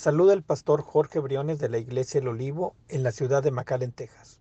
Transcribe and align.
Saluda 0.00 0.32
el 0.32 0.42
pastor 0.42 0.80
Jorge 0.80 1.18
Briones 1.18 1.58
de 1.58 1.68
la 1.68 1.76
Iglesia 1.76 2.20
El 2.20 2.28
Olivo 2.28 2.74
en 2.88 3.02
la 3.02 3.12
ciudad 3.12 3.42
de 3.42 3.50
McAllen, 3.50 3.92
Texas. 3.92 4.40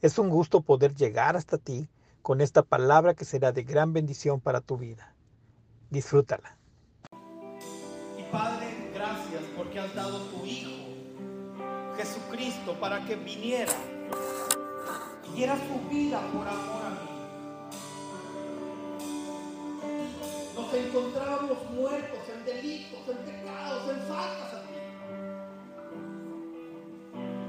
Es 0.00 0.16
un 0.16 0.28
gusto 0.28 0.60
poder 0.60 0.94
llegar 0.94 1.36
hasta 1.36 1.58
ti 1.58 1.88
con 2.22 2.40
esta 2.40 2.62
palabra 2.62 3.12
que 3.14 3.24
será 3.24 3.50
de 3.50 3.64
gran 3.64 3.92
bendición 3.92 4.40
para 4.40 4.60
tu 4.60 4.76
vida. 4.76 5.12
Disfrútala. 5.90 6.56
Y 8.16 8.22
Padre, 8.30 8.92
gracias 8.94 9.42
porque 9.56 9.80
has 9.80 9.92
dado 9.92 10.20
tu 10.26 10.46
Hijo, 10.46 10.70
Jesucristo, 11.96 12.78
para 12.78 13.04
que 13.04 13.16
viniera 13.16 13.72
y 15.28 15.34
diera 15.34 15.56
su 15.56 15.88
vida 15.92 16.20
por 16.32 16.46
amor 16.46 16.84
a 16.84 16.90
mí. 16.90 17.08
Nos 20.54 20.72
encontrábamos 20.72 21.70
muertos 21.72 22.20
en 22.32 22.44
delitos, 22.44 23.00
en 23.08 23.16
pecados, 23.24 23.90
en 23.90 24.00
faltas. 24.06 24.61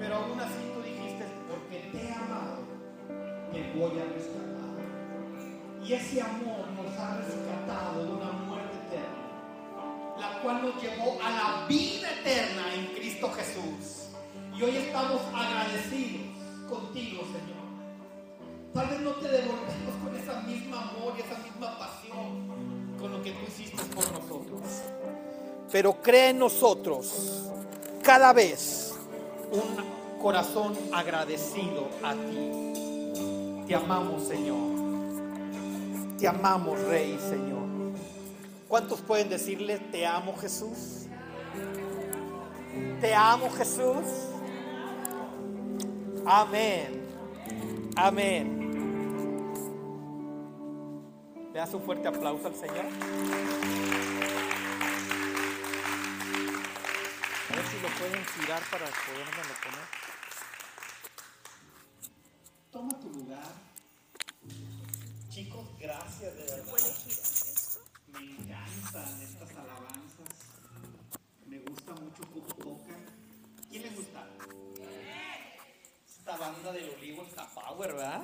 Pero 0.03 0.17
aún 0.17 0.37
así 0.37 0.59
tú 0.73 0.81
dijiste, 0.81 1.25
porque 1.47 1.79
te 1.93 2.05
he 2.05 2.11
amado, 2.11 2.59
te 3.53 3.71
voy 3.71 3.97
a 3.97 4.03
rescatar. 4.03 4.75
Y 5.81 5.93
ese 5.93 6.21
amor 6.21 6.67
nos 6.75 6.99
ha 6.99 7.19
rescatado 7.19 8.03
de 8.03 8.11
una 8.11 8.31
muerte 8.33 8.75
eterna, 8.87 10.19
la 10.19 10.41
cual 10.41 10.61
nos 10.61 10.83
llevó 10.83 11.17
a 11.23 11.29
la 11.31 11.67
vida 11.69 12.11
eterna 12.19 12.73
en 12.75 12.87
Cristo 12.87 13.31
Jesús. 13.31 14.09
Y 14.57 14.63
hoy 14.63 14.75
estamos 14.75 15.21
agradecidos 15.33 16.35
contigo, 16.69 17.21
Señor. 17.23 17.63
Tal 18.73 18.87
vez 18.89 18.99
no 18.99 19.11
te 19.11 19.29
devolvemos 19.29 19.95
con 20.03 20.15
esa 20.17 20.41
misma 20.41 20.81
amor 20.81 21.13
y 21.17 21.21
esa 21.21 21.37
misma 21.41 21.79
pasión 21.79 22.97
con 22.99 23.09
lo 23.09 23.21
que 23.21 23.31
tú 23.31 23.39
hiciste 23.47 23.81
por 23.95 24.11
nosotros. 24.11 24.61
Pero 25.71 26.01
cree 26.01 26.31
en 26.31 26.39
nosotros 26.39 27.49
cada 28.03 28.33
vez 28.33 28.92
un 29.53 30.19
corazón 30.21 30.77
agradecido 30.91 31.87
a 32.03 32.13
ti. 32.13 33.65
Te 33.67 33.75
amamos, 33.75 34.23
Señor. 34.23 34.73
Te 36.17 36.27
amamos, 36.27 36.79
Rey, 36.81 37.17
Señor. 37.19 37.63
¿Cuántos 38.67 39.01
pueden 39.01 39.29
decirle, 39.29 39.77
te 39.77 40.05
amo, 40.05 40.35
Jesús? 40.37 41.05
Te 42.99 43.13
amo, 43.13 43.49
Jesús. 43.51 44.05
Amén. 46.25 47.07
Amén. 47.95 48.63
¿Le 51.53 51.59
das 51.59 51.73
un 51.73 51.81
fuerte 51.83 52.07
aplauso 52.07 52.47
al 52.47 52.55
Señor? 52.55 52.85
Si 57.73 57.79
lo 57.81 57.89
pueden 57.97 58.25
girar 58.25 58.61
para 58.69 58.85
podérmelo 58.85 59.55
poner. 59.63 59.87
Toma 62.71 62.99
tu 62.99 63.09
lugar. 63.09 63.51
Chicos, 65.29 65.67
gracias 65.79 66.35
de 66.35 66.43
verdad. 66.43 66.65
Me 68.07 68.19
encantan 68.19 69.21
estas 69.21 69.49
alabanzas. 69.51 70.29
Me 71.47 71.59
gusta 71.59 71.93
mucho 71.93 72.21
cómo 72.31 72.45
tocan. 72.45 73.05
¿Quién 73.69 73.81
les 73.81 73.95
gusta? 73.95 74.27
Esta 76.05 76.37
banda 76.37 76.71
del 76.73 76.89
olivo 76.91 77.23
está 77.23 77.47
power, 77.49 77.93
¿verdad? 77.93 78.23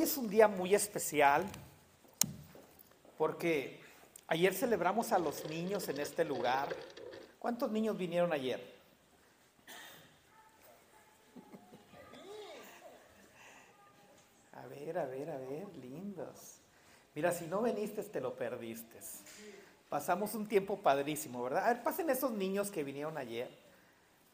Hoy 0.00 0.04
es 0.04 0.16
un 0.16 0.30
día 0.30 0.48
muy 0.48 0.74
especial 0.74 1.44
porque 3.18 3.78
ayer 4.28 4.54
celebramos 4.54 5.12
a 5.12 5.18
los 5.18 5.44
niños 5.50 5.90
en 5.90 6.00
este 6.00 6.24
lugar. 6.24 6.74
¿Cuántos 7.38 7.70
niños 7.70 7.98
vinieron 7.98 8.32
ayer? 8.32 8.66
A 14.54 14.66
ver, 14.68 14.96
a 14.96 15.04
ver, 15.04 15.30
a 15.32 15.36
ver, 15.36 15.68
lindos. 15.76 16.62
Mira, 17.14 17.30
si 17.30 17.46
no 17.46 17.60
veniste, 17.60 18.02
te 18.02 18.22
lo 18.22 18.34
perdiste. 18.34 19.00
Pasamos 19.90 20.34
un 20.34 20.48
tiempo 20.48 20.78
padrísimo, 20.78 21.42
¿verdad? 21.42 21.66
A 21.66 21.74
ver, 21.74 21.82
pasen 21.82 22.08
esos 22.08 22.30
niños 22.30 22.70
que 22.70 22.84
vinieron 22.84 23.18
ayer. 23.18 23.50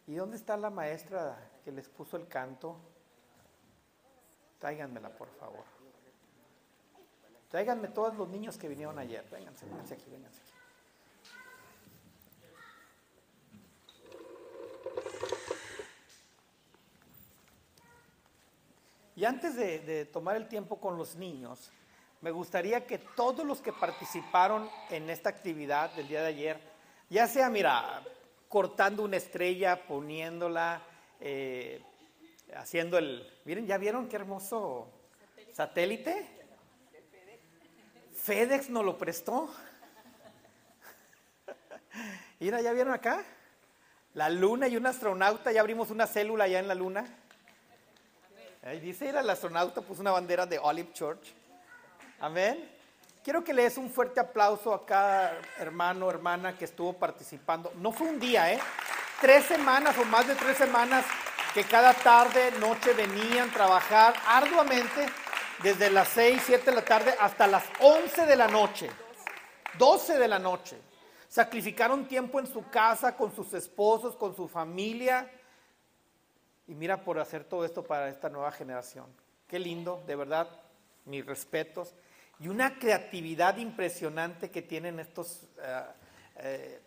¿Y 0.06 0.14
dónde 0.14 0.36
está 0.36 0.56
la 0.56 0.70
maestra 0.70 1.36
que 1.64 1.72
les 1.72 1.88
puso 1.88 2.16
el 2.16 2.28
canto? 2.28 2.78
Tráiganmela, 4.58 5.10
por 5.10 5.28
favor. 5.30 5.64
Tráiganme 7.50 7.88
todos 7.88 8.16
los 8.16 8.28
niños 8.28 8.56
que 8.56 8.68
vinieron 8.68 8.98
ayer. 8.98 9.24
Vénganse, 9.30 9.66
vénganse 9.66 9.94
aquí, 9.94 10.10
vénganse 10.10 10.40
aquí. 10.40 10.52
Y 19.16 19.24
antes 19.24 19.56
de, 19.56 20.04
tomar 20.12 20.36
el 20.36 20.46
tiempo 20.46 20.78
con 20.78 20.98
los 20.98 21.16
niños, 21.16 21.70
me 22.20 22.30
gustaría 22.30 22.86
que 22.86 22.98
todos 22.98 23.46
los 23.46 23.62
que 23.62 23.72
participaron 23.72 24.68
en 24.90 25.08
esta 25.08 25.30
actividad 25.30 25.90
del 25.94 26.06
día 26.06 26.20
de 26.20 26.28
ayer, 26.28 26.60
ya 27.08 27.26
sea, 27.26 27.48
mira, 27.48 28.02
cortando 28.48 29.02
una 29.02 29.16
estrella, 29.16 29.86
poniéndola, 29.86 30.82
eh, 31.18 31.82
haciendo 32.56 32.98
el... 32.98 33.28
Miren, 33.44 33.66
¿ya 33.66 33.78
vieron 33.78 34.08
qué 34.08 34.16
hermoso 34.16 34.88
satélite? 35.52 36.26
FedEx 38.14 38.70
nos 38.70 38.84
lo 38.84 38.98
prestó. 38.98 39.48
Mira, 42.40 42.60
¿ya 42.60 42.72
vieron 42.72 42.92
acá? 42.92 43.24
La 44.14 44.28
luna 44.30 44.66
y 44.68 44.76
un 44.76 44.86
astronauta, 44.86 45.52
ya 45.52 45.60
abrimos 45.60 45.90
una 45.90 46.06
célula 46.06 46.44
allá 46.44 46.58
en 46.58 46.68
la 46.68 46.74
luna. 46.74 47.06
Ahí 48.62 48.80
dice, 48.80 49.08
era 49.08 49.20
el 49.20 49.30
astronauta, 49.30 49.80
puso 49.80 50.00
una 50.00 50.10
bandera 50.10 50.46
de 50.46 50.58
Olive 50.58 50.92
Church. 50.92 51.34
Amén. 52.18 52.68
Quiero 53.22 53.44
que 53.44 53.52
le 53.52 53.62
des 53.62 53.76
un 53.76 53.90
fuerte 53.90 54.20
aplauso 54.20 54.72
a 54.72 54.86
cada 54.86 55.40
hermano 55.58 56.10
hermana 56.10 56.56
que 56.56 56.64
estuvo 56.64 56.92
participando. 56.92 57.72
No 57.76 57.92
fue 57.92 58.08
un 58.08 58.18
día, 58.18 58.52
¿eh? 58.52 58.58
Tres 59.20 59.44
semanas 59.44 59.96
o 59.98 60.04
más 60.04 60.26
de 60.26 60.34
tres 60.34 60.56
semanas 60.56 61.04
que 61.56 61.64
cada 61.64 61.94
tarde, 61.94 62.50
noche 62.60 62.92
venían 62.92 63.48
a 63.48 63.52
trabajar 63.54 64.14
arduamente 64.26 65.06
desde 65.62 65.88
las 65.88 66.08
6, 66.08 66.42
7 66.44 66.66
de 66.66 66.76
la 66.76 66.84
tarde 66.84 67.14
hasta 67.18 67.46
las 67.46 67.64
11 67.80 68.26
de 68.26 68.36
la 68.36 68.46
noche. 68.46 68.90
12 69.78 70.18
de 70.18 70.28
la 70.28 70.38
noche. 70.38 70.76
Sacrificaron 71.26 72.06
tiempo 72.06 72.40
en 72.40 72.46
su 72.46 72.68
casa, 72.68 73.16
con 73.16 73.34
sus 73.34 73.54
esposos, 73.54 74.16
con 74.16 74.36
su 74.36 74.48
familia. 74.48 75.30
Y 76.68 76.74
mira 76.74 77.02
por 77.02 77.18
hacer 77.18 77.44
todo 77.44 77.64
esto 77.64 77.82
para 77.82 78.10
esta 78.10 78.28
nueva 78.28 78.52
generación. 78.52 79.06
Qué 79.48 79.58
lindo, 79.58 80.04
de 80.06 80.14
verdad, 80.14 80.50
mis 81.06 81.24
respetos. 81.24 81.94
Y 82.38 82.48
una 82.48 82.78
creatividad 82.78 83.56
impresionante 83.56 84.50
que 84.50 84.60
tienen 84.60 85.00
estos 85.00 85.44
eh, 85.62 85.84
eh, 86.36 86.80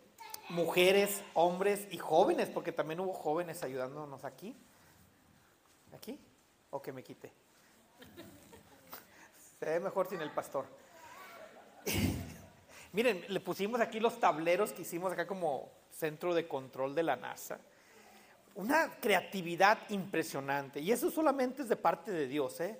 mujeres, 0.49 1.23
hombres 1.33 1.87
y 1.91 1.97
jóvenes, 1.97 2.49
porque 2.49 2.71
también 2.71 2.99
hubo 2.99 3.13
jóvenes 3.13 3.63
ayudándonos 3.63 4.25
aquí. 4.25 4.55
¿Aquí? 5.93 6.19
¿O 6.71 6.81
que 6.81 6.91
me 6.91 7.03
quite? 7.03 7.31
Se 9.59 9.65
ve 9.65 9.79
mejor 9.79 10.07
sin 10.07 10.21
el 10.21 10.31
pastor. 10.31 10.65
Miren, 12.93 13.23
le 13.27 13.39
pusimos 13.39 13.79
aquí 13.81 13.99
los 13.99 14.19
tableros 14.19 14.73
que 14.73 14.81
hicimos 14.81 15.11
acá 15.11 15.27
como 15.27 15.69
centro 15.91 16.33
de 16.33 16.47
control 16.47 16.95
de 16.95 17.03
la 17.03 17.15
NASA. 17.15 17.59
Una 18.55 18.99
creatividad 18.99 19.77
impresionante. 19.89 20.79
Y 20.79 20.91
eso 20.91 21.11
solamente 21.11 21.61
es 21.61 21.69
de 21.69 21.75
parte 21.75 22.11
de 22.11 22.27
Dios, 22.27 22.59
¿eh? 22.61 22.79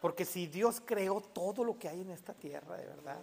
Porque 0.00 0.24
si 0.24 0.46
Dios 0.46 0.80
creó 0.84 1.20
todo 1.20 1.64
lo 1.64 1.78
que 1.78 1.88
hay 1.88 2.02
en 2.02 2.10
esta 2.10 2.34
tierra, 2.34 2.76
de 2.76 2.86
verdad. 2.86 3.20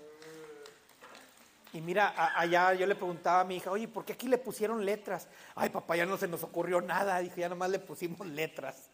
Y 1.76 1.82
mira, 1.82 2.14
allá 2.40 2.74
yo 2.74 2.88
le 2.88 2.96
preguntaba 2.96 3.42
a 3.42 3.44
mi 3.44 3.58
hija, 3.58 3.70
oye, 3.70 3.86
¿por 3.90 4.06
qué 4.06 4.14
aquí 4.14 4.30
le 4.30 4.38
pusieron 4.38 4.86
letras? 4.86 5.28
Ay, 5.56 5.70
papá, 5.70 5.98
ya 5.98 6.06
no 6.06 6.16
se 6.16 6.26
nos 6.26 6.42
ocurrió 6.42 6.80
nada. 6.80 7.20
Dije, 7.20 7.42
ya 7.42 7.50
nomás 7.50 7.70
le 7.70 7.80
pusimos 7.80 8.26
letras. 8.26 8.90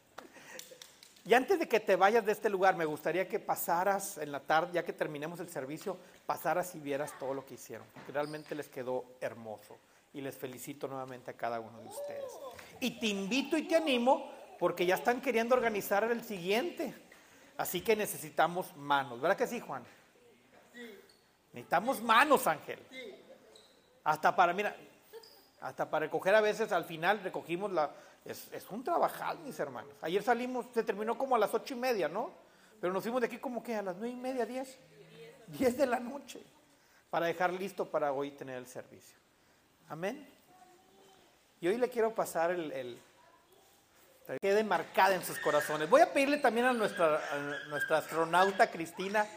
Y 1.23 1.35
antes 1.35 1.59
de 1.59 1.67
que 1.67 1.79
te 1.79 1.95
vayas 1.95 2.25
de 2.25 2.31
este 2.31 2.49
lugar, 2.49 2.75
me 2.75 2.85
gustaría 2.85 3.27
que 3.27 3.37
pasaras 3.37 4.17
en 4.17 4.31
la 4.31 4.39
tarde, 4.39 4.71
ya 4.73 4.83
que 4.83 4.93
terminemos 4.93 5.39
el 5.39 5.47
servicio, 5.47 5.95
pasaras 6.25 6.73
y 6.73 6.79
vieras 6.79 7.13
todo 7.19 7.35
lo 7.35 7.45
que 7.45 7.53
hicieron. 7.53 7.85
Realmente 8.11 8.55
les 8.55 8.67
quedó 8.67 9.05
hermoso. 9.21 9.77
Y 10.15 10.21
les 10.21 10.35
felicito 10.35 10.87
nuevamente 10.87 11.29
a 11.29 11.35
cada 11.35 11.59
uno 11.59 11.79
de 11.81 11.87
ustedes. 11.87 12.31
Y 12.79 12.99
te 12.99 13.05
invito 13.05 13.57
y 13.57 13.67
te 13.67 13.75
animo, 13.75 14.31
porque 14.57 14.87
ya 14.87 14.95
están 14.95 15.21
queriendo 15.21 15.53
organizar 15.53 16.03
el 16.05 16.23
siguiente. 16.23 16.95
Así 17.57 17.81
que 17.81 17.95
necesitamos 17.95 18.75
manos. 18.75 19.21
¿Verdad 19.21 19.37
que 19.37 19.45
sí, 19.45 19.59
Juan? 19.59 19.83
Necesitamos 21.53 22.01
manos, 22.01 22.47
Ángel. 22.47 22.79
Hasta 24.03 24.35
para, 24.35 24.53
mira, 24.53 24.75
hasta 25.59 25.89
para 25.89 26.05
recoger 26.05 26.33
a 26.35 26.41
veces 26.41 26.71
al 26.71 26.85
final 26.85 27.21
recogimos 27.21 27.71
la, 27.71 27.91
es, 28.25 28.47
es 28.51 28.69
un 28.69 28.83
trabajal, 28.83 29.39
mis 29.39 29.59
hermanos. 29.59 29.93
Ayer 30.01 30.23
salimos, 30.23 30.65
se 30.73 30.83
terminó 30.83 31.17
como 31.17 31.35
a 31.35 31.39
las 31.39 31.53
ocho 31.53 31.73
y 31.73 31.77
media, 31.77 32.07
¿no? 32.07 32.31
Pero 32.79 32.93
nos 32.93 33.03
fuimos 33.03 33.21
de 33.21 33.27
aquí 33.27 33.37
como 33.37 33.61
que 33.61 33.75
a 33.75 33.81
las 33.81 33.95
nueve 33.97 34.13
y 34.13 34.19
media, 34.19 34.45
diez. 34.45 34.77
Diez 35.47 35.77
de 35.77 35.85
la 35.85 35.99
noche. 35.99 36.41
Para 37.09 37.25
dejar 37.25 37.51
listo 37.51 37.85
para 37.85 38.13
hoy 38.13 38.31
tener 38.31 38.57
el 38.57 38.67
servicio. 38.67 39.17
Amén. 39.89 40.27
Y 41.59 41.67
hoy 41.67 41.77
le 41.77 41.89
quiero 41.89 42.15
pasar 42.15 42.51
el, 42.51 42.71
el 42.71 42.99
que 44.25 44.39
quede 44.39 44.63
marcada 44.63 45.13
en 45.13 45.23
sus 45.23 45.37
corazones. 45.39 45.89
Voy 45.89 46.01
a 46.01 46.11
pedirle 46.11 46.37
también 46.37 46.65
a 46.67 46.73
nuestra, 46.73 47.21
a 47.33 47.67
nuestra 47.67 47.97
astronauta 47.97 48.71
Cristina, 48.71 49.27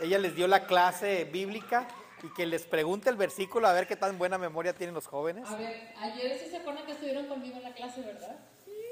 ella 0.00 0.18
les 0.18 0.34
dio 0.34 0.46
la 0.46 0.66
clase 0.66 1.24
bíblica 1.24 1.86
y 2.22 2.32
que 2.32 2.46
les 2.46 2.64
pregunte 2.64 3.10
el 3.10 3.16
versículo 3.16 3.68
a 3.68 3.72
ver 3.72 3.86
qué 3.86 3.96
tan 3.96 4.18
buena 4.18 4.38
memoria 4.38 4.74
tienen 4.74 4.94
los 4.94 5.06
jóvenes. 5.06 5.48
A 5.48 5.56
ver, 5.56 5.92
ayer 5.98 6.38
sí 6.38 6.48
se 6.50 6.56
acuerdan 6.56 6.86
que 6.86 6.92
estuvieron 6.92 7.26
conmigo 7.26 7.56
en 7.56 7.62
la 7.64 7.74
clase, 7.74 8.00
¿verdad? 8.00 8.38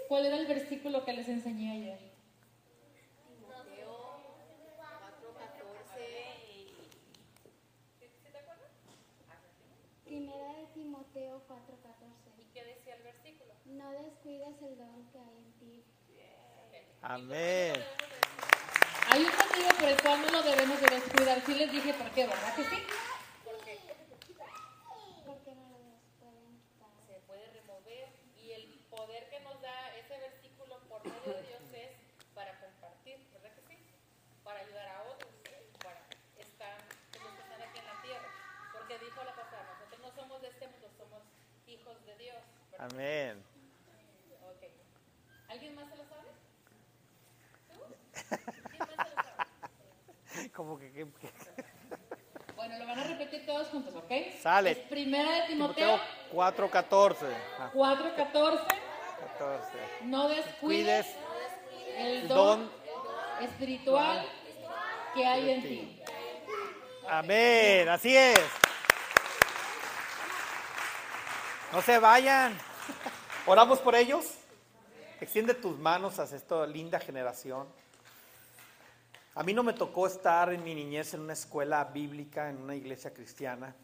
¿Cuál 0.08 0.26
era 0.26 0.36
el 0.36 0.46
versículo 0.46 1.04
que 1.04 1.12
les 1.14 1.28
enseñé 1.28 1.72
ayer? 1.72 2.12
Timoteo 3.64 4.20
4:14 4.76 6.02
y 6.44 6.72
Primera 10.04 10.52
de 10.58 10.66
Timoteo 10.74 11.42
4:14. 11.48 12.40
¿y 12.40 12.44
qué 12.52 12.64
decía 12.64 12.96
el 12.96 13.02
versículo? 13.02 13.54
No 13.64 13.90
descuides 13.92 14.60
el 14.62 14.76
don 14.76 15.10
que 15.10 15.18
hay 15.18 15.36
en 15.38 15.52
ti. 15.58 15.84
Amén. 17.00 17.74
Por 19.78 19.88
el 19.88 20.00
cual 20.02 20.22
no 20.22 20.30
lo 20.30 20.42
debemos 20.42 20.80
de 20.80 20.86
descuidar. 20.88 21.42
Sí 21.44 21.54
les 21.54 21.70
dije 21.72 21.92
por 21.94 22.10
qué, 22.12 22.26
¿verdad 22.26 22.54
que 22.54 22.64
sí? 22.64 22.82
Porque 23.44 23.80
no 25.54 25.68
lo 25.68 25.78
pueden 26.20 26.60
quitar. 26.60 26.88
Se 27.06 27.14
puede 27.26 27.46
remover 27.52 28.08
y 28.36 28.52
el 28.52 28.68
poder 28.90 29.28
que 29.28 29.40
nos 29.40 29.60
da 29.60 29.94
ese 29.96 30.18
versículo 30.18 30.78
por 30.88 31.04
medio 31.04 31.34
de 31.34 31.42
Dios 31.48 31.62
es 31.74 31.90
para 32.34 32.58
compartir, 32.60 33.18
¿verdad 33.32 33.50
que 33.56 33.62
sí? 33.74 33.78
Para 34.44 34.60
ayudar 34.60 34.88
a 34.88 35.02
otros, 35.10 35.30
para 35.82 36.00
estar 36.38 36.76
como 37.12 37.24
los 37.28 37.34
que 37.36 37.42
están 37.42 37.62
aquí 37.62 37.78
en 37.78 37.84
la 37.86 38.02
tierra. 38.02 38.28
Porque 38.72 38.98
dijo 38.98 39.24
la 39.24 39.34
pasada, 39.34 39.66
nosotros 39.78 40.00
no 40.00 40.12
somos 40.22 40.42
de 40.42 40.48
este 40.48 40.68
mundo, 40.68 40.88
somos 40.96 41.22
hijos 41.66 42.06
de 42.06 42.16
Dios. 42.16 42.38
¿verdad? 42.70 42.88
Amén. 42.92 43.42
Ok. 44.48 44.62
¿Alguien 45.48 45.74
más 45.74 45.88
se 45.90 45.96
lo 45.96 46.04
sabe? 46.08 46.28
¿Tú? 47.72 47.80
¿Quién 48.70 48.78
más 48.78 48.88
se 48.88 49.16
lo 49.16 49.22
sabe? 49.22 50.50
Como 50.54 50.78
que, 50.78 50.90
que- 50.92 51.06
que- 51.12 51.32
Bueno, 52.56 52.78
lo 52.78 52.86
van 52.86 52.98
a 52.98 53.04
repetir 53.04 53.44
todos 53.46 53.68
juntos, 53.68 53.94
¿ok? 53.94 54.10
Sale. 54.42 54.72
Es 54.72 54.78
primera 54.78 55.30
de 55.30 55.46
Timoteo 55.46 56.00
Timoteo 56.00 56.00
4:14. 56.32 57.16
Ah, 57.60 57.70
4:14. 57.72 58.60
14. 59.38 59.78
No 60.02 60.28
descuides 60.28 61.06
Cuides 61.06 61.16
el 61.96 62.26
don. 62.28 62.68
don 62.68 62.70
espiritual 63.40 64.26
que 65.14 65.24
hay 65.24 65.50
en 65.50 65.62
ti. 65.62 66.02
Amén, 67.08 67.88
así 67.88 68.16
es. 68.16 68.40
No 71.72 71.80
se 71.80 71.98
vayan. 72.00 72.58
Oramos 73.46 73.78
por 73.78 73.94
ellos. 73.94 74.38
Extiende 75.20 75.54
tus 75.54 75.78
manos 75.78 76.18
hacia 76.18 76.36
esta 76.36 76.66
linda 76.66 76.98
generación. 76.98 77.68
A 79.36 79.44
mí 79.44 79.54
no 79.54 79.62
me 79.62 79.72
tocó 79.72 80.08
estar 80.08 80.52
en 80.52 80.64
mi 80.64 80.74
niñez 80.74 81.14
en 81.14 81.20
una 81.20 81.32
escuela 81.32 81.84
bíblica, 81.84 82.50
en 82.50 82.58
una 82.58 82.74
iglesia 82.74 83.14
cristiana, 83.14 83.74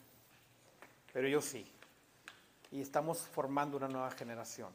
pero 1.12 1.28
yo 1.28 1.40
sí. 1.40 1.66
Y 2.70 2.80
estamos 2.80 3.18
formando 3.18 3.76
una 3.76 3.88
nueva 3.88 4.10
generación. 4.10 4.70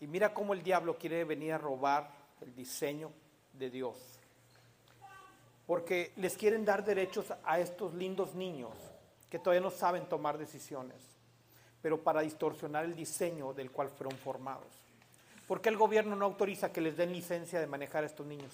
Y 0.00 0.06
mira 0.06 0.32
cómo 0.32 0.54
el 0.54 0.62
diablo 0.62 0.96
quiere 0.98 1.24
venir 1.24 1.52
a 1.52 1.58
robar 1.58 2.10
el 2.40 2.54
diseño 2.54 3.10
de 3.52 3.70
Dios 3.70 4.14
porque 5.66 6.12
les 6.16 6.36
quieren 6.36 6.64
dar 6.64 6.84
derechos 6.84 7.32
a 7.44 7.58
estos 7.58 7.94
lindos 7.94 8.34
niños 8.34 8.72
que 9.30 9.38
todavía 9.38 9.62
no 9.62 9.70
saben 9.70 10.06
tomar 10.06 10.38
decisiones, 10.38 10.96
pero 11.82 12.02
para 12.02 12.20
distorsionar 12.20 12.84
el 12.84 12.94
diseño 12.94 13.52
del 13.52 13.70
cual 13.70 13.88
fueron 13.88 14.16
formados. 14.18 14.68
¿Por 15.48 15.60
qué 15.60 15.70
el 15.70 15.76
gobierno 15.76 16.16
no 16.16 16.24
autoriza 16.24 16.72
que 16.72 16.80
les 16.80 16.96
den 16.96 17.12
licencia 17.12 17.60
de 17.60 17.66
manejar 17.66 18.04
a 18.04 18.06
estos 18.06 18.26
niños? 18.26 18.52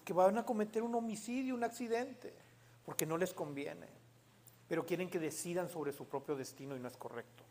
Porque 0.00 0.14
van 0.14 0.38
a 0.38 0.46
cometer 0.46 0.82
un 0.82 0.94
homicidio, 0.94 1.54
un 1.54 1.62
accidente, 1.62 2.32
porque 2.86 3.04
no 3.04 3.18
les 3.18 3.34
conviene, 3.34 3.86
pero 4.66 4.86
quieren 4.86 5.10
que 5.10 5.18
decidan 5.18 5.68
sobre 5.68 5.92
su 5.92 6.08
propio 6.08 6.36
destino 6.36 6.74
y 6.74 6.80
no 6.80 6.88
es 6.88 6.96
correcto. 6.96 7.44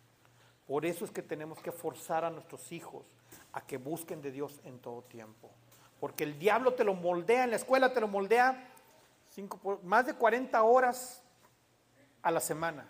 Por 0.66 0.84
eso 0.84 1.06
es 1.06 1.12
que 1.12 1.22
tenemos 1.22 1.60
que 1.60 1.72
forzar 1.72 2.26
a 2.26 2.32
nuestros 2.32 2.72
hijos 2.72 3.06
a 3.54 3.62
que 3.62 3.78
busquen 3.78 4.24
de 4.24 4.32
Dios 4.32 4.60
en 4.64 4.80
todo 4.80 5.04
tiempo. 5.04 5.52
Porque 6.00 6.24
el 6.24 6.40
diablo 6.40 6.74
te 6.74 6.84
lo 6.84 6.96
moldea, 6.96 7.44
en 7.44 7.52
la 7.52 7.58
escuela 7.58 7.94
te 7.94 8.02
lo 8.02 8.08
moldea 8.08 8.72
cinco 9.30 9.80
más 9.84 10.08
de 10.08 10.16
40 10.16 10.64
horas 10.64 11.22
a 12.24 12.32
la 12.32 12.40
semana. 12.40 12.90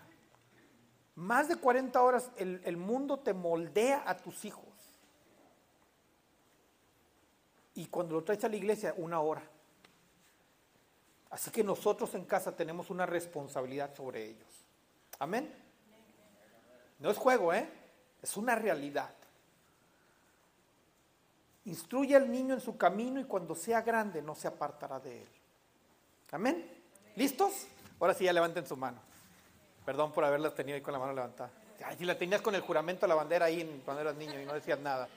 Más 1.16 1.48
de 1.48 1.56
40 1.56 2.00
horas 2.00 2.30
el, 2.38 2.62
el 2.64 2.78
mundo 2.78 3.18
te 3.18 3.34
moldea 3.34 4.04
a 4.06 4.16
tus 4.16 4.46
hijos. 4.46 4.69
Y 7.80 7.86
cuando 7.86 8.16
lo 8.16 8.22
traes 8.22 8.44
a 8.44 8.48
la 8.50 8.56
iglesia, 8.56 8.92
una 8.98 9.20
hora. 9.20 9.42
Así 11.30 11.50
que 11.50 11.64
nosotros 11.64 12.14
en 12.14 12.26
casa 12.26 12.54
tenemos 12.54 12.90
una 12.90 13.06
responsabilidad 13.06 13.94
sobre 13.94 14.22
ellos. 14.22 14.48
Amén. 15.18 15.50
No 16.98 17.10
es 17.10 17.16
juego, 17.16 17.54
¿eh? 17.54 17.66
Es 18.20 18.36
una 18.36 18.54
realidad. 18.54 19.14
Instruye 21.64 22.14
al 22.16 22.30
niño 22.30 22.52
en 22.52 22.60
su 22.60 22.76
camino 22.76 23.18
y 23.18 23.24
cuando 23.24 23.54
sea 23.54 23.80
grande 23.80 24.20
no 24.20 24.34
se 24.34 24.46
apartará 24.46 25.00
de 25.00 25.22
él. 25.22 25.28
Amén. 26.32 26.70
¿Listos? 27.16 27.66
Ahora 27.98 28.12
sí 28.12 28.24
ya 28.24 28.32
levanten 28.34 28.66
su 28.66 28.76
mano. 28.76 28.98
Perdón 29.86 30.12
por 30.12 30.22
haberla 30.22 30.54
tenido 30.54 30.76
ahí 30.76 30.82
con 30.82 30.92
la 30.92 30.98
mano 30.98 31.14
levantada. 31.14 31.50
Ay, 31.82 31.96
si 31.96 32.04
la 32.04 32.18
tenías 32.18 32.42
con 32.42 32.54
el 32.54 32.60
juramento 32.60 33.06
la 33.06 33.14
bandera 33.14 33.46
ahí 33.46 33.80
cuando 33.86 34.02
eras 34.02 34.16
niño 34.16 34.38
y 34.38 34.44
no 34.44 34.52
decías 34.52 34.80
nada. 34.80 35.08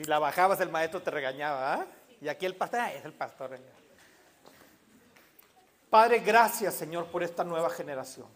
Si 0.00 0.06
la 0.06 0.18
bajabas 0.18 0.58
el 0.62 0.70
maestro 0.70 1.02
te 1.02 1.10
regañaba, 1.10 1.74
¿ah? 1.74 1.86
Y 2.22 2.28
aquí 2.28 2.46
el 2.46 2.56
pastor, 2.56 2.80
"Ay, 2.80 2.96
es 2.96 3.04
el 3.04 3.12
pastor. 3.12 3.50
venga". 3.50 3.68
Padre, 5.90 6.20
gracias 6.20 6.72
Señor 6.72 7.08
por 7.08 7.22
esta 7.22 7.44
nueva 7.44 7.68
generación. 7.68 8.26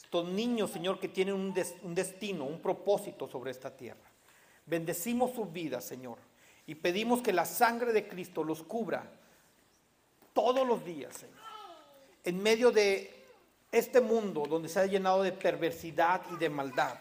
Estos 0.00 0.28
niños, 0.28 0.70
Señor, 0.70 1.00
que 1.00 1.08
tienen 1.08 1.34
un 1.34 1.94
destino, 1.94 2.44
un 2.44 2.62
propósito 2.62 3.26
sobre 3.26 3.50
esta 3.50 3.76
tierra. 3.76 4.08
Bendecimos 4.66 5.32
sus 5.32 5.52
vidas, 5.52 5.82
Señor, 5.84 6.18
y 6.64 6.76
pedimos 6.76 7.22
que 7.22 7.32
la 7.32 7.44
sangre 7.44 7.92
de 7.92 8.06
Cristo 8.06 8.44
los 8.44 8.62
cubra 8.62 9.02
todos 10.32 10.64
los 10.64 10.84
días, 10.84 11.12
Señor. 11.12 11.38
En 12.22 12.40
medio 12.40 12.70
de 12.70 13.26
este 13.72 14.00
mundo 14.00 14.44
donde 14.48 14.68
se 14.68 14.78
ha 14.78 14.86
llenado 14.86 15.24
de 15.24 15.32
perversidad 15.32 16.22
y 16.32 16.36
de 16.36 16.48
maldad, 16.48 16.98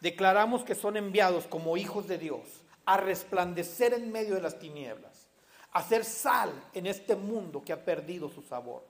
declaramos 0.00 0.62
que 0.62 0.76
son 0.76 0.96
enviados 0.96 1.48
como 1.48 1.76
hijos 1.76 2.06
de 2.06 2.18
Dios 2.18 2.61
a 2.84 2.96
resplandecer 2.96 3.94
en 3.94 4.10
medio 4.10 4.34
de 4.34 4.40
las 4.40 4.58
tinieblas, 4.58 5.28
a 5.72 5.82
ser 5.82 6.04
sal 6.04 6.50
en 6.74 6.86
este 6.86 7.16
mundo 7.16 7.62
que 7.64 7.72
ha 7.72 7.84
perdido 7.84 8.28
su 8.28 8.42
sabor. 8.42 8.84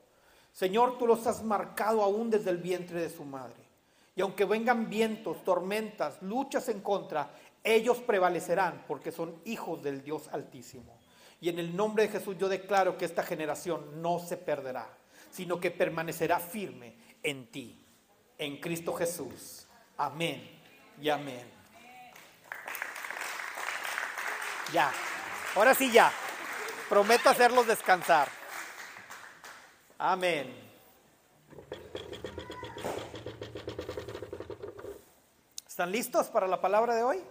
Señor, 0.53 0.99
tú 0.99 1.07
los 1.07 1.27
has 1.27 1.43
marcado 1.43 2.03
aún 2.03 2.31
desde 2.31 2.51
el 2.51 2.59
vientre 2.59 3.01
de 3.01 3.11
su 3.11 3.25
madre. 3.25 3.63
Y 4.15 4.21
aunque 4.21 4.45
vengan 4.45 4.91
vientos, 4.91 5.43
tormentas, 5.43 6.21
luchas 6.21 6.69
en 6.69 6.81
contra, 6.81 7.31
ellos 7.65 7.99
prevalecerán 7.99 8.85
porque 8.87 9.13
son 9.13 9.41
hijos 9.45 9.83
del 9.83 10.03
Dios 10.03 10.29
Altísimo. 10.29 10.99
Y 11.41 11.49
en 11.49 11.59
el 11.59 11.75
nombre 11.75 12.05
de 12.05 12.11
Jesús 12.11 12.37
yo 12.39 12.49
declaro 12.49 12.99
que 12.99 13.05
esta 13.05 13.23
generación 13.23 14.03
no 14.03 14.19
se 14.19 14.37
perderá, 14.37 14.89
sino 15.31 15.59
que 15.59 15.71
permanecerá 15.71 16.39
firme 16.39 16.95
en 17.23 17.51
ti, 17.51 17.85
en 18.39 18.61
Cristo 18.61 18.93
Jesús. 18.93 19.67
Amén 19.97 20.61
y 21.01 21.09
amén. 21.09 21.62
Ya, 24.73 24.91
ahora 25.55 25.75
sí 25.75 25.93
ya. 25.93 26.11
Prometo 26.89 27.29
hacerlos 27.29 27.67
descansar. 27.67 28.29
Amén. 29.99 30.63
¿Están 35.67 35.93
listos 35.93 36.29
para 36.29 36.47
la 36.47 36.61
palabra 36.61 36.95
de 36.95 37.03
hoy? 37.03 37.23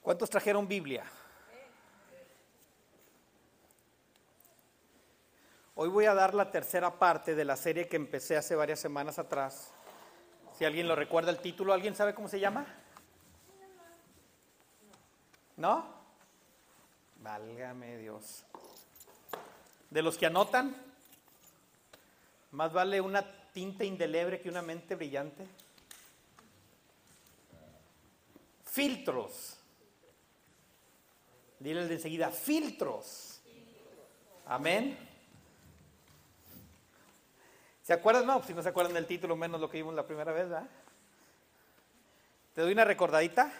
¿Cuántos 0.00 0.30
trajeron 0.30 0.68
Biblia? 0.68 1.04
Hoy 5.86 5.92
voy 5.92 6.06
a 6.06 6.14
dar 6.14 6.34
la 6.34 6.50
tercera 6.50 6.98
parte 6.98 7.36
de 7.36 7.44
la 7.44 7.56
serie 7.56 7.86
que 7.86 7.94
empecé 7.94 8.36
hace 8.36 8.56
varias 8.56 8.80
semanas 8.80 9.20
atrás. 9.20 9.70
Si 10.58 10.64
alguien 10.64 10.88
lo 10.88 10.96
recuerda 10.96 11.30
el 11.30 11.38
título, 11.38 11.72
¿alguien 11.72 11.94
sabe 11.94 12.12
cómo 12.12 12.26
se 12.26 12.40
llama? 12.40 12.66
¿No? 15.56 15.86
Válgame 17.20 17.98
Dios. 17.98 18.42
De 19.88 20.02
los 20.02 20.18
que 20.18 20.26
anotan, 20.26 20.74
más 22.50 22.72
vale 22.72 23.00
una 23.00 23.24
tinta 23.52 23.84
indeleble 23.84 24.40
que 24.40 24.48
una 24.48 24.62
mente 24.62 24.96
brillante. 24.96 25.46
Filtros. 28.64 29.56
Dile 31.60 31.86
de 31.86 31.94
enseguida, 31.94 32.32
filtros. 32.32 33.40
Amén. 34.46 35.14
¿Se 37.86 37.92
acuerdan? 37.92 38.26
No, 38.26 38.42
si 38.42 38.52
no 38.52 38.64
se 38.64 38.70
acuerdan 38.70 38.94
del 38.94 39.06
título, 39.06 39.36
menos 39.36 39.60
lo 39.60 39.70
que 39.70 39.76
vimos 39.76 39.94
la 39.94 40.04
primera 40.04 40.32
vez, 40.32 40.48
¿verdad? 40.48 40.68
Te 42.52 42.62
doy 42.62 42.72
una 42.72 42.84
recordadita. 42.84 43.52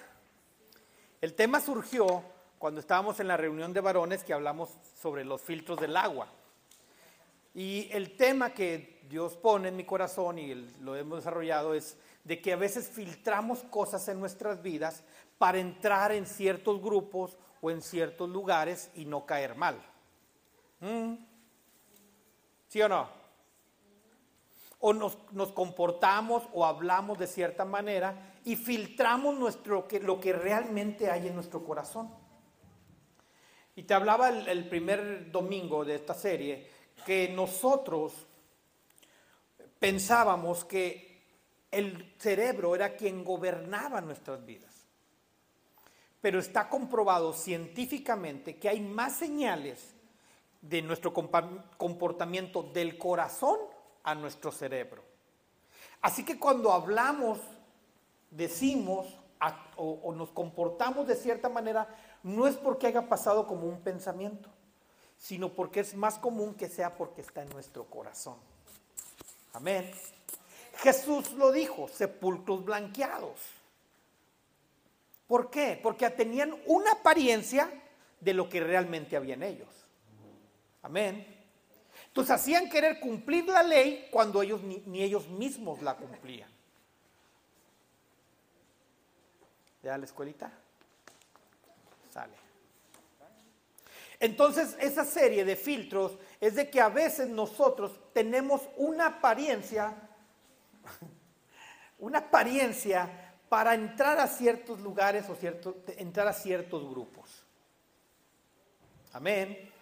El 1.20 1.34
tema 1.34 1.60
surgió 1.60 2.24
cuando 2.58 2.80
estábamos 2.80 3.20
en 3.20 3.28
la 3.28 3.36
reunión 3.36 3.72
de 3.72 3.80
varones 3.80 4.24
que 4.24 4.32
hablamos 4.32 4.70
sobre 5.00 5.24
los 5.24 5.40
filtros 5.42 5.78
del 5.78 5.96
agua. 5.96 6.26
Y 7.54 7.88
el 7.92 8.16
tema 8.16 8.50
que 8.50 8.98
Dios 9.08 9.36
pone 9.36 9.68
en 9.68 9.76
mi 9.76 9.84
corazón 9.84 10.40
y 10.40 10.56
lo 10.80 10.96
hemos 10.96 11.18
desarrollado 11.18 11.72
es 11.72 11.96
de 12.24 12.42
que 12.42 12.52
a 12.52 12.56
veces 12.56 12.88
filtramos 12.88 13.62
cosas 13.70 14.08
en 14.08 14.18
nuestras 14.18 14.60
vidas 14.60 15.04
para 15.38 15.58
entrar 15.58 16.10
en 16.10 16.26
ciertos 16.26 16.82
grupos 16.82 17.38
o 17.60 17.70
en 17.70 17.80
ciertos 17.80 18.28
lugares 18.28 18.90
y 18.96 19.04
no 19.04 19.24
caer 19.24 19.54
mal. 19.54 19.80
¿Mm? 20.80 21.14
¿Sí 22.66 22.82
o 22.82 22.88
no? 22.88 23.25
O 24.78 24.92
nos, 24.92 25.18
nos, 25.32 25.52
comportamos 25.52 26.42
o 26.52 26.64
hablamos 26.64 27.18
de 27.18 27.26
cierta 27.26 27.64
manera 27.64 28.34
y 28.44 28.56
filtramos 28.56 29.36
nuestro, 29.36 29.88
lo 30.02 30.20
que 30.20 30.32
realmente 30.32 31.10
hay 31.10 31.28
en 31.28 31.34
nuestro 31.34 31.64
corazón. 31.64 32.10
Y 33.74 33.82
te 33.84 33.94
hablaba 33.94 34.28
el, 34.28 34.46
el 34.48 34.68
primer 34.68 35.30
domingo 35.30 35.84
de 35.84 35.96
esta 35.96 36.14
serie 36.14 36.68
que 37.04 37.28
nosotros 37.28 38.12
pensábamos 39.78 40.64
que 40.64 41.06
el 41.70 42.14
cerebro 42.18 42.74
era 42.74 42.96
quien 42.96 43.24
gobernaba 43.24 44.00
nuestras 44.00 44.44
vidas. 44.44 44.74
Pero 46.20 46.38
está 46.38 46.68
comprobado 46.68 47.32
científicamente 47.32 48.56
que 48.56 48.68
hay 48.68 48.80
más 48.80 49.16
señales 49.16 49.94
de 50.60 50.82
nuestro 50.82 51.12
comportamiento 51.12 52.62
del 52.62 52.98
corazón 52.98 53.58
a 54.06 54.14
nuestro 54.14 54.50
cerebro. 54.50 55.02
Así 56.00 56.24
que 56.24 56.38
cuando 56.38 56.72
hablamos, 56.72 57.38
decimos 58.30 59.06
o, 59.76 60.00
o 60.02 60.14
nos 60.14 60.30
comportamos 60.30 61.06
de 61.06 61.16
cierta 61.16 61.50
manera, 61.50 61.88
no 62.22 62.46
es 62.46 62.56
porque 62.56 62.86
haya 62.86 63.08
pasado 63.08 63.46
como 63.46 63.66
un 63.66 63.80
pensamiento, 63.80 64.48
sino 65.18 65.52
porque 65.52 65.80
es 65.80 65.94
más 65.94 66.18
común 66.18 66.54
que 66.54 66.68
sea 66.68 66.96
porque 66.96 67.20
está 67.20 67.42
en 67.42 67.50
nuestro 67.50 67.84
corazón. 67.84 68.36
Amén. 69.52 69.90
Jesús 70.78 71.32
lo 71.32 71.50
dijo, 71.50 71.88
sepulcros 71.88 72.64
blanqueados. 72.64 73.40
¿Por 75.26 75.50
qué? 75.50 75.78
Porque 75.82 76.08
tenían 76.10 76.56
una 76.66 76.92
apariencia 76.92 77.70
de 78.20 78.34
lo 78.34 78.48
que 78.48 78.60
realmente 78.60 79.16
había 79.16 79.34
en 79.34 79.42
ellos. 79.42 79.68
Amén. 80.82 81.35
Entonces 82.16 82.34
hacían 82.34 82.70
querer 82.70 82.98
cumplir 82.98 83.44
la 83.44 83.62
ley 83.62 84.08
cuando 84.10 84.40
ellos 84.40 84.62
ni, 84.62 85.02
ellos 85.02 85.28
mismos 85.28 85.82
la 85.82 85.98
cumplían. 85.98 86.48
¿Ya 89.82 89.98
la 89.98 90.06
escuelita? 90.06 90.50
Sale. 92.10 92.32
Entonces, 94.18 94.78
esa 94.80 95.04
serie 95.04 95.44
de 95.44 95.56
filtros 95.56 96.16
es 96.40 96.54
de 96.54 96.70
que 96.70 96.80
a 96.80 96.88
veces 96.88 97.28
nosotros 97.28 98.00
tenemos 98.14 98.62
una 98.78 99.08
apariencia, 99.08 99.94
una 101.98 102.20
apariencia 102.20 103.34
para 103.50 103.74
entrar 103.74 104.18
a 104.20 104.26
ciertos 104.26 104.80
lugares 104.80 105.28
o 105.28 105.34
cierto, 105.34 105.82
entrar 105.98 106.26
a 106.28 106.32
ciertos 106.32 106.88
grupos. 106.88 107.44
Amén. 109.12 109.75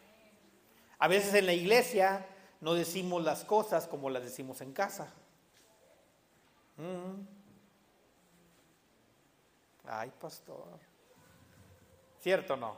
A 0.99 1.09
veces 1.09 1.35
en 1.35 1.47
la 1.47 1.53
iglesia 1.53 2.27
no 2.61 2.75
decimos 2.75 3.23
las 3.23 3.45
cosas 3.45 3.87
como 3.87 4.11
las 4.11 4.23
decimos 4.23 4.61
en 4.61 4.73
casa. 4.73 5.13
Mm. 6.77 7.27
Ay, 9.87 10.13
pastor. 10.19 10.79
¿Cierto 12.21 12.55
o 12.55 12.57
no? 12.57 12.77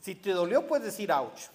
Si 0.00 0.14
te 0.16 0.30
dolió, 0.30 0.66
puedes 0.66 0.86
decir 0.86 1.10
ouch. 1.12 1.48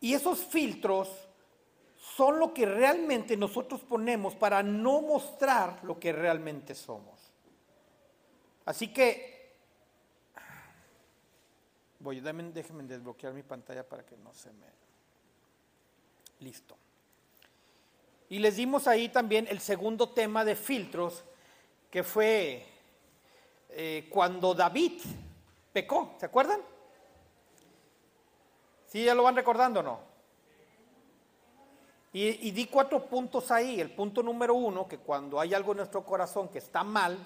Y 0.00 0.14
esos 0.14 0.40
filtros 0.40 1.08
son 1.98 2.38
lo 2.38 2.54
que 2.54 2.66
realmente 2.66 3.36
nosotros 3.36 3.80
ponemos 3.82 4.34
para 4.34 4.62
no 4.62 5.00
mostrar 5.02 5.80
lo 5.84 5.98
que 5.98 6.12
realmente 6.12 6.74
somos. 6.74 7.17
Así 8.68 8.88
que, 8.88 9.56
voy, 12.00 12.20
déjenme, 12.20 12.82
desbloquear 12.82 13.32
mi 13.32 13.42
pantalla 13.42 13.82
para 13.82 14.04
que 14.04 14.14
no 14.18 14.34
se 14.34 14.52
me... 14.52 14.66
Listo. 16.40 16.76
Y 18.28 18.40
les 18.40 18.56
dimos 18.56 18.86
ahí 18.86 19.08
también 19.08 19.46
el 19.48 19.60
segundo 19.60 20.10
tema 20.10 20.44
de 20.44 20.54
filtros, 20.54 21.24
que 21.90 22.02
fue 22.02 22.66
eh, 23.70 24.06
cuando 24.10 24.52
David 24.52 25.00
pecó, 25.72 26.14
¿se 26.20 26.26
acuerdan? 26.26 26.60
¿Sí 28.86 29.02
ya 29.02 29.14
lo 29.14 29.22
van 29.22 29.36
recordando 29.36 29.80
o 29.80 29.82
no? 29.82 30.00
Y, 32.12 32.50
di 32.50 32.66
cuatro 32.66 33.06
puntos 33.06 33.50
ahí. 33.50 33.80
El 33.80 33.92
punto 33.94 34.22
número 34.22 34.52
uno, 34.52 34.86
que 34.86 34.98
cuando 34.98 35.40
hay 35.40 35.54
algo 35.54 35.72
en 35.72 35.78
nuestro 35.78 36.04
corazón 36.04 36.48
que 36.48 36.58
está 36.58 36.84
mal, 36.84 37.16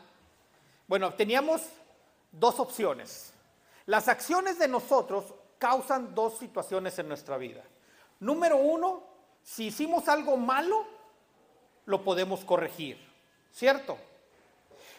bueno, 0.87 1.15
teníamos 1.15 1.63
dos 2.31 2.59
opciones. 2.61 3.33
Las 3.87 4.09
acciones 4.09 4.59
de 4.59 4.69
nosotros 4.69 5.35
causan 5.59 6.15
dos 6.15 6.39
situaciones 6.39 6.99
en 6.99 7.09
nuestra 7.09 7.37
vida. 7.37 7.63
Número 8.21 8.57
uno, 8.57 9.03
si 9.43 9.67
hicimos 9.67 10.09
algo 10.09 10.37
malo, 10.37 10.87
lo 11.87 12.03
podemos 12.05 12.45
corregir, 12.45 12.99
¿cierto? 13.53 13.99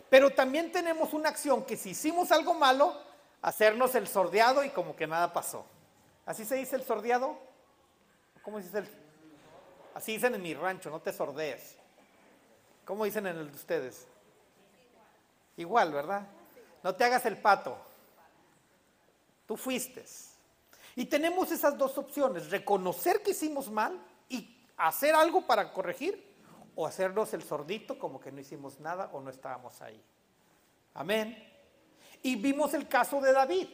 Pero 0.10 0.30
también 0.32 0.72
tenemos 0.72 1.13
una 1.13 1.30
acción 1.30 1.63
que 1.63 1.78
si 1.78 1.92
hicimos 1.92 2.32
algo 2.32 2.54
malo, 2.54 2.96
hacernos 3.42 3.96
el 3.96 4.08
sordeado 4.08 4.63
y 4.63 4.70
como 4.70 4.96
que 4.96 5.08
nada 5.08 5.34
pasó. 5.34 5.66
¿Así 6.25 6.46
se 6.46 6.56
dice 6.56 6.75
el 6.75 6.84
sordeado? 6.84 7.38
¿Cómo 8.42 8.60
dice 8.60 8.80
el? 8.80 8.88
Así 9.94 10.13
dicen 10.13 10.36
en 10.36 10.42
mi 10.42 10.54
rancho, 10.54 10.90
no 10.90 11.02
te 11.02 11.13
sordees. 11.13 11.75
¿Cómo 12.86 13.06
dicen 13.06 13.28
en 13.28 13.38
el 13.38 13.50
de 13.50 13.56
ustedes? 13.56 14.08
Igual, 15.58 15.92
¿verdad? 15.92 16.28
No 16.84 16.96
te 16.96 17.04
hagas 17.04 17.26
el 17.26 17.38
pato. 17.38 17.78
Tú 19.46 19.58
fuiste. 19.58 20.04
Y 20.96 21.06
tenemos 21.06 21.52
esas 21.52 21.78
dos 21.78 21.98
opciones, 21.98 22.50
reconocer 22.50 23.22
que 23.22 23.32
hicimos 23.32 23.70
mal 23.70 24.00
y 24.30 24.64
hacer 24.78 25.16
algo 25.16 25.46
para 25.46 25.74
corregir 25.74 26.34
o 26.76 26.86
hacernos 26.86 27.34
el 27.34 27.44
sordito 27.44 27.98
como 27.98 28.20
que 28.20 28.32
no 28.32 28.40
hicimos 28.40 28.80
nada 28.80 29.10
o 29.14 29.22
no 29.22 29.30
estábamos 29.30 29.82
ahí. 29.82 30.02
Amén. 30.94 31.52
Y 32.22 32.36
vimos 32.36 32.74
el 32.74 32.88
caso 32.88 33.20
de 33.22 33.34
David. 33.34 33.68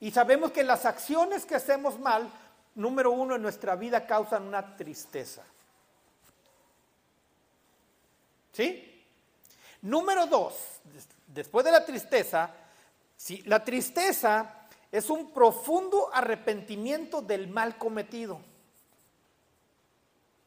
Y 0.00 0.10
sabemos 0.10 0.50
que 0.50 0.64
las 0.64 0.84
acciones 0.84 1.44
que 1.44 1.54
hacemos 1.54 1.98
mal, 1.98 2.28
número 2.74 3.12
uno 3.12 3.36
en 3.36 3.42
nuestra 3.42 3.76
vida, 3.76 4.06
causan 4.06 4.44
una 4.44 4.76
tristeza. 4.76 5.44
¿Sí? 8.52 8.91
Número 9.82 10.26
dos, 10.26 10.54
después 11.26 11.64
de 11.64 11.72
la 11.72 11.84
tristeza, 11.84 12.50
si 13.16 13.42
la 13.42 13.64
tristeza 13.64 14.66
es 14.90 15.08
un 15.10 15.32
profundo 15.32 16.10
arrepentimiento 16.12 17.22
del 17.22 17.48
mal 17.48 17.78
cometido. 17.78 18.40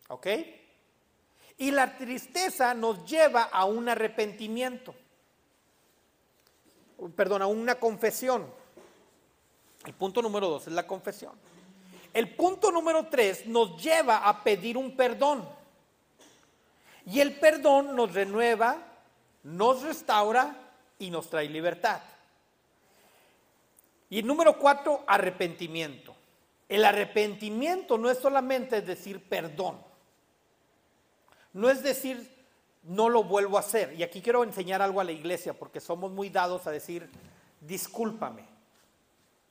¿Ok? 0.08 0.28
Y 1.58 1.72
la 1.72 1.98
tristeza 1.98 2.74
nos 2.74 3.06
lleva 3.06 3.44
a 3.44 3.66
un 3.66 3.90
arrepentimiento. 3.90 4.94
Perdón, 7.16 7.42
a 7.42 7.48
una 7.48 7.76
confesión. 7.76 8.46
El 9.86 9.94
punto 9.94 10.22
número 10.22 10.48
dos 10.48 10.68
es 10.68 10.74
la 10.74 10.86
confesión. 10.86 11.34
El 12.14 12.36
punto 12.36 12.72
número 12.72 13.08
tres 13.08 13.46
nos 13.46 13.82
lleva 13.82 14.28
a 14.28 14.44
pedir 14.44 14.78
un 14.78 14.96
perdón. 14.96 15.48
Y 17.06 17.20
el 17.20 17.40
perdón 17.40 17.96
nos 17.96 18.14
renueva, 18.14 18.78
nos 19.46 19.84
restaura 19.84 20.56
y 20.98 21.12
nos 21.12 21.30
trae 21.30 21.48
libertad. 21.48 22.02
Y 24.10 24.24
número 24.24 24.58
cuatro, 24.58 25.04
arrepentimiento. 25.06 26.16
El 26.68 26.84
arrepentimiento 26.84 27.98
no 27.98 28.10
es 28.10 28.18
solamente 28.18 28.82
decir 28.82 29.24
perdón. 29.30 29.80
No 31.54 31.70
es 31.70 31.84
decir, 31.84 32.28
no 32.84 33.08
lo 33.08 33.24
vuelvo 33.24 33.58
a 33.58 33.60
hacer. 33.60 33.94
Y 33.94 34.02
aquí 34.02 34.20
quiero 34.20 34.44
enseñar 34.44 34.82
algo 34.82 35.00
a 35.00 35.04
la 35.04 35.12
iglesia 35.12 35.54
porque 35.54 35.80
somos 35.80 36.12
muy 36.12 36.30
dados 36.30 36.66
a 36.66 36.72
decir, 36.72 37.08
discúlpame. 37.62 38.46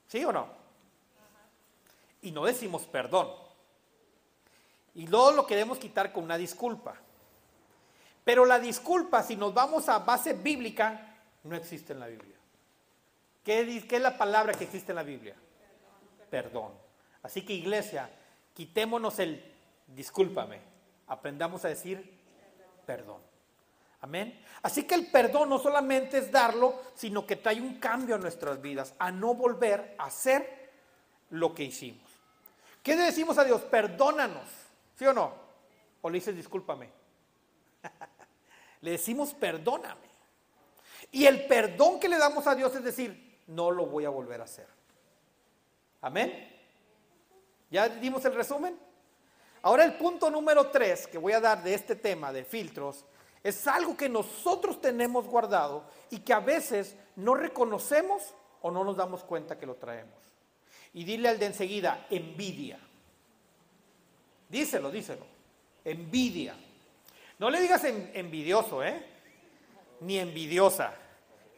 ¿Sí 0.09 0.25
o 0.25 0.33
no? 0.33 0.49
Y 2.23 2.33
no 2.33 2.45
decimos 2.45 2.83
perdón. 2.83 3.29
Y 4.97 5.07
luego 5.07 5.33
lo 5.33 5.47
queremos 5.47 5.79
quitar 5.79 6.13
con 6.13 6.25
una 6.25 6.37
disculpa. 6.37 6.97
Pero 8.25 8.47
la 8.47 8.59
disculpa, 8.59 9.23
si 9.23 9.37
nos 9.37 9.53
vamos 9.53 9.89
a 9.89 9.99
base 9.99 10.33
bíblica, 10.33 11.15
no 11.45 11.55
existe 11.55 11.93
en 11.93 12.01
la 12.01 12.07
Biblia. 12.07 12.35
¿Qué, 13.45 13.85
es 13.91 14.01
la 14.01 14.17
palabra 14.17 14.55
que 14.55 14.65
existe 14.65 14.93
en 14.93 14.97
la 14.97 15.03
Biblia? 15.03 15.37
Perdón. 16.31 16.73
Así 17.23 17.45
que 17.45 17.53
iglesia, 17.53 18.11
quitémonos 18.55 19.19
el 19.19 19.45
discúlpame. 19.87 20.61
Aprendamos 21.07 21.65
a 21.65 21.69
decir 21.69 22.23
perdón. 22.87 23.21
Amén. 24.01 24.39
Así 24.63 24.85
que 24.85 24.95
el 24.95 25.07
perdón 25.07 25.49
no 25.49 25.59
solamente 25.59 26.19
es 26.19 26.31
darlo, 26.31 26.83
sino 26.95 27.27
que 27.27 27.37
trae 27.37 27.61
un 27.61 27.79
cambio 27.79 28.15
a 28.15 28.19
nuestras 28.19 28.61
vidas, 28.61 28.95
a 28.99 29.11
no 29.11 29.35
volver 29.35 29.95
a 29.99 30.05
hacer 30.05 30.71
lo 31.31 31.55
que 31.55 31.65
hicimos. 31.65 32.03
¿Qué 32.83 32.97
le 32.97 33.05
decimos 33.05 33.39
a 33.39 33.45
Dios? 33.45 33.63
Perdónanos. 33.63 34.47
¿Sí 34.99 35.07
o 35.07 35.13
no? 35.13 35.33
O 36.03 36.11
le 36.11 36.19
dices 36.19 36.37
discúlpame. 36.37 36.91
le 38.85 38.91
decimos 38.91 39.33
perdóname. 39.33 40.11
Y 41.11 41.25
el 41.25 41.47
perdón 41.47 41.99
que 41.99 42.09
le 42.09 42.19
damos 42.19 42.47
a 42.47 42.55
Dios 42.55 42.75
es 42.75 42.85
decir, 42.85 43.41
no 43.47 43.71
lo 43.71 43.87
voy 43.87 44.05
a 44.05 44.11
volver 44.11 44.43
a 44.43 44.45
hacer. 44.45 44.69
Amén. 46.03 46.53
¿Ya 47.71 47.89
dimos 47.89 48.23
el 48.27 48.35
resumen? 48.35 48.79
Ahora 49.63 49.85
el 49.85 49.95
punto 49.95 50.29
número 50.29 50.69
tres 50.71 51.07
que 51.07 51.17
voy 51.17 51.33
a 51.33 51.41
dar 51.41 51.63
de 51.63 51.73
este 51.73 51.97
tema 51.97 52.31
de 52.31 52.45
filtros 52.45 53.07
es 53.43 53.67
algo 53.67 53.97
que 53.97 54.11
nosotros 54.11 54.79
tenemos 54.83 55.27
guardado 55.27 55.87
y 56.11 56.19
que 56.19 56.35
a 56.35 56.41
veces 56.41 56.95
no 57.17 57.35
reconocemos 57.35 58.35
o 58.61 58.71
no 58.71 58.85
nos 58.85 58.99
damos 58.99 59.25
cuenta 59.25 59.57
que 59.57 59.65
lo 59.65 59.77
traemos. 59.77 60.19
Y 60.93 61.05
dile 61.05 61.31
al 61.31 61.39
de 61.39 61.47
enseguida, 61.47 62.07
envidia. 62.11 62.79
Díselo, 64.51 64.91
díselo. 64.91 65.27
Envidia. 65.87 66.55
No 67.45 67.51
le 67.51 67.61
digas 67.61 67.85
en- 67.85 68.11
envidioso, 68.15 68.83
¿eh? 68.83 69.05
Ni 70.01 70.19
envidiosa. 70.19 70.95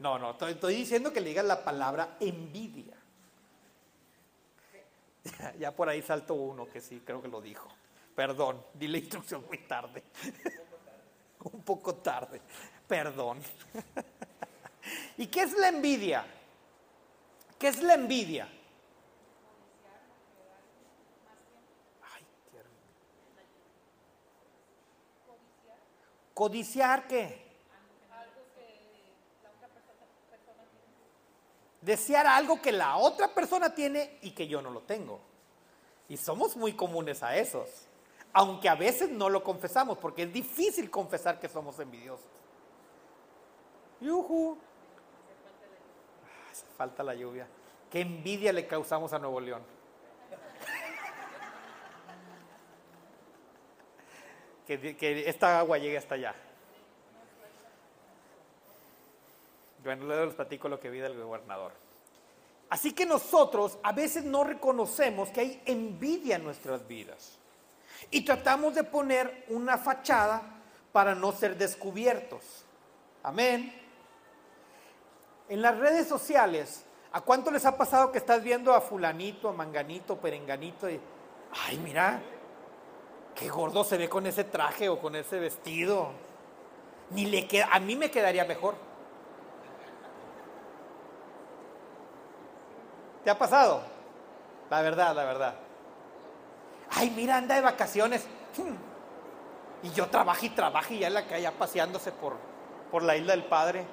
No, 0.01 0.19
no, 0.19 0.33
estoy, 0.33 0.55
estoy 0.55 0.75
diciendo 0.75 1.13
que 1.13 1.21
le 1.21 1.29
digas 1.29 1.45
la 1.45 1.63
palabra 1.65 2.17
envidia. 2.19 2.97
Ya 5.61 5.71
por 5.71 5.89
ahí 5.89 6.03
saltó 6.03 6.35
uno 6.35 6.69
que 6.69 6.81
sí, 6.81 7.01
creo 7.07 7.23
que 7.23 7.29
lo 7.29 7.41
dijo. 7.41 7.69
Perdón, 8.17 8.65
di 8.75 8.89
la 8.89 8.99
instrucción 8.99 9.47
muy 9.47 9.59
tarde. 9.59 10.03
Un 11.53 11.63
poco 11.63 11.95
tarde. 11.95 12.41
Perdón. 12.89 13.39
¿Y 15.19 15.29
qué 15.29 15.43
es 15.43 15.53
la 15.57 15.69
envidia? 15.69 16.27
¿Qué 17.61 17.69
es 17.69 17.81
la 17.81 17.95
envidia? 17.95 18.49
¿Codiciar 26.37 27.09
qué? 27.09 27.47
Desear 31.81 32.27
algo 32.27 32.61
que 32.61 32.73
la 32.73 32.99
otra 32.99 33.33
persona 33.33 33.75
tiene 33.75 34.19
y 34.21 34.33
que 34.33 34.47
yo 34.47 34.61
no 34.61 34.69
lo 34.69 34.83
tengo. 34.83 35.19
Y 36.11 36.19
somos 36.19 36.55
muy 36.55 36.75
comunes 36.75 37.23
a 37.23 37.35
esos. 37.39 37.71
Aunque 38.35 38.69
a 38.69 38.75
veces 38.75 39.09
no 39.09 39.31
lo 39.31 39.43
confesamos, 39.43 39.97
porque 39.97 40.25
es 40.25 40.33
difícil 40.35 40.91
confesar 40.91 41.41
que 41.41 41.49
somos 41.49 41.79
envidiosos. 41.79 42.27
Yujú. 44.03 44.59
Ah, 46.23 46.51
hace 46.51 46.67
falta 46.77 47.03
la 47.03 47.15
lluvia. 47.15 47.49
Qué 47.91 48.03
envidia 48.03 48.53
le 48.53 48.67
causamos 48.67 49.15
a 49.15 49.19
Nuevo 49.19 49.41
León. 49.41 49.63
Que, 54.67 55.25
esta 55.29 55.61
agua 55.61 55.79
llegue 55.79 55.97
hasta 55.97 56.17
allá. 56.17 56.35
Bueno, 59.85 60.05
luego 60.07 60.27
les 60.27 60.35
platico 60.35 60.69
lo 60.69 60.81
que 60.81 60.91
vi 60.91 60.99
del 60.99 61.23
gobernador. 61.23 61.73
Así 62.69 62.93
que 62.93 63.07
nosotros 63.07 63.79
a 63.85 63.93
veces 63.93 64.25
no 64.25 64.43
reconocemos 64.43 65.29
que 65.29 65.41
hay 65.41 65.63
envidia 65.67 66.37
en 66.37 66.45
nuestras 66.45 66.87
vidas. 66.89 67.39
Y 68.11 68.25
tratamos 68.25 68.75
de 68.75 68.83
poner 68.83 69.45
una 69.49 69.79
fachada 69.79 70.43
para 70.91 71.15
no 71.15 71.31
ser 71.31 71.57
descubiertos. 71.57 72.65
Amén. 73.23 73.73
En 75.49 75.63
las 75.63 75.79
redes 75.79 76.09
sociales, 76.09 76.85
¿a 77.13 77.21
cuánto 77.21 77.53
les 77.53 77.65
ha 77.65 77.77
pasado 77.77 78.11
que 78.11 78.19
estás 78.19 78.43
viendo 78.43 78.75
a 78.75 78.81
fulanito, 78.81 79.49
a 79.49 79.53
manganito, 79.53 80.21
perenganito 80.21 80.91
y, 80.91 81.01
ay, 81.67 81.79
mira, 81.79 82.21
qué 83.37 83.49
gordo 83.49 83.85
se 83.85 83.97
ve 83.97 84.09
con 84.09 84.27
ese 84.27 84.45
traje 84.45 84.89
o 84.89 84.99
con 84.99 85.15
ese 85.15 85.39
vestido? 85.39 86.11
Ni 87.11 87.27
le 87.27 87.47
queda, 87.47 87.69
a 87.71 87.79
mí 87.79 87.95
me 87.95 88.11
quedaría 88.11 88.45
mejor. 88.45 88.75
¿Te 93.23 93.31
ha 93.31 93.39
pasado? 93.39 93.83
La 94.71 94.83
verdad, 94.83 95.15
la 95.15 95.25
verdad. 95.25 95.55
Ay, 96.91 97.13
mira, 97.15 97.37
anda 97.37 97.55
de 97.55 97.61
vacaciones. 97.61 98.27
Hmm. 98.57 99.87
Y 99.87 99.91
yo 99.93 100.09
trabajo 100.09 100.47
y 100.47 100.51
trabajo 100.51 100.95
y 100.95 101.01
ya 101.01 101.09
en 101.09 101.15
la 101.15 101.27
calle 101.27 101.51
paseándose 101.53 102.13
por, 102.13 102.37
por 102.91 103.03
la 103.03 103.17
isla 103.17 103.33
del 103.33 103.45
Padre. 103.45 103.85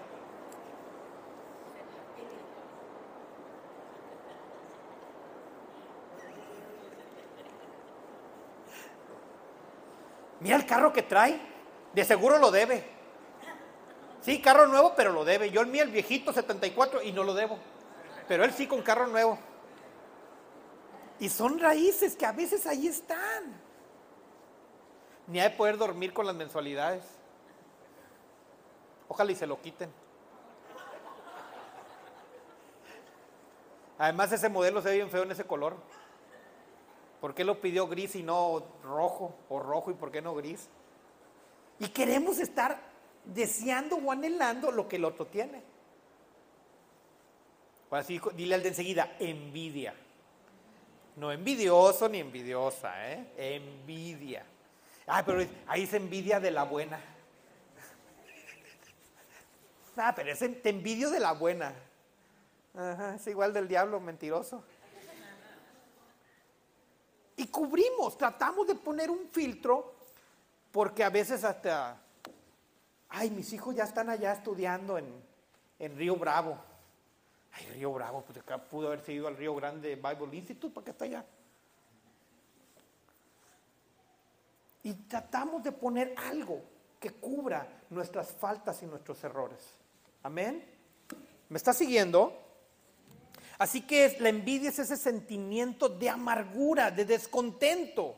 Mira 10.43 10.57
el 10.57 10.65
carro 10.65 10.91
que 10.91 11.01
trae. 11.01 11.39
De 11.93 12.03
seguro 12.03 12.37
lo 12.37 12.51
debe. 12.51 12.83
Sí, 14.21 14.41
carro 14.41 14.67
nuevo, 14.67 14.93
pero 14.95 15.11
lo 15.11 15.23
debe. 15.23 15.49
Yo 15.49 15.61
el 15.61 15.67
mío, 15.67 15.83
el 15.83 15.91
viejito 15.91 16.33
74, 16.33 17.01
y 17.01 17.11
no 17.11 17.23
lo 17.23 17.33
debo. 17.33 17.57
Pero 18.27 18.43
él 18.43 18.51
sí 18.51 18.67
con 18.67 18.81
carro 18.81 19.07
nuevo. 19.07 19.39
Y 21.19 21.29
son 21.29 21.59
raíces 21.59 22.15
que 22.15 22.25
a 22.25 22.31
veces 22.33 22.67
ahí 22.67 22.87
están. 22.87 23.61
Ni 25.27 25.39
hay 25.39 25.49
de 25.49 25.55
poder 25.55 25.77
dormir 25.77 26.13
con 26.13 26.25
las 26.25 26.35
mensualidades. 26.35 27.03
Ojalá 29.07 29.31
y 29.31 29.35
se 29.35 29.47
lo 29.47 29.61
quiten. 29.61 29.91
Además 33.97 34.31
ese 34.33 34.49
modelo 34.49 34.81
se 34.81 34.89
ve 34.89 34.95
bien 34.95 35.09
feo 35.09 35.23
en 35.23 35.31
ese 35.31 35.45
color. 35.45 35.77
¿Por 37.23 37.33
qué 37.33 37.45
lo 37.45 37.61
pidió 37.61 37.87
gris 37.87 38.17
y 38.17 38.21
no 38.21 38.61
rojo? 38.83 39.33
O 39.47 39.57
rojo 39.57 39.91
y 39.91 39.93
por 39.93 40.11
qué 40.11 40.21
no 40.21 40.35
gris? 40.35 40.67
Y 41.79 41.87
queremos 41.87 42.37
estar 42.37 42.77
deseando 43.23 43.95
o 43.95 44.11
anhelando 44.11 44.73
lo 44.73 44.89
que 44.89 44.97
el 44.97 45.05
otro 45.05 45.27
tiene. 45.27 45.63
O 47.89 47.95
así, 47.95 48.19
dile 48.35 48.55
al 48.55 48.61
de 48.61 48.67
enseguida, 48.67 49.15
envidia. 49.21 49.93
No 51.15 51.31
envidioso 51.31 52.09
ni 52.09 52.19
envidiosa, 52.19 52.91
¿eh? 53.09 53.25
Envidia. 53.37 54.43
Ah, 55.07 55.23
pero 55.25 55.47
ahí 55.67 55.83
es 55.83 55.93
envidia 55.93 56.41
de 56.41 56.51
la 56.51 56.63
buena. 56.63 56.99
Ah, 59.95 60.11
pero 60.13 60.29
es 60.29 60.39
te 60.39 60.69
envidio 60.69 61.09
de 61.09 61.21
la 61.21 61.31
buena. 61.31 61.73
Ajá, 62.75 63.15
es 63.15 63.25
igual 63.27 63.53
del 63.53 63.69
diablo, 63.69 64.01
mentiroso. 64.01 64.61
Y 67.35 67.47
cubrimos, 67.47 68.17
tratamos 68.17 68.67
de 68.67 68.75
poner 68.75 69.09
un 69.09 69.27
filtro, 69.29 69.95
porque 70.71 71.03
a 71.03 71.09
veces 71.09 71.43
hasta, 71.43 71.99
ay, 73.09 73.31
mis 73.31 73.51
hijos 73.53 73.75
ya 73.75 73.83
están 73.83 74.09
allá 74.09 74.33
estudiando 74.33 74.97
en, 74.97 75.05
en 75.79 75.97
Río 75.97 76.15
Bravo. 76.15 76.57
Ay, 77.51 77.65
Río 77.73 77.93
Bravo, 77.93 78.23
pues 78.25 78.37
acá 78.39 78.57
pudo 78.57 78.87
haberse 78.87 79.13
ido 79.13 79.27
al 79.27 79.37
Río 79.37 79.55
Grande 79.55 79.95
Bible 79.95 80.35
Institute, 80.37 80.73
¿para 80.73 80.85
qué 80.85 80.91
está 80.91 81.05
allá? 81.05 81.25
Y 84.83 84.93
tratamos 84.93 85.63
de 85.63 85.71
poner 85.71 86.13
algo 86.17 86.61
que 86.99 87.11
cubra 87.11 87.67
nuestras 87.89 88.31
faltas 88.31 88.81
y 88.83 88.85
nuestros 88.85 89.23
errores. 89.23 89.59
Amén. 90.23 90.65
¿Me 91.49 91.57
está 91.57 91.73
siguiendo? 91.73 92.42
Así 93.57 93.81
que 93.81 94.17
la 94.19 94.29
envidia 94.29 94.69
es 94.69 94.79
ese 94.79 94.97
sentimiento 94.97 95.87
de 95.87 96.09
amargura, 96.09 96.91
de 96.91 97.05
descontento, 97.05 98.17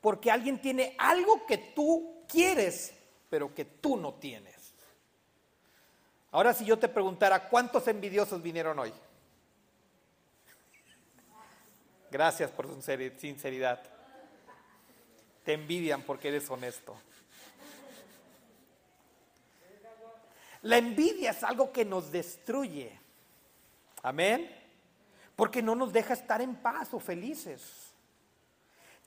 porque 0.00 0.30
alguien 0.30 0.60
tiene 0.60 0.94
algo 0.98 1.44
que 1.46 1.58
tú 1.58 2.22
quieres, 2.28 2.94
pero 3.28 3.54
que 3.54 3.64
tú 3.64 3.96
no 3.96 4.14
tienes. 4.14 4.54
Ahora 6.30 6.54
si 6.54 6.64
yo 6.64 6.78
te 6.78 6.88
preguntara, 6.88 7.48
¿cuántos 7.48 7.86
envidiosos 7.88 8.42
vinieron 8.42 8.78
hoy? 8.78 8.92
Gracias 12.10 12.50
por 12.50 12.68
sinceri- 12.68 13.16
sinceridad. 13.18 13.82
Te 15.44 15.52
envidian 15.52 16.02
porque 16.02 16.28
eres 16.28 16.48
honesto. 16.48 16.96
La 20.62 20.78
envidia 20.78 21.32
es 21.32 21.42
algo 21.44 21.72
que 21.72 21.84
nos 21.84 22.10
destruye. 22.10 23.03
Amén. 24.04 24.48
Porque 25.34 25.62
no 25.62 25.74
nos 25.74 25.92
deja 25.92 26.12
estar 26.12 26.40
en 26.42 26.54
paz 26.54 26.92
o 26.92 27.00
felices. 27.00 27.90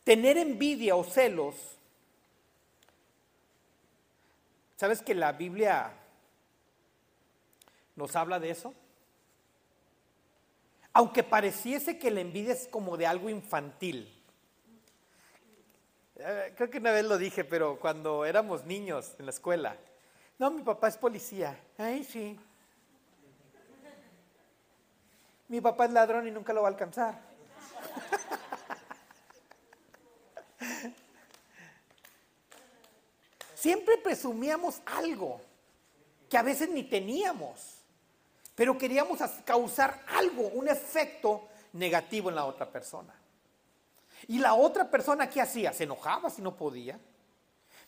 Tener 0.04 0.38
envidia 0.38 0.96
o 0.96 1.04
celos. 1.04 1.56
¿Sabes 4.76 5.02
que 5.02 5.14
la 5.14 5.32
Biblia 5.34 5.94
nos 7.96 8.16
habla 8.16 8.40
de 8.40 8.50
eso? 8.50 8.74
Aunque 10.94 11.24
pareciese 11.24 12.00
que 12.00 12.10
la 12.10 12.22
envidia 12.22 12.54
es 12.54 12.68
como 12.68 12.98
de 12.98 13.06
algo 13.06 13.30
infantil. 13.30 14.12
Eh, 16.16 16.54
Creo 16.58 16.72
que 16.72 16.80
una 16.80 16.92
vez 16.92 17.06
lo 17.06 17.20
dije, 17.20 17.44
pero 17.44 17.80
cuando 17.80 18.26
éramos 18.26 18.66
niños 18.66 19.14
en 19.20 19.26
la 19.26 19.32
escuela. 19.32 19.78
No, 20.40 20.50
mi 20.50 20.64
papá 20.64 20.88
es 20.88 20.98
policía. 20.98 21.60
Ay, 21.78 22.04
sí. 22.04 22.40
Mi 25.48 25.62
papá 25.62 25.86
es 25.86 25.92
ladrón 25.92 26.28
y 26.28 26.32
nunca 26.32 26.52
lo 26.54 26.62
va 26.64 26.68
a 26.68 26.72
alcanzar. 26.72 27.20
Siempre 33.56 33.98
presumíamos 33.98 34.82
algo 34.86 35.42
que 36.30 36.38
a 36.38 36.42
veces 36.42 36.70
ni 36.70 36.84
teníamos, 36.84 37.82
pero 38.56 38.78
queríamos 38.78 39.20
causar 39.46 40.04
algo, 40.08 40.48
un 40.50 40.68
efecto 40.68 41.48
negativo 41.74 42.30
en 42.30 42.36
la 42.36 42.46
otra 42.46 42.70
persona. 42.70 43.14
Y 44.28 44.40
la 44.40 44.54
otra 44.56 44.90
persona, 44.90 45.30
¿qué 45.30 45.42
hacía? 45.42 45.74
Se 45.74 45.84
enojaba 45.86 46.30
si 46.30 46.42
no 46.42 46.56
podía. 46.56 47.00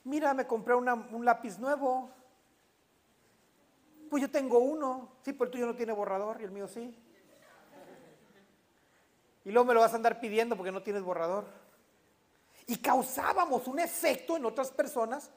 Mira, 0.05 0.33
me 0.33 0.47
compré 0.47 0.75
un 0.75 1.25
lápiz 1.25 1.57
nuevo. 1.59 2.09
Pues 4.09 4.21
yo 4.21 4.31
tengo 4.31 4.59
uno. 4.59 5.09
Sí, 5.23 5.33
pero 5.33 5.45
el 5.45 5.51
tuyo 5.51 5.65
no 5.65 5.75
tiene 5.75 5.91
borrador 5.91 6.39
y 6.39 6.45
el 6.45 6.51
mío 6.51 6.67
sí. 6.67 6.95
Y 9.49 9.51
luego 9.51 9.65
me 9.65 9.73
lo 9.73 9.79
vas 9.79 9.93
a 9.93 9.95
andar 9.95 10.19
pidiendo 10.19 10.55
porque 10.55 10.71
no 10.71 10.83
tienes 10.83 11.01
borrador. 11.01 11.43
Y 12.67 12.77
causábamos 12.77 13.65
un 13.65 13.79
efecto 13.79 14.37
en 14.37 14.45
otras 14.45 14.69
personas. 14.69 15.31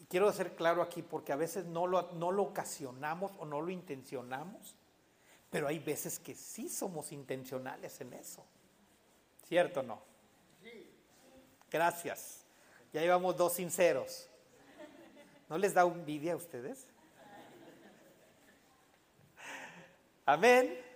Y 0.00 0.06
quiero 0.06 0.32
ser 0.32 0.54
claro 0.54 0.80
aquí 0.80 1.02
porque 1.02 1.30
a 1.30 1.36
veces 1.36 1.66
no 1.66 1.86
lo, 1.86 2.12
no 2.12 2.32
lo 2.32 2.44
ocasionamos 2.44 3.32
o 3.38 3.44
no 3.44 3.60
lo 3.60 3.68
intencionamos, 3.68 4.74
pero 5.50 5.68
hay 5.68 5.78
veces 5.80 6.18
que 6.18 6.34
sí 6.34 6.70
somos 6.70 7.12
intencionales 7.12 8.00
en 8.00 8.14
eso. 8.14 8.42
¿Cierto 9.46 9.80
o 9.80 9.82
no? 9.82 10.00
Gracias. 11.70 12.46
Ya 12.90 13.02
llevamos 13.02 13.36
dos 13.36 13.52
sinceros. 13.52 14.30
¿No 15.50 15.58
les 15.58 15.74
da 15.74 15.82
envidia 15.82 16.32
a 16.32 16.36
ustedes? 16.36 16.86
Amén. 20.24 20.87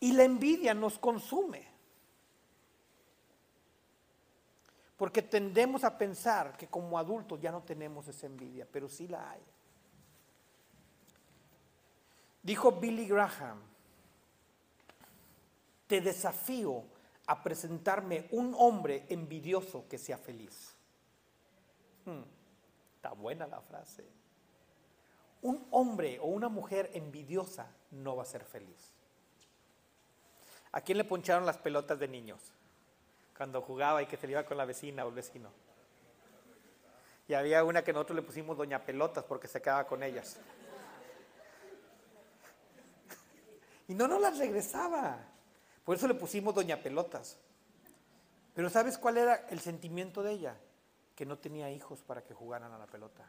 Y 0.00 0.12
la 0.12 0.24
envidia 0.24 0.74
nos 0.74 0.98
consume. 0.98 1.66
Porque 4.96 5.22
tendemos 5.22 5.84
a 5.84 5.96
pensar 5.98 6.56
que 6.56 6.68
como 6.68 6.98
adultos 6.98 7.40
ya 7.40 7.52
no 7.52 7.62
tenemos 7.62 8.08
esa 8.08 8.26
envidia, 8.26 8.66
pero 8.70 8.88
sí 8.88 9.06
la 9.08 9.30
hay. 9.30 9.42
Dijo 12.42 12.72
Billy 12.72 13.06
Graham, 13.06 13.60
te 15.86 16.00
desafío 16.00 16.84
a 17.26 17.42
presentarme 17.42 18.28
un 18.30 18.54
hombre 18.56 19.04
envidioso 19.08 19.86
que 19.88 19.98
sea 19.98 20.16
feliz. 20.16 20.74
Hmm, 22.04 22.22
está 22.94 23.12
buena 23.12 23.46
la 23.46 23.60
frase. 23.60 24.04
Un 25.42 25.66
hombre 25.72 26.18
o 26.20 26.26
una 26.26 26.48
mujer 26.48 26.90
envidiosa 26.94 27.70
no 27.90 28.16
va 28.16 28.22
a 28.22 28.26
ser 28.26 28.44
feliz. 28.44 28.95
¿A 30.76 30.82
quién 30.82 30.98
le 30.98 31.04
poncharon 31.04 31.46
las 31.46 31.56
pelotas 31.56 31.98
de 31.98 32.06
niños? 32.06 32.38
Cuando 33.34 33.62
jugaba 33.62 34.02
y 34.02 34.06
que 34.06 34.18
se 34.18 34.26
le 34.26 34.34
iba 34.34 34.44
con 34.44 34.58
la 34.58 34.66
vecina 34.66 35.06
o 35.06 35.08
el 35.08 35.14
vecino. 35.14 35.48
Y 37.26 37.32
había 37.32 37.64
una 37.64 37.82
que 37.82 37.94
nosotros 37.94 38.16
le 38.16 38.20
pusimos 38.20 38.58
Doña 38.58 38.84
Pelotas 38.84 39.24
porque 39.24 39.48
se 39.48 39.62
quedaba 39.62 39.86
con 39.86 40.02
ellas. 40.02 40.36
Y 43.88 43.94
no 43.94 44.06
nos 44.06 44.20
las 44.20 44.36
regresaba. 44.36 45.16
Por 45.82 45.96
eso 45.96 46.06
le 46.06 46.14
pusimos 46.14 46.54
Doña 46.54 46.76
Pelotas. 46.76 47.38
Pero 48.54 48.68
¿sabes 48.68 48.98
cuál 48.98 49.16
era 49.16 49.46
el 49.48 49.60
sentimiento 49.60 50.22
de 50.22 50.32
ella? 50.32 50.56
Que 51.14 51.24
no 51.24 51.38
tenía 51.38 51.70
hijos 51.70 52.02
para 52.02 52.22
que 52.22 52.34
jugaran 52.34 52.70
a 52.70 52.76
la 52.76 52.86
pelota. 52.86 53.24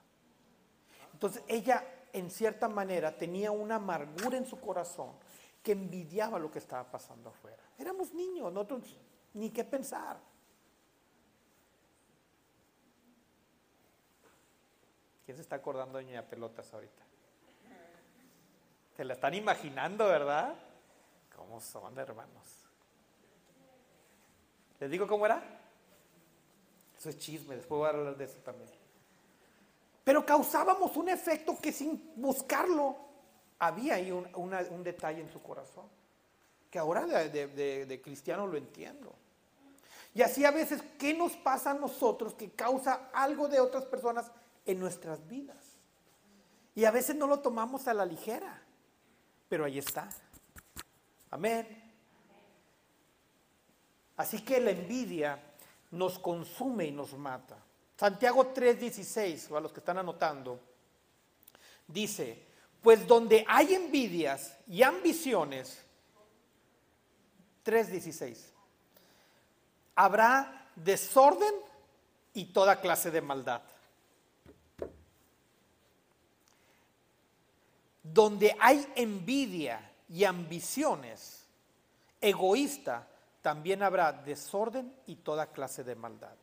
Entonces 1.14 1.42
ella, 1.48 1.88
en 2.12 2.30
cierta 2.30 2.68
manera, 2.68 3.16
tenía 3.16 3.52
una 3.52 3.76
amargura 3.76 4.36
en 4.36 4.46
su 4.46 4.60
corazón 4.60 5.14
que 5.68 5.74
envidiaba 5.74 6.40
lo 6.40 6.50
que 6.50 6.60
estaba 6.60 6.90
pasando 6.90 7.28
afuera. 7.28 7.62
Éramos 7.78 8.14
niños, 8.14 8.54
nosotros 8.54 8.96
ni 9.34 9.50
qué 9.50 9.66
pensar. 9.66 10.18
¿Quién 15.26 15.36
se 15.36 15.42
está 15.42 15.58
acordando 15.58 15.98
de 15.98 16.06
Doña 16.06 16.22
Pelotas 16.22 16.74
ahorita? 16.74 17.04
Se 18.96 19.04
la 19.04 19.16
están 19.16 19.34
imaginando, 19.34 20.08
¿verdad? 20.08 20.56
¿Cómo 21.36 21.60
son, 21.60 22.00
hermanos? 22.00 22.64
¿Les 24.80 24.90
digo 24.90 25.06
cómo 25.06 25.26
era? 25.26 25.44
Eso 26.98 27.10
es 27.10 27.20
chisme, 27.20 27.58
después 27.58 27.78
voy 27.78 27.88
a 27.88 27.90
hablar 27.90 28.16
de 28.16 28.24
eso 28.24 28.40
también. 28.40 28.70
Pero 30.06 30.26
causábamos 30.26 30.96
un 30.96 31.10
efecto 31.10 31.58
que 31.62 31.74
sin 31.74 32.14
buscarlo 32.16 33.07
había 33.60 33.96
ahí 33.96 34.12
un, 34.12 34.84
detalle 34.84 35.22
en 35.22 35.32
su 35.32 35.42
corazón. 35.42 35.86
Que 36.70 36.80
ahora 36.80 37.06
de, 37.06 38.02
cristiano 38.04 38.46
lo 38.46 38.58
entiendo. 38.58 39.14
Y 40.14 40.22
así 40.22 40.46
a 40.46 40.52
veces, 40.52 40.84
¿qué 40.98 41.14
nos 41.14 41.34
pasa 41.34 41.72
a 41.72 41.74
nosotros 41.76 42.34
que 42.34 42.52
causa 42.52 43.10
algo 43.14 43.48
de 43.48 43.60
otras 43.60 43.86
personas 43.86 44.32
en 44.66 44.80
nuestras 44.80 45.28
vidas? 45.28 45.78
Y 46.76 46.86
a 46.86 46.92
veces 46.92 47.16
no 47.16 47.28
lo 47.28 47.40
tomamos 47.40 47.88
a 47.88 47.94
la 47.94 48.06
ligera, 48.06 48.62
pero 49.48 49.66
ahí 49.66 49.78
está. 49.78 50.10
Amén. 51.32 51.84
Así 54.18 54.42
que 54.42 54.60
la 54.60 54.72
envidia 54.72 55.40
nos 55.92 56.20
consume 56.20 56.86
y 56.86 56.92
nos 56.92 57.14
mata. 57.14 57.58
Santiago 57.96 58.54
3:16, 58.54 59.52
o 59.52 59.58
a 59.58 59.62
los 59.62 59.72
que 59.72 59.80
están 59.80 59.98
anotando, 59.98 60.60
dice, 61.88 62.47
pues 62.82 63.08
donde 63.08 63.46
hay 63.48 63.74
envidias 63.74 64.56
y 64.68 64.84
ambiciones, 64.84 65.84
3:16, 67.64 68.52
habrá 69.96 70.70
desorden 70.76 71.54
y 72.34 72.46
toda 72.46 72.80
clase 72.80 73.12
de 73.12 73.22
maldad. 73.22 73.62
Donde 78.04 78.56
hay 78.60 78.88
envidia 78.96 79.92
y 80.08 80.24
ambiciones, 80.24 81.46
egoísta, 82.22 83.08
también 83.42 83.84
habrá 83.84 84.12
desorden 84.14 84.94
y 85.06 85.16
toda 85.16 85.52
clase 85.52 85.84
de 85.84 85.96
maldad. 85.96 86.36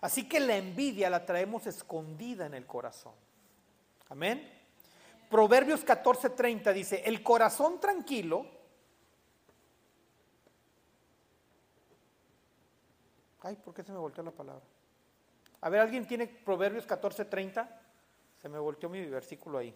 Así 0.00 0.28
que 0.28 0.40
la 0.40 0.56
envidia 0.56 1.10
la 1.10 1.26
traemos 1.26 1.66
escondida 1.66 2.46
en 2.46 2.54
el 2.54 2.66
corazón. 2.66 3.14
Amén. 4.08 4.59
Proverbios 5.30 5.86
14:30 5.86 6.72
dice, 6.72 7.02
el 7.06 7.22
corazón 7.22 7.78
tranquilo, 7.78 8.46
ay, 13.42 13.54
¿por 13.54 13.72
qué 13.72 13.84
se 13.84 13.92
me 13.92 13.98
volteó 13.98 14.24
la 14.24 14.32
palabra? 14.32 14.64
A 15.60 15.68
ver, 15.68 15.80
¿alguien 15.80 16.04
tiene 16.04 16.26
Proverbios 16.26 16.84
14:30? 16.84 17.68
Se 18.42 18.48
me 18.48 18.58
volteó 18.58 18.88
mi 18.88 19.06
versículo 19.06 19.58
ahí. 19.58 19.72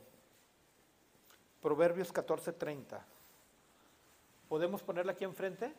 Proverbios 1.62 2.12
14:30. 2.12 3.00
¿Podemos 4.48 4.82
ponerla 4.82 5.12
aquí 5.12 5.22
enfrente? 5.22 5.72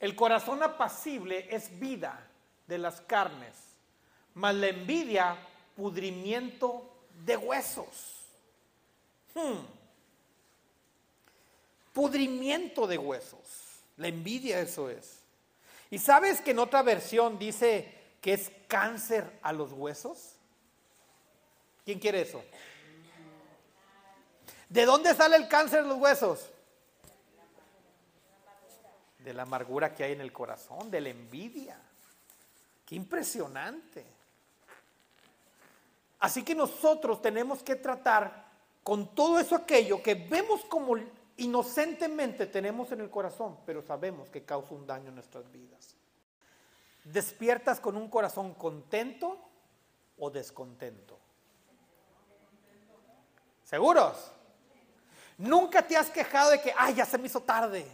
El 0.00 0.16
corazón 0.16 0.62
apacible 0.62 1.54
es 1.54 1.78
vida 1.78 2.30
de 2.66 2.78
las 2.78 3.02
carnes, 3.02 3.76
mas 4.32 4.54
la 4.54 4.68
envidia 4.68 5.36
pudrimiento 5.76 6.90
de 7.26 7.36
huesos. 7.36 8.23
Hmm. 9.34 9.66
Pudrimiento 11.92 12.86
de 12.86 12.98
huesos. 12.98 13.40
La 13.96 14.08
envidia 14.08 14.60
eso 14.60 14.90
es. 14.90 15.20
¿Y 15.90 15.98
sabes 15.98 16.40
que 16.40 16.52
en 16.52 16.58
otra 16.58 16.82
versión 16.82 17.38
dice 17.38 17.92
que 18.20 18.32
es 18.32 18.50
cáncer 18.66 19.38
a 19.42 19.52
los 19.52 19.72
huesos? 19.72 20.36
¿Quién 21.84 21.98
quiere 21.98 22.22
eso? 22.22 22.42
¿De 24.68 24.84
dónde 24.86 25.14
sale 25.14 25.36
el 25.36 25.46
cáncer 25.46 25.80
en 25.80 25.88
los 25.88 25.98
huesos? 25.98 26.50
De 29.18 29.32
la 29.32 29.42
amargura 29.42 29.94
que 29.94 30.04
hay 30.04 30.12
en 30.12 30.20
el 30.20 30.32
corazón, 30.32 30.90
de 30.90 31.00
la 31.00 31.10
envidia. 31.10 31.78
Qué 32.84 32.94
impresionante. 32.96 34.04
Así 36.18 36.42
que 36.42 36.54
nosotros 36.54 37.20
tenemos 37.22 37.62
que 37.62 37.76
tratar 37.76 38.43
con 38.84 39.14
todo 39.14 39.40
eso 39.40 39.56
aquello 39.56 40.02
que 40.02 40.14
vemos 40.14 40.62
como 40.66 40.94
inocentemente 41.38 42.46
tenemos 42.46 42.92
en 42.92 43.00
el 43.00 43.10
corazón, 43.10 43.56
pero 43.64 43.82
sabemos 43.82 44.28
que 44.28 44.44
causa 44.44 44.74
un 44.74 44.86
daño 44.86 45.08
en 45.08 45.14
nuestras 45.14 45.50
vidas. 45.50 45.96
¿Despiertas 47.02 47.80
con 47.80 47.96
un 47.96 48.08
corazón 48.08 48.52
contento 48.54 49.38
o 50.18 50.30
descontento? 50.30 51.18
¿Seguros? 53.64 54.30
Nunca 55.38 55.86
te 55.86 55.96
has 55.96 56.10
quejado 56.10 56.50
de 56.50 56.60
que, 56.60 56.72
ay, 56.76 56.94
ya 56.94 57.06
se 57.06 57.16
me 57.16 57.26
hizo 57.26 57.40
tarde. 57.40 57.90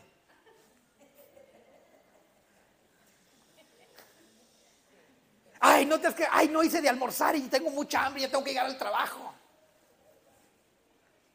Ay, 5.61 5.87
no 5.87 6.01
te 6.01 6.09
has 6.09 6.15
que, 6.15 6.27
ay, 6.29 6.49
no 6.49 6.65
hice 6.65 6.83
de 6.83 6.89
almorzar 6.89 7.37
y 7.37 7.43
tengo 7.43 7.71
mucha 7.71 8.05
hambre 8.05 8.23
y 8.23 8.25
ya 8.25 8.31
tengo 8.31 8.43
que 8.43 8.51
llegar 8.51 8.67
al 8.67 8.77
trabajo. 8.77 9.30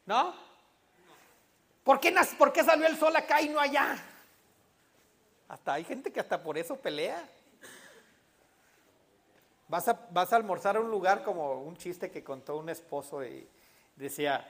¿No? 0.06 0.34
¿Por 1.82 2.00
qué, 2.00 2.14
¿Por 2.38 2.52
qué 2.52 2.64
salió 2.64 2.86
el 2.86 2.96
sol 2.96 3.14
acá 3.14 3.42
y 3.42 3.48
no 3.48 3.60
allá? 3.60 3.96
Hasta 5.48 5.74
hay 5.74 5.84
gente 5.84 6.12
que 6.12 6.20
hasta 6.20 6.42
por 6.42 6.56
eso 6.58 6.76
pelea. 6.76 7.28
Vas 9.68 9.88
a, 9.88 10.06
vas 10.10 10.32
a 10.32 10.36
almorzar 10.36 10.76
a 10.76 10.80
un 10.80 10.90
lugar 10.90 11.24
como 11.24 11.62
un 11.62 11.76
chiste 11.76 12.10
que 12.10 12.22
contó 12.22 12.56
un 12.56 12.68
esposo 12.68 13.24
y 13.24 13.48
decía, 13.96 14.48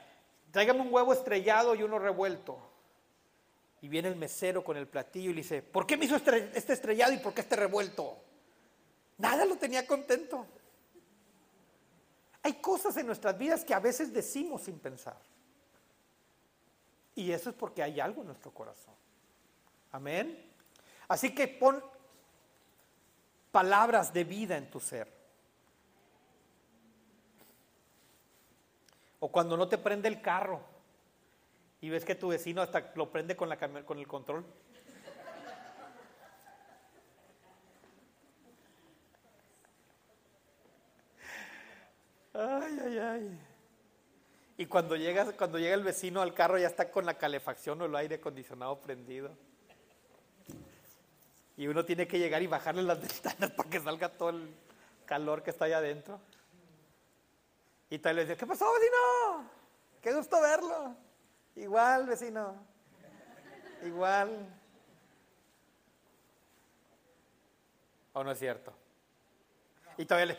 tráigame 0.51 0.81
un 0.81 0.93
huevo 0.93 1.13
estrellado 1.13 1.75
y 1.75 1.83
uno 1.83 1.99
revuelto. 1.99 2.59
Y 3.81 3.89
viene 3.89 4.09
el 4.09 4.17
mesero 4.17 4.65
con 4.65 4.77
el 4.77 4.87
platillo 4.87 5.31
y 5.31 5.35
le 5.35 5.43
dice, 5.43 5.63
¿por 5.63 5.87
qué 5.87 5.97
me 5.97 6.07
hizo 6.07 6.17
este 6.17 6.73
estrellado 6.73 7.13
y 7.13 7.19
por 7.19 7.33
qué 7.33 7.43
este 7.43 7.57
revuelto? 7.57 8.17
Nada 9.19 9.45
lo 9.45 9.57
tenía 9.57 9.87
contento. 9.87 10.47
Hay 12.43 12.55
cosas 12.55 12.97
en 12.97 13.07
nuestras 13.07 13.37
vidas 13.37 13.65
que 13.65 13.75
a 13.75 13.81
veces 13.81 14.13
decimos 14.13 14.63
sin 14.63 14.79
pensar. 14.79 15.17
Y 17.17 17.33
eso 17.33 17.51
es 17.51 17.57
porque 17.57 17.83
hay 17.83 17.99
algo 17.99 18.21
en 18.21 18.29
nuestro 18.29 18.53
corazón. 18.53 18.95
Amén. 19.91 20.39
Así 21.09 21.35
que 21.35 21.49
pon 21.49 21.83
palabras 23.51 24.13
de 24.13 24.23
vida 24.25 24.59
en 24.59 24.71
tu 24.71 24.79
ser. 24.79 25.11
O 29.19 29.33
cuando 29.33 29.57
no 29.57 29.67
te 29.67 29.79
prende 29.79 30.09
el 30.09 30.21
carro 30.21 30.61
y 31.81 31.89
ves 31.89 32.05
que 32.05 32.15
tu 32.15 32.29
vecino 32.29 32.61
hasta 32.61 32.93
lo 32.95 33.11
prende 33.11 33.35
con, 33.35 33.49
la, 33.49 33.57
con 33.57 33.99
el 33.99 34.07
control. 34.07 34.45
Ay, 42.35 42.79
ay, 42.85 42.99
ay. 42.99 43.46
Y 44.59 44.67
cuando 44.67 44.97
llega, 44.97 45.33
cuando 45.33 45.59
llega 45.59 45.75
el 45.75 45.85
vecino 45.85 46.23
al 46.23 46.33
carro 46.33 46.59
ya 46.59 46.67
está 46.67 46.91
con 46.91 47.05
la 47.05 47.15
calefacción 47.15 47.81
o 47.83 47.85
el 47.85 47.97
aire 47.97 48.17
acondicionado 48.17 48.81
prendido. 48.81 49.31
Y 51.59 51.67
uno 51.67 51.85
tiene 51.85 52.07
que 52.07 52.19
llegar 52.19 52.43
y 52.43 52.47
bajarle 52.47 52.83
las 52.83 53.01
ventanas 53.01 53.51
para 53.51 53.69
que 53.69 53.81
salga 53.81 54.09
todo 54.09 54.31
el 54.31 54.55
calor 55.05 55.43
que 55.43 55.51
está 55.51 55.67
allá 55.67 55.79
adentro. 55.79 56.21
Y 57.91 57.99
tal 57.99 58.17
dice, 58.17 58.37
¿qué 58.37 58.47
pasó, 58.47 58.67
vecino? 58.73 59.51
Qué 60.01 60.13
gusto 60.15 60.41
verlo. 60.41 60.97
Igual, 61.55 62.07
vecino. 62.07 62.57
Igual. 63.85 64.49
¿O 68.15 68.25
no 68.25 68.31
es 68.31 68.39
cierto? 68.39 68.73
Y 69.99 70.07
todavía 70.07 70.35
le, 70.35 70.39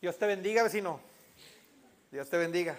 Dios 0.00 0.18
te 0.18 0.26
bendiga, 0.26 0.62
vecino. 0.62 1.00
Dios 2.10 2.28
te 2.28 2.36
bendiga. 2.36 2.76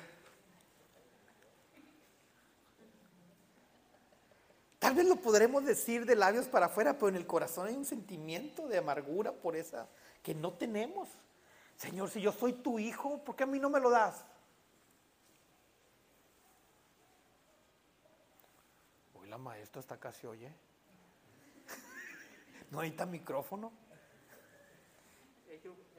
Tal 4.96 5.04
vez 5.04 5.14
lo 5.14 5.22
podremos 5.22 5.66
decir 5.66 6.06
de 6.06 6.16
labios 6.16 6.48
para 6.48 6.68
afuera, 6.68 6.94
pero 6.94 7.10
en 7.10 7.18
el 7.18 7.28
corazón 7.28 7.68
hay 7.68 7.76
un 7.76 7.84
sentimiento 7.84 8.66
de 8.70 8.78
amargura 8.78 9.34
por 9.34 9.58
esa 9.58 9.90
que 10.24 10.34
no 10.34 10.54
tenemos. 10.54 11.10
Señor, 11.76 12.10
si 12.10 12.22
yo 12.22 12.32
soy 12.32 12.54
tu 12.54 12.80
hijo, 12.80 13.22
¿por 13.26 13.36
qué 13.36 13.44
a 13.44 13.46
mí 13.46 13.60
no 13.60 13.70
me 13.70 13.82
lo 13.82 13.90
das? 13.90 14.24
Hoy 19.20 19.28
la 19.28 19.38
maestra 19.38 19.82
está 19.82 20.00
casi 20.00 20.28
oye. 20.28 20.50
¿No 22.72 22.80
necesita 22.80 23.06
micrófono? 23.06 23.74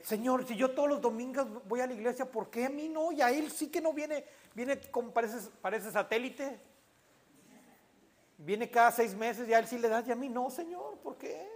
Señor, 0.03 0.47
si 0.47 0.57
yo 0.57 0.71
todos 0.71 0.89
los 0.89 1.03
domingos 1.03 1.47
voy 1.69 1.81
a 1.81 1.87
la 1.87 1.93
iglesia, 1.93 2.25
¿por 2.25 2.49
qué 2.49 2.65
a 2.65 2.71
mí 2.71 2.89
no? 2.89 3.13
Y 3.13 3.21
a 3.21 3.31
él 3.31 3.51
sí 3.51 3.71
que 3.71 3.83
no 3.83 3.93
viene, 3.93 4.25
viene 4.55 4.81
como 4.91 5.13
parece, 5.13 5.51
parece 5.61 5.91
satélite. 5.93 6.76
Viene 8.39 8.71
cada 8.71 8.93
seis 8.93 9.15
meses 9.15 9.49
y 9.49 9.55
a 9.55 9.59
él 9.59 9.67
sí 9.67 9.79
le 9.79 9.89
das 9.89 10.07
y 10.07 10.13
a 10.13 10.17
mí 10.17 10.29
no, 10.29 10.51
Señor, 10.51 10.99
¿por 10.99 11.17
qué? 11.17 11.49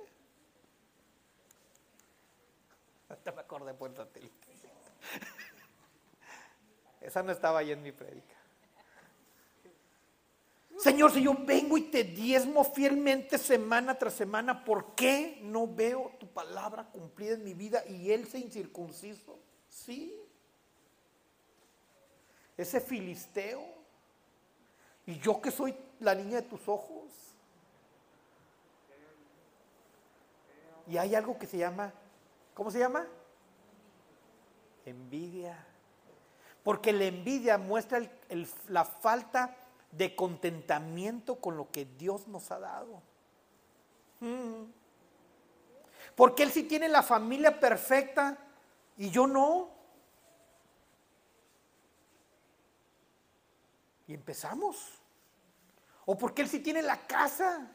Hasta 3.09 3.33
me 3.33 3.41
acordé 3.41 3.73
el 3.73 3.97
satélite. 3.97 4.49
Esa 7.01 7.23
no 7.23 7.33
estaba 7.33 7.59
ahí 7.61 7.73
en 7.73 7.83
mi 7.83 7.93
prédica. 7.93 8.37
Señor, 10.79 11.13
si 11.13 11.23
yo 11.23 11.35
vengo 11.35 11.77
y 11.77 11.91
te 11.91 12.05
diezmo 12.05 12.65
fielmente 12.65 13.37
semana 13.37 13.99
tras 13.99 14.15
semana, 14.15 14.65
¿por 14.65 14.95
qué 14.95 15.39
no 15.43 15.67
veo 15.67 16.13
tu 16.19 16.27
palabra 16.27 16.89
cumplida 16.91 17.35
en 17.35 17.45
mi 17.45 17.53
vida 17.53 17.85
y 17.87 18.11
él 18.13 18.27
se 18.27 18.39
incircunciso? 18.39 19.39
Sí. 19.69 20.19
Ese 22.57 22.81
filisteo. 22.81 23.63
Y 25.05 25.19
yo 25.19 25.41
que 25.43 25.51
soy 25.51 25.75
la 26.01 26.15
niña 26.15 26.41
de 26.41 26.49
tus 26.49 26.67
ojos. 26.69 27.11
Y 30.87 30.97
hay 30.99 31.15
algo 31.15 31.39
que 31.39 31.47
se 31.47 31.59
llama, 31.59 31.93
¿cómo 32.55 32.71
se 32.71 32.81
llama? 32.81 33.07
Envidia. 34.85 35.65
Porque 36.65 36.93
la 36.93 37.05
envidia 37.05 37.59
muestra 37.59 38.01
la 38.69 38.85
falta 38.85 39.57
de 39.93 40.15
contentamiento 40.17 41.37
con 41.37 41.57
lo 41.57 41.71
que 41.71 41.85
Dios 41.85 42.27
nos 42.29 42.51
ha 42.51 42.59
dado. 42.59 43.03
Mm. 44.21 44.65
Porque 46.15 46.43
Él 46.43 46.51
sí 46.51 46.65
tiene 46.65 46.89
la 46.89 47.03
familia 47.03 47.59
perfecta 47.59 48.37
y 48.97 49.11
yo 49.11 49.27
no. 49.27 49.71
Y 54.07 54.15
empezamos. 54.15 55.00
O 56.11 56.19
porque 56.19 56.43
Él 56.43 56.49
sí 56.49 56.59
tiene 56.59 56.83
la 56.83 57.07
casa 57.07 57.71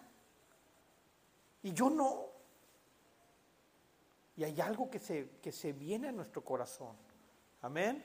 y 1.64 1.72
yo 1.72 1.90
no. 1.90 2.26
Y 4.36 4.44
hay 4.44 4.60
algo 4.60 4.92
que 4.92 5.00
se, 5.00 5.38
que 5.42 5.54
se 5.54 5.72
viene 5.72 6.10
a 6.10 6.12
nuestro 6.12 6.44
corazón. 6.44 6.98
Amén. 7.62 8.04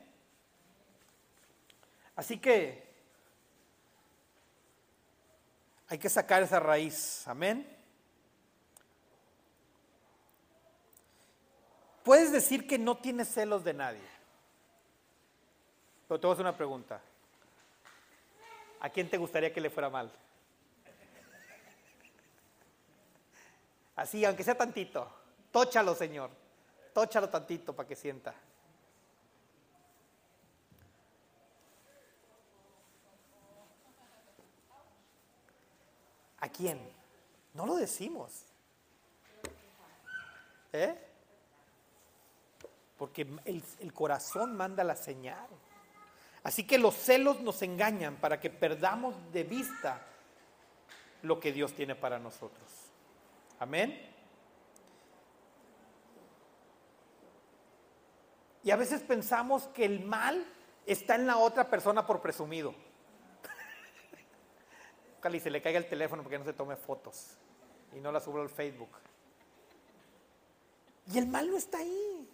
Así 2.14 2.38
que 2.38 2.94
hay 5.88 5.98
que 5.98 6.08
sacar 6.08 6.44
esa 6.44 6.60
raíz. 6.60 7.26
Amén. 7.26 7.66
Puedes 12.04 12.30
decir 12.30 12.68
que 12.68 12.78
no 12.78 12.98
tienes 12.98 13.34
celos 13.34 13.64
de 13.64 13.74
nadie. 13.74 14.08
Pero 16.06 16.20
te 16.20 16.26
voy 16.28 16.30
a 16.30 16.34
hacer 16.34 16.46
una 16.46 16.56
pregunta. 16.56 17.02
¿A 18.80 18.88
quién 18.88 19.10
te 19.10 19.18
gustaría 19.18 19.52
que 19.52 19.60
le 19.60 19.70
fuera 19.70 19.90
mal? 19.90 20.10
Así, 23.94 24.24
aunque 24.24 24.42
sea 24.42 24.56
tantito. 24.56 25.06
Tóchalo, 25.52 25.94
Señor. 25.94 26.30
Tóchalo 26.94 27.28
tantito 27.28 27.76
para 27.76 27.86
que 27.86 27.94
sienta. 27.94 28.34
¿A 36.38 36.48
quién? 36.48 36.80
No 37.52 37.66
lo 37.66 37.76
decimos. 37.76 38.46
¿Eh? 40.72 41.06
Porque 42.96 43.26
el, 43.44 43.62
el 43.80 43.92
corazón 43.92 44.56
manda 44.56 44.82
la 44.82 44.96
señal. 44.96 45.48
Así 46.42 46.66
que 46.66 46.78
los 46.78 46.94
celos 46.94 47.40
nos 47.40 47.62
engañan 47.62 48.16
para 48.16 48.40
que 48.40 48.50
perdamos 48.50 49.14
de 49.32 49.44
vista 49.44 50.06
lo 51.22 51.38
que 51.38 51.52
Dios 51.52 51.74
tiene 51.74 51.94
para 51.94 52.18
nosotros. 52.18 52.68
Amén. 53.58 54.08
Y 58.62 58.70
a 58.70 58.76
veces 58.76 59.02
pensamos 59.02 59.64
que 59.68 59.84
el 59.84 60.00
mal 60.00 60.44
está 60.86 61.14
en 61.14 61.26
la 61.26 61.36
otra 61.36 61.68
persona 61.68 62.06
por 62.06 62.20
presumido. 62.20 62.74
Ojalá 65.18 65.36
y 65.36 65.40
se 65.40 65.50
le 65.50 65.60
caiga 65.60 65.78
el 65.78 65.88
teléfono 65.88 66.22
porque 66.22 66.38
no 66.38 66.44
se 66.44 66.52
tome 66.52 66.76
fotos 66.76 67.36
y 67.94 68.00
no 68.00 68.12
la 68.12 68.20
suba 68.20 68.42
al 68.42 68.48
Facebook. 68.48 68.90
Y 71.12 71.18
el 71.18 71.26
mal 71.26 71.50
no 71.50 71.56
está 71.56 71.78
ahí. 71.78 72.28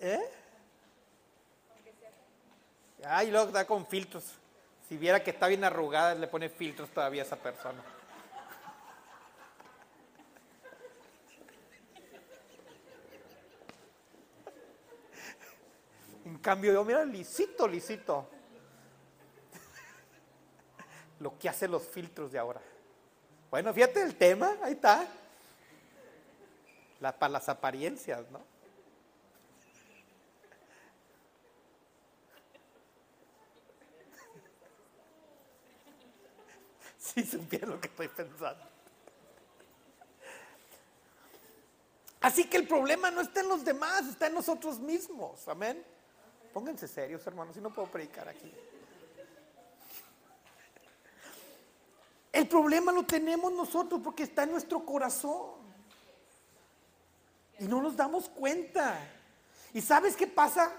¿Eh? 0.00 0.30
Ah, 3.04 3.24
y 3.24 3.30
luego 3.30 3.46
está 3.46 3.66
con 3.66 3.86
filtros. 3.86 4.24
Si 4.88 4.96
viera 4.96 5.22
que 5.22 5.30
está 5.30 5.46
bien 5.46 5.64
arrugada, 5.64 6.14
le 6.14 6.26
pone 6.26 6.48
filtros 6.48 6.90
todavía 6.90 7.22
a 7.22 7.26
esa 7.26 7.36
persona. 7.36 7.82
En 16.24 16.38
cambio, 16.38 16.72
yo, 16.72 16.84
mira, 16.84 17.04
lisito, 17.04 17.66
lisito. 17.66 18.28
Lo 21.20 21.38
que 21.38 21.48
hacen 21.48 21.70
los 21.70 21.86
filtros 21.86 22.32
de 22.32 22.38
ahora. 22.38 22.60
Bueno, 23.50 23.72
fíjate 23.74 24.02
el 24.02 24.16
tema, 24.16 24.56
ahí 24.62 24.72
está. 24.72 25.06
La, 27.00 27.18
para 27.18 27.32
las 27.32 27.48
apariencias, 27.48 28.30
¿no? 28.30 28.49
Si 37.14 37.24
supiera 37.24 37.66
lo 37.66 37.80
que 37.80 37.88
estoy 37.88 38.08
pensando. 38.08 38.64
Así 42.20 42.44
que 42.44 42.58
el 42.58 42.68
problema 42.68 43.10
no 43.10 43.22
está 43.22 43.40
en 43.40 43.48
los 43.48 43.64
demás, 43.64 44.06
está 44.06 44.26
en 44.26 44.34
nosotros 44.34 44.78
mismos. 44.78 45.48
Amén. 45.48 45.82
Pónganse 46.52 46.86
serios, 46.86 47.26
hermanos, 47.26 47.54
si 47.54 47.60
no 47.60 47.72
puedo 47.72 47.88
predicar 47.88 48.28
aquí. 48.28 48.52
El 52.32 52.46
problema 52.46 52.92
lo 52.92 53.04
tenemos 53.04 53.52
nosotros 53.52 54.00
porque 54.04 54.24
está 54.24 54.42
en 54.42 54.52
nuestro 54.52 54.84
corazón. 54.84 55.60
Y 57.58 57.64
no 57.64 57.80
nos 57.80 57.96
damos 57.96 58.28
cuenta. 58.28 58.98
¿Y 59.72 59.80
sabes 59.80 60.14
qué 60.14 60.26
pasa? 60.26 60.72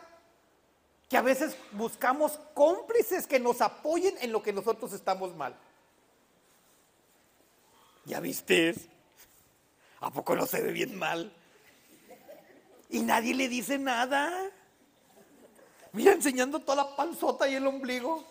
Que 1.09 1.17
a 1.17 1.21
veces 1.21 1.55
buscamos 1.71 2.39
cómplices 2.53 3.27
que 3.27 3.39
nos 3.39 3.61
apoyen 3.61 4.15
en 4.21 4.31
lo 4.31 4.41
que 4.43 4.53
nosotros 4.53 4.93
estamos 4.93 5.35
mal. 5.35 5.57
¿Ya 8.05 8.19
viste? 8.19 8.75
¿A 9.99 10.09
poco 10.09 10.35
no 10.35 10.45
se 10.45 10.61
ve 10.61 10.71
bien 10.71 10.97
mal? 10.97 11.31
Y 12.89 12.99
nadie 13.01 13.33
le 13.33 13.47
dice 13.47 13.77
nada. 13.77 14.49
Mira, 15.93 16.13
enseñando 16.13 16.59
toda 16.59 16.83
la 16.83 16.95
panzota 16.95 17.47
y 17.47 17.55
el 17.55 17.67
ombligo. 17.67 18.25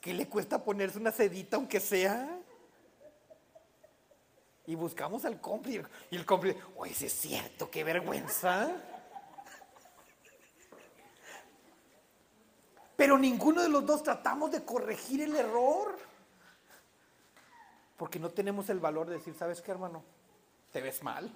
¿Qué 0.00 0.14
le 0.14 0.28
cuesta 0.28 0.62
ponerse 0.62 0.98
una 0.98 1.10
sedita 1.10 1.56
aunque 1.56 1.80
sea? 1.80 2.38
Y 4.66 4.74
buscamos 4.74 5.24
al 5.24 5.40
cómplice. 5.40 5.84
Y 6.10 6.16
el 6.16 6.26
cómplice, 6.26 6.58
oye, 6.76 6.92
ese 6.92 7.06
es 7.06 7.12
cierto, 7.12 7.70
qué 7.70 7.82
vergüenza. 7.84 8.70
Pero 12.96 13.16
ninguno 13.16 13.62
de 13.62 13.68
los 13.68 13.86
dos 13.86 14.02
tratamos 14.02 14.50
de 14.50 14.64
corregir 14.64 15.22
el 15.22 15.34
error. 15.36 16.07
Porque 17.98 18.18
no 18.20 18.30
tenemos 18.30 18.70
el 18.70 18.78
valor 18.78 19.08
de 19.08 19.16
decir, 19.16 19.34
¿sabes 19.34 19.60
qué, 19.60 19.72
hermano? 19.72 20.04
Te 20.72 20.80
ves 20.80 21.02
mal. 21.02 21.28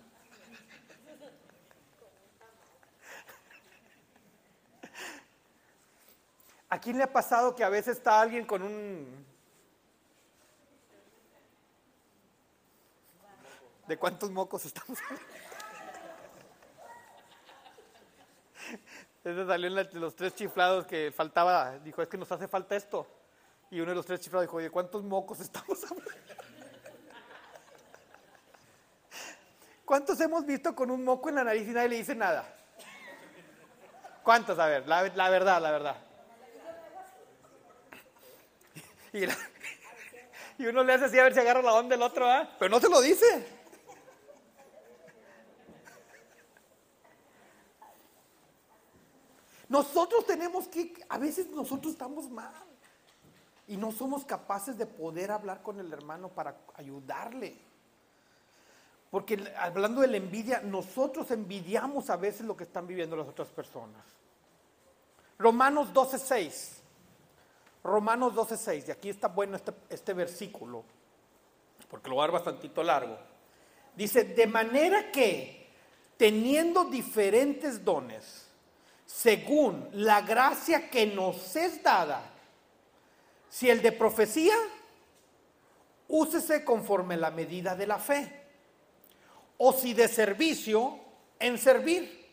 ¿A 6.68 6.80
quién 6.80 6.96
le 6.98 7.02
ha 7.02 7.12
pasado 7.12 7.56
que 7.56 7.64
a 7.64 7.68
veces 7.68 7.96
está 7.96 8.20
alguien 8.20 8.46
con 8.46 8.62
un... 8.62 9.26
¿De 13.88 13.96
cuántos 13.98 14.30
mocos 14.30 14.64
estamos 14.64 14.96
hablando? 15.02 15.26
Salió 19.48 19.66
en 19.80 20.00
los 20.00 20.14
tres 20.14 20.36
chiflados 20.36 20.86
que 20.86 21.10
faltaba. 21.10 21.80
Dijo, 21.80 22.02
es 22.02 22.08
que 22.08 22.16
nos 22.16 22.30
hace 22.30 22.46
falta 22.46 22.76
esto. 22.76 23.04
Y 23.68 23.80
uno 23.80 23.90
de 23.90 23.96
los 23.96 24.06
tres 24.06 24.20
chiflados 24.20 24.46
dijo, 24.46 24.58
¿de 24.58 24.70
cuántos 24.70 25.02
mocos 25.02 25.40
estamos 25.40 25.82
hablando? 25.90 26.12
¿Cuántos 29.92 30.18
hemos 30.22 30.46
visto 30.46 30.74
con 30.74 30.90
un 30.90 31.04
moco 31.04 31.28
en 31.28 31.34
la 31.34 31.44
nariz 31.44 31.68
y 31.68 31.72
nadie 31.72 31.90
le 31.90 31.96
dice 31.96 32.14
nada? 32.14 32.50
¿Cuántos? 34.22 34.58
A 34.58 34.64
ver, 34.64 34.88
la, 34.88 35.02
la 35.08 35.28
verdad, 35.28 35.60
la 35.60 35.70
verdad. 35.70 35.96
Y, 39.12 39.26
la- 39.26 39.36
y 40.56 40.64
uno 40.64 40.82
le 40.82 40.94
hace 40.94 41.04
así 41.04 41.18
a 41.18 41.24
ver 41.24 41.34
si 41.34 41.40
agarra 41.40 41.60
la 41.60 41.74
onda 41.74 41.94
del 41.94 42.00
otro, 42.00 42.26
¿ah? 42.26 42.48
Pero 42.58 42.70
no 42.70 42.80
se 42.80 42.88
lo 42.88 43.02
dice. 43.02 43.46
Nosotros 49.68 50.24
tenemos 50.26 50.68
que, 50.68 51.04
a 51.06 51.18
veces 51.18 51.50
nosotros 51.50 51.92
estamos 51.92 52.30
mal 52.30 52.54
y 53.68 53.76
no 53.76 53.92
somos 53.92 54.24
capaces 54.24 54.78
de 54.78 54.86
poder 54.86 55.30
hablar 55.30 55.62
con 55.62 55.78
el 55.78 55.92
hermano 55.92 56.30
para 56.30 56.56
ayudarle. 56.76 57.71
Porque 59.12 59.52
hablando 59.58 60.00
de 60.00 60.06
la 60.08 60.16
envidia, 60.16 60.62
nosotros 60.62 61.30
envidiamos 61.30 62.08
a 62.08 62.16
veces 62.16 62.46
lo 62.46 62.56
que 62.56 62.64
están 62.64 62.86
viviendo 62.86 63.14
las 63.14 63.28
otras 63.28 63.48
personas. 63.48 64.02
Romanos 65.38 65.92
12:6. 65.92 66.80
Romanos 67.84 68.34
12:6. 68.34 68.88
Y 68.88 68.90
aquí 68.90 69.10
está 69.10 69.28
bueno 69.28 69.56
este, 69.56 69.74
este 69.90 70.14
versículo, 70.14 70.82
porque 71.90 72.08
lo 72.08 72.14
voy 72.14 72.22
a 72.22 72.26
dar 72.28 72.32
bastantito 72.32 72.82
largo. 72.82 73.18
Dice, 73.94 74.24
de 74.24 74.46
manera 74.46 75.12
que, 75.12 75.68
teniendo 76.16 76.86
diferentes 76.86 77.84
dones, 77.84 78.46
según 79.04 79.90
la 79.92 80.22
gracia 80.22 80.88
que 80.88 81.04
nos 81.04 81.54
es 81.54 81.82
dada, 81.82 82.22
si 83.50 83.68
el 83.68 83.82
de 83.82 83.92
profecía, 83.92 84.54
úsese 86.08 86.64
conforme 86.64 87.18
la 87.18 87.30
medida 87.30 87.76
de 87.76 87.86
la 87.86 87.98
fe. 87.98 88.41
O 89.64 89.72
si 89.72 89.94
de 89.94 90.08
servicio, 90.08 90.98
en 91.38 91.56
servir. 91.56 92.28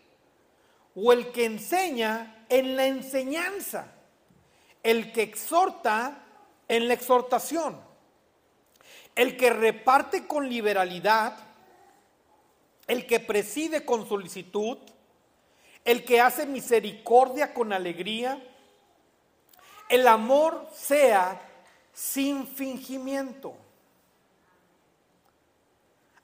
O 0.96 1.14
el 1.14 1.32
que 1.32 1.46
enseña, 1.46 2.44
en 2.50 2.76
la 2.76 2.88
enseñanza. 2.88 3.94
El 4.82 5.12
que 5.12 5.22
exhorta, 5.22 6.24
en 6.68 6.88
la 6.88 6.96
exhortación. 6.96 7.80
El 9.14 9.38
que 9.38 9.52
reparte 9.52 10.26
con 10.26 10.50
liberalidad. 10.50 11.38
El 12.88 13.06
que 13.06 13.20
preside 13.20 13.86
con 13.86 14.10
solicitud. 14.10 14.80
El 15.86 16.04
que 16.06 16.22
hace 16.22 16.48
misericordia 16.48 17.54
con 17.54 17.74
alegría. 17.74 18.44
El 19.88 20.08
amor 20.08 20.68
sea 20.74 21.40
sin 21.94 22.48
fingimiento. 22.48 23.56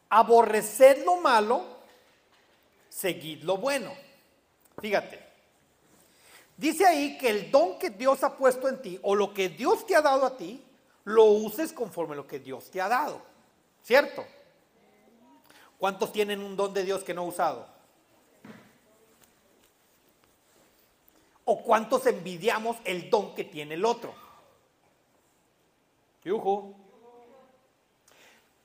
Aborreced 0.10 1.04
lo 1.04 1.18
malo, 1.18 1.64
seguid 2.90 3.44
lo 3.44 3.58
bueno. 3.58 3.94
Fíjate. 4.80 5.24
Dice 6.58 6.86
ahí 6.86 7.18
que 7.18 7.30
el 7.30 7.52
don 7.52 7.78
que 7.78 7.90
Dios 7.90 8.24
ha 8.24 8.38
puesto 8.38 8.70
en 8.70 8.82
ti 8.82 9.00
o 9.04 9.14
lo 9.14 9.34
que 9.34 9.50
Dios 9.50 9.86
te 9.86 9.96
ha 9.96 10.02
dado 10.02 10.26
a 10.26 10.38
ti, 10.38 10.64
lo 11.04 11.26
uses 11.26 11.74
conforme 11.74 12.14
a 12.14 12.18
lo 12.18 12.28
que 12.28 12.40
Dios 12.40 12.72
te 12.72 12.80
ha 12.80 12.88
dado. 12.88 13.22
¿Cierto? 13.84 14.26
¿Cuántos 15.78 16.12
tienen 16.12 16.42
un 16.42 16.56
don 16.56 16.74
de 16.74 16.84
Dios 16.84 17.04
que 17.04 17.14
no 17.14 17.22
ha 17.22 17.26
usado? 17.26 17.68
¿O 21.44 21.62
cuántos 21.62 22.06
envidiamos 22.08 22.78
el 22.86 23.10
don 23.10 23.36
que 23.36 23.44
tiene 23.44 23.76
el 23.76 23.86
otro? 23.86 24.16
Yujú. 26.24 26.85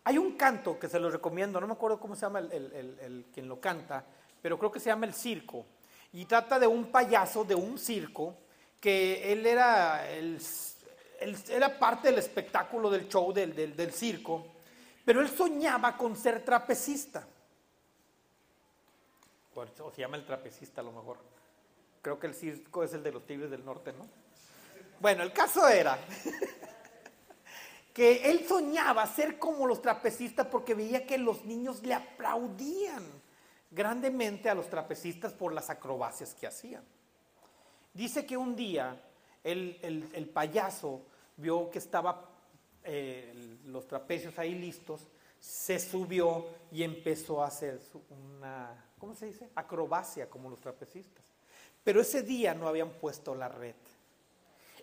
Hay 0.05 0.18
un 0.18 0.36
canto 0.36 0.78
que 0.78 0.88
se 0.88 0.98
lo 0.98 1.11
recomiendo, 1.11 1.61
no 1.61 1.66
me 1.66 1.74
acuerdo 1.74 2.01
cómo 2.01 2.14
se 2.14 2.22
llama 2.22 2.38
el, 2.40 2.51
el- 2.53 2.72
el- 2.72 2.98
el 3.01 3.24
quien 3.32 3.48
lo 3.48 3.61
canta, 3.61 4.05
pero 4.40 4.59
creo 4.59 4.72
que 4.72 4.80
se 4.80 4.86
llama 4.90 5.07
El 5.07 5.14
Circo. 5.14 5.66
Y 6.12 6.24
trata 6.24 6.59
de 6.59 6.66
un 6.66 6.90
payaso 6.90 7.44
de 7.44 7.55
un 7.55 7.78
circo 7.78 8.34
que 8.80 9.32
él 9.32 9.46
era, 9.46 10.09
el- 10.11 10.40
era 11.51 11.78
parte 11.78 12.09
del 12.09 12.18
espectáculo 12.18 12.90
del 12.90 13.09
show 13.09 13.32
del, 13.32 13.55
del- 13.55 13.76
del 13.76 13.92
circo, 13.92 14.46
pero 15.05 15.20
él 15.20 15.28
soñaba 15.28 15.96
con 15.96 16.16
ser 16.16 16.44
trapecista. 16.44 17.26
Eso 19.74 19.92
se 19.94 20.01
llama 20.01 20.16
el 20.16 20.24
trapecista 20.24 20.80
a 20.80 20.84
lo 20.84 20.92
mejor. 20.92 21.18
Creo 22.01 22.18
que 22.18 22.26
el 22.28 22.34
circo 22.34 22.82
es 22.82 22.94
el 22.94 23.03
de 23.03 23.12
los 23.12 23.26
Tigres 23.26 23.51
del 23.51 23.62
Norte, 23.64 23.92
¿no? 23.92 24.07
Bueno, 25.01 25.22
el 25.22 25.32
caso 25.32 25.68
era 25.68 25.98
él 28.01 28.46
soñaba 28.46 29.07
ser 29.07 29.38
como 29.38 29.66
los 29.66 29.82
trapecistas 29.82 30.46
porque 30.46 30.74
veía 30.74 31.07
que 31.07 31.18
los 31.18 31.44
niños 31.44 31.82
le 31.82 31.94
aplaudían 31.94 33.05
grandemente 33.70 34.48
a 34.48 34.55
los 34.55 34.68
trapecistas 34.68 35.32
por 35.32 35.53
las 35.53 35.70
acrobacias 35.70 36.34
que 36.34 36.46
hacían. 36.46 36.84
Dice 37.92 38.24
que 38.24 38.36
un 38.36 38.57
día 38.57 39.01
el, 39.44 40.30
payaso 40.32 41.03
vio 41.36 41.70
que 41.70 41.78
estaba 41.78 42.28
eh, 42.84 43.59
los 43.66 43.86
trapecios 43.86 44.38
ahí 44.38 44.55
listos, 44.55 45.07
se 45.38 45.78
subió 45.78 46.46
y 46.70 46.82
empezó 46.82 47.42
a 47.42 47.46
hacer 47.46 47.80
una, 48.11 48.92
¿cómo 48.98 49.14
se 49.14 49.26
dice? 49.26 49.51
Acrobacia 49.55 50.28
como 50.28 50.51
los 50.51 50.61
trapecistas. 50.61 51.24
Pero 51.82 52.01
ese 52.03 52.22
día 52.22 52.55
no 52.55 52.68
habían 52.68 52.90
puesto 52.90 53.34
la 53.34 53.48
red. 53.48 53.74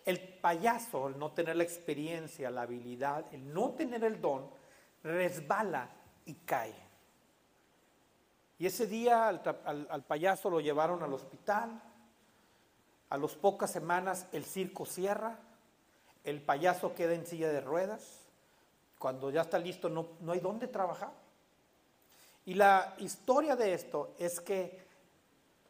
El 0.08 0.22
payaso, 0.22 1.08
al 1.08 1.20
no 1.20 1.34
tener 1.34 1.58
la 1.58 1.64
experiencia, 1.64 2.50
la 2.50 2.62
habilidad, 2.62 3.26
el 3.34 3.54
no 3.54 3.72
tener 3.72 4.06
el 4.06 4.22
don, 4.22 4.50
resbala 5.04 5.90
y 6.24 6.34
cae. 6.34 6.74
Y 8.58 8.68
ese 8.68 8.88
día 8.88 9.28
al, 9.28 10.06
payaso 10.08 10.50
lo 10.50 10.62
llevaron 10.62 11.04
al 11.04 11.12
hospital. 11.12 11.84
A 13.10 13.18
las 13.18 13.36
pocas 13.36 13.70
semanas 13.70 14.28
el 14.32 14.46
circo 14.46 14.86
cierra. 14.86 15.40
El 16.24 16.42
payaso 16.42 16.96
queda 16.96 17.14
en 17.14 17.26
silla 17.26 17.50
de 17.50 17.60
ruedas. 17.60 18.30
Cuando 18.98 19.30
ya 19.30 19.42
está 19.42 19.60
listo 19.60 19.90
no, 19.90 20.12
no 20.22 20.32
hay 20.32 20.40
dónde 20.40 20.70
trabajar. 20.70 21.12
Y 22.46 22.54
la 22.54 22.96
historia 23.00 23.58
de 23.58 23.74
esto 23.74 24.16
es 24.18 24.40
que 24.40 24.88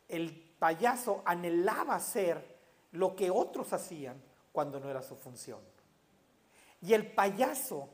el 0.07 0.53
payaso 0.59 1.23
anhelaba 1.25 1.95
hacer 1.95 2.55
lo 2.91 3.15
que 3.15 3.31
otros 3.31 3.73
hacían 3.73 4.26
cuando 4.57 4.79
no 4.79 4.89
era 4.89 5.03
su 5.03 5.15
función. 5.15 5.59
Y 6.81 6.95
el 6.95 7.11
payaso 7.11 7.89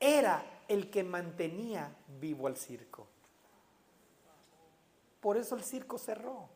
era 0.00 0.62
el 0.66 0.88
que 0.88 1.04
mantenía 1.04 1.94
vivo 2.18 2.46
al 2.46 2.56
circo. 2.56 3.06
Por 5.20 5.36
eso 5.36 5.56
el 5.56 5.62
circo 5.62 5.98
cerró. 5.98 6.48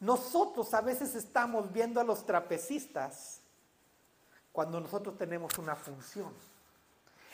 Nosotros 0.00 0.74
a 0.74 0.82
veces 0.82 1.14
estamos 1.14 1.72
viendo 1.72 2.02
a 2.02 2.04
los 2.04 2.26
trapecistas 2.26 3.40
cuando 4.52 4.78
nosotros 4.78 5.16
tenemos 5.16 5.56
una 5.56 5.74
función, 5.74 6.34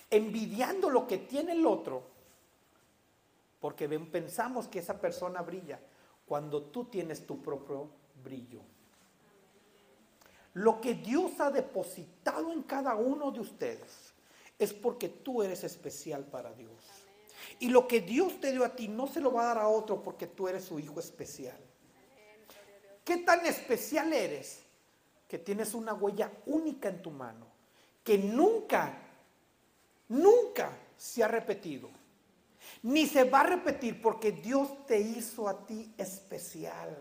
envidiando 0.08 0.90
lo 0.90 1.08
que 1.08 1.18
tiene 1.18 1.54
el 1.54 1.66
otro, 1.66 2.04
porque 3.58 3.88
pensamos 3.88 4.68
que 4.68 4.78
esa 4.78 5.00
persona 5.00 5.42
brilla 5.42 5.80
cuando 6.24 6.62
tú 6.62 6.84
tienes 6.84 7.26
tu 7.26 7.42
propio 7.42 7.88
brillo. 8.22 8.60
Lo 10.54 10.80
que 10.80 10.94
Dios 10.94 11.32
ha 11.40 11.50
depositado 11.50 12.52
en 12.52 12.62
cada 12.62 12.94
uno 12.94 13.30
de 13.32 13.40
ustedes 13.40 14.12
es 14.58 14.72
porque 14.72 15.08
tú 15.08 15.42
eres 15.42 15.64
especial 15.64 16.24
para 16.24 16.52
Dios. 16.52 16.72
Y 17.58 17.68
lo 17.68 17.86
que 17.88 18.00
Dios 18.00 18.40
te 18.40 18.52
dio 18.52 18.64
a 18.64 18.74
ti 18.74 18.88
no 18.88 19.06
se 19.06 19.20
lo 19.20 19.32
va 19.32 19.42
a 19.42 19.46
dar 19.46 19.58
a 19.58 19.68
otro 19.68 20.02
porque 20.02 20.28
tú 20.28 20.48
eres 20.48 20.64
su 20.64 20.78
hijo 20.78 21.00
especial. 21.00 21.58
¿Qué 23.04 23.18
tan 23.18 23.44
especial 23.46 24.12
eres 24.12 24.60
que 25.28 25.38
tienes 25.38 25.74
una 25.74 25.92
huella 25.92 26.30
única 26.46 26.88
en 26.88 27.02
tu 27.02 27.10
mano 27.10 27.46
que 28.02 28.16
nunca, 28.16 28.96
nunca 30.08 30.70
se 30.96 31.22
ha 31.24 31.28
repetido? 31.28 31.90
Ni 32.82 33.06
se 33.06 33.24
va 33.24 33.40
a 33.40 33.46
repetir 33.46 34.00
porque 34.00 34.32
Dios 34.32 34.86
te 34.86 35.00
hizo 35.00 35.48
a 35.48 35.66
ti 35.66 35.92
especial. 35.98 36.96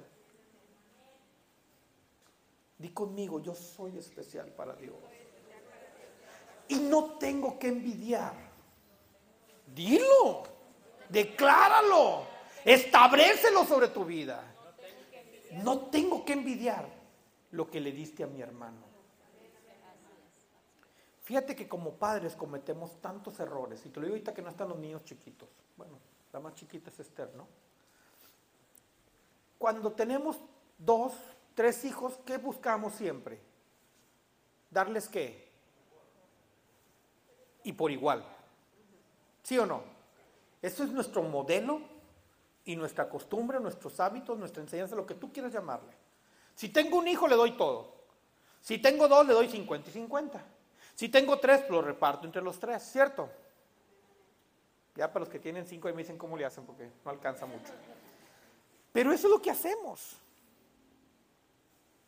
Di 2.84 2.90
conmigo, 2.90 3.40
yo 3.40 3.56
soy 3.56 3.98
especial 3.98 4.52
para 4.52 4.76
Dios. 4.76 4.98
Y 6.68 6.76
no 6.76 7.18
tengo 7.18 7.58
que 7.58 7.70
envidiar. 7.70 8.34
Dilo, 9.74 10.44
decláralo, 11.08 12.26
establecelo 12.66 13.64
sobre 13.64 13.88
tu 13.88 14.04
vida. 14.04 14.44
No 15.64 15.86
tengo 15.86 16.26
que 16.26 16.34
envidiar 16.34 16.86
lo 17.52 17.72
que 17.72 17.80
le 17.80 17.94
diste 17.94 18.22
a 18.22 18.28
mi 18.28 18.42
hermano. 18.42 18.84
Fíjate 21.22 21.56
que 21.56 21.70
como 21.70 21.94
padres 21.94 22.36
cometemos 22.36 23.00
tantos 23.00 23.40
errores. 23.40 23.86
Y 23.86 23.92
te 23.92 24.02
lo 24.02 24.08
digo 24.08 24.16
ahorita 24.16 24.34
que 24.34 24.42
no 24.42 24.50
están 24.50 24.68
los 24.68 24.78
niños 24.78 25.06
chiquitos. 25.06 25.48
Bueno, 25.78 25.98
la 26.34 26.42
más 26.42 26.54
chiquita 26.56 26.90
es 26.90 27.00
Esther, 27.00 27.34
¿no? 27.34 27.48
Cuando 29.58 29.94
tenemos 29.94 30.38
dos, 30.78 31.14
tres 31.56 31.86
hijos, 31.86 32.20
¿qué 32.26 32.38
buscamos 32.38 32.94
siempre? 32.94 33.40
¿Darles 34.70 35.08
qué? 35.08 35.52
Y 37.64 37.74
por 37.74 37.92
igual. 37.92 38.26
¿Sí 39.44 39.58
o 39.58 39.66
no? 39.66 39.84
Eso 40.62 40.84
es 40.84 40.92
nuestro 40.92 41.22
modelo 41.24 41.82
y 42.66 42.76
nuestra 42.76 43.10
costumbre, 43.10 43.60
nuestros 43.60 44.00
hábitos, 44.00 44.38
nuestra 44.38 44.64
enseñanza, 44.64 44.96
lo 44.96 45.06
que 45.06 45.16
tú 45.16 45.32
quieras 45.32 45.52
llamarle. 45.52 45.94
Si 46.56 46.70
tengo 46.70 46.98
un 46.98 47.08
hijo, 47.08 47.28
le 47.28 47.36
doy 47.36 47.52
todo. 47.58 47.94
Si 48.62 48.78
tengo 48.78 49.08
dos, 49.08 49.28
le 49.28 49.34
doy 49.34 49.50
50 49.50 49.90
y 49.90 49.94
50. 49.94 50.46
Si 50.96 51.10
tengo 51.10 51.40
tres, 51.40 51.70
lo 51.70 51.82
reparto 51.82 52.26
entre 52.26 52.42
los 52.42 52.60
tres, 52.60 52.84
¿cierto? 52.84 53.30
Ya 54.96 55.12
para 55.12 55.22
los 55.22 55.30
que 55.30 55.40
tienen 55.40 55.66
cinco 55.66 55.90
y 55.90 55.94
me 55.94 56.04
dicen 56.04 56.18
cómo 56.18 56.38
le 56.38 56.46
hacen 56.46 56.66
porque 56.66 56.90
no 57.04 57.12
alcanza 57.12 57.46
mucho. 57.46 57.74
Pero 58.92 59.12
eso 59.12 59.28
es 59.28 59.32
lo 59.32 59.42
que 59.42 59.52
hacemos. 59.52 60.18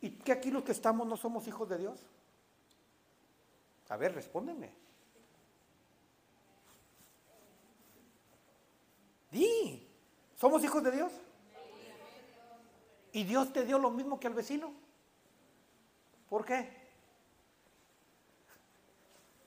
¿Y 0.02 0.12
que 0.12 0.32
aquí 0.32 0.52
los 0.52 0.64
que 0.64 0.72
estamos 0.72 1.08
no 1.08 1.18
somos 1.18 1.48
hijos 1.48 1.68
de 1.70 1.78
Dios? 1.78 2.00
A 3.90 3.98
ver, 3.98 4.14
respóndeme. 4.14 4.72
Di, 9.32 9.88
¿somos 10.36 10.64
hijos 10.64 10.84
de 10.84 10.92
Dios? 10.92 11.12
¿Y 13.12 13.24
Dios 13.24 13.52
te 13.54 13.66
dio 13.66 13.80
lo 13.80 13.92
mismo 13.92 14.20
que 14.20 14.28
al 14.28 14.34
vecino? 14.34 14.74
¿Por 16.30 16.46
qué? 16.46 16.70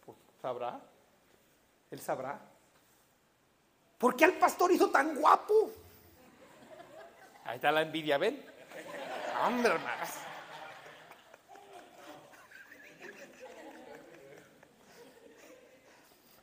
Pues 0.05 0.17
sabrá. 0.41 0.81
Él 1.91 2.01
sabrá. 2.01 2.41
¿Por 3.99 4.15
qué 4.15 4.25
al 4.25 4.39
pastor 4.39 4.73
hizo 4.73 4.91
tan 4.91 5.17
guapo? 5.17 5.71
Ahí 7.45 7.57
está 7.57 7.73
la 7.73 7.83
envidia, 7.83 8.19
¿ven? 8.19 8.45
Hombre, 9.45 9.73
hermanas. 9.73 9.98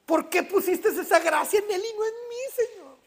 ¿Por 0.06 0.30
qué 0.30 0.44
pusiste 0.44 0.90
esa 0.90 1.20
gracia 1.20 1.60
en 1.60 1.72
él 1.72 1.82
y 1.82 1.98
no 1.98 2.06
en 2.06 2.14
mí, 2.30 2.36
Señor? 2.56 2.98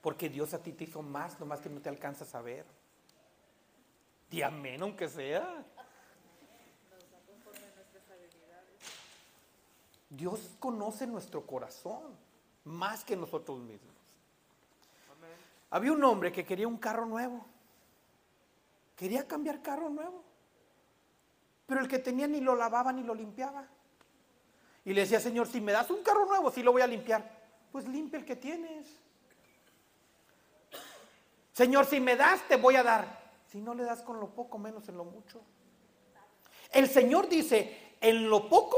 Porque 0.00 0.28
Dios 0.28 0.54
a 0.54 0.62
ti 0.62 0.72
te 0.72 0.84
hizo 0.84 1.02
más, 1.02 1.38
nomás 1.40 1.60
que 1.60 1.68
no 1.68 1.80
te 1.80 1.88
alcanzas 1.88 2.34
a 2.34 2.40
ver. 2.40 2.64
Di 4.30 4.42
amén, 4.42 4.82
aunque 4.82 5.08
sea. 5.08 5.64
Dios 10.08 10.50
conoce 10.60 11.06
nuestro 11.06 11.44
corazón 11.44 12.16
más 12.64 13.04
que 13.04 13.16
nosotros 13.16 13.58
mismos. 13.58 13.94
Había 15.70 15.92
un 15.92 16.02
hombre 16.04 16.32
que 16.32 16.44
quería 16.44 16.68
un 16.68 16.78
carro 16.78 17.04
nuevo. 17.06 17.44
Quería 18.96 19.26
cambiar 19.26 19.60
carro 19.60 19.90
nuevo. 19.90 20.24
Pero 21.66 21.80
el 21.80 21.88
que 21.88 21.98
tenía 21.98 22.26
ni 22.26 22.40
lo 22.40 22.54
lavaba 22.54 22.92
ni 22.92 23.02
lo 23.02 23.14
limpiaba. 23.14 23.66
Y 24.84 24.92
le 24.92 25.00
decía, 25.00 25.18
Señor, 25.18 25.48
si 25.48 25.60
me 25.60 25.72
das 25.72 25.90
un 25.90 26.02
carro 26.02 26.26
nuevo, 26.26 26.50
sí 26.50 26.62
lo 26.62 26.72
voy 26.72 26.82
a 26.82 26.86
limpiar. 26.86 27.28
Pues 27.72 27.88
limpia 27.88 28.18
el 28.20 28.24
que 28.24 28.36
tienes. 28.36 28.86
Señor, 31.52 31.86
si 31.86 31.98
me 31.98 32.16
das, 32.16 32.46
te 32.48 32.56
voy 32.56 32.76
a 32.76 32.82
dar. 32.82 33.26
Si 33.48 33.60
no 33.60 33.74
le 33.74 33.82
das 33.82 34.02
con 34.02 34.20
lo 34.20 34.28
poco, 34.28 34.58
menos 34.58 34.88
en 34.88 34.96
lo 34.96 35.04
mucho. 35.04 35.40
El 36.70 36.88
Señor 36.88 37.28
dice, 37.28 37.96
en 38.00 38.28
lo 38.28 38.48
poco, 38.48 38.76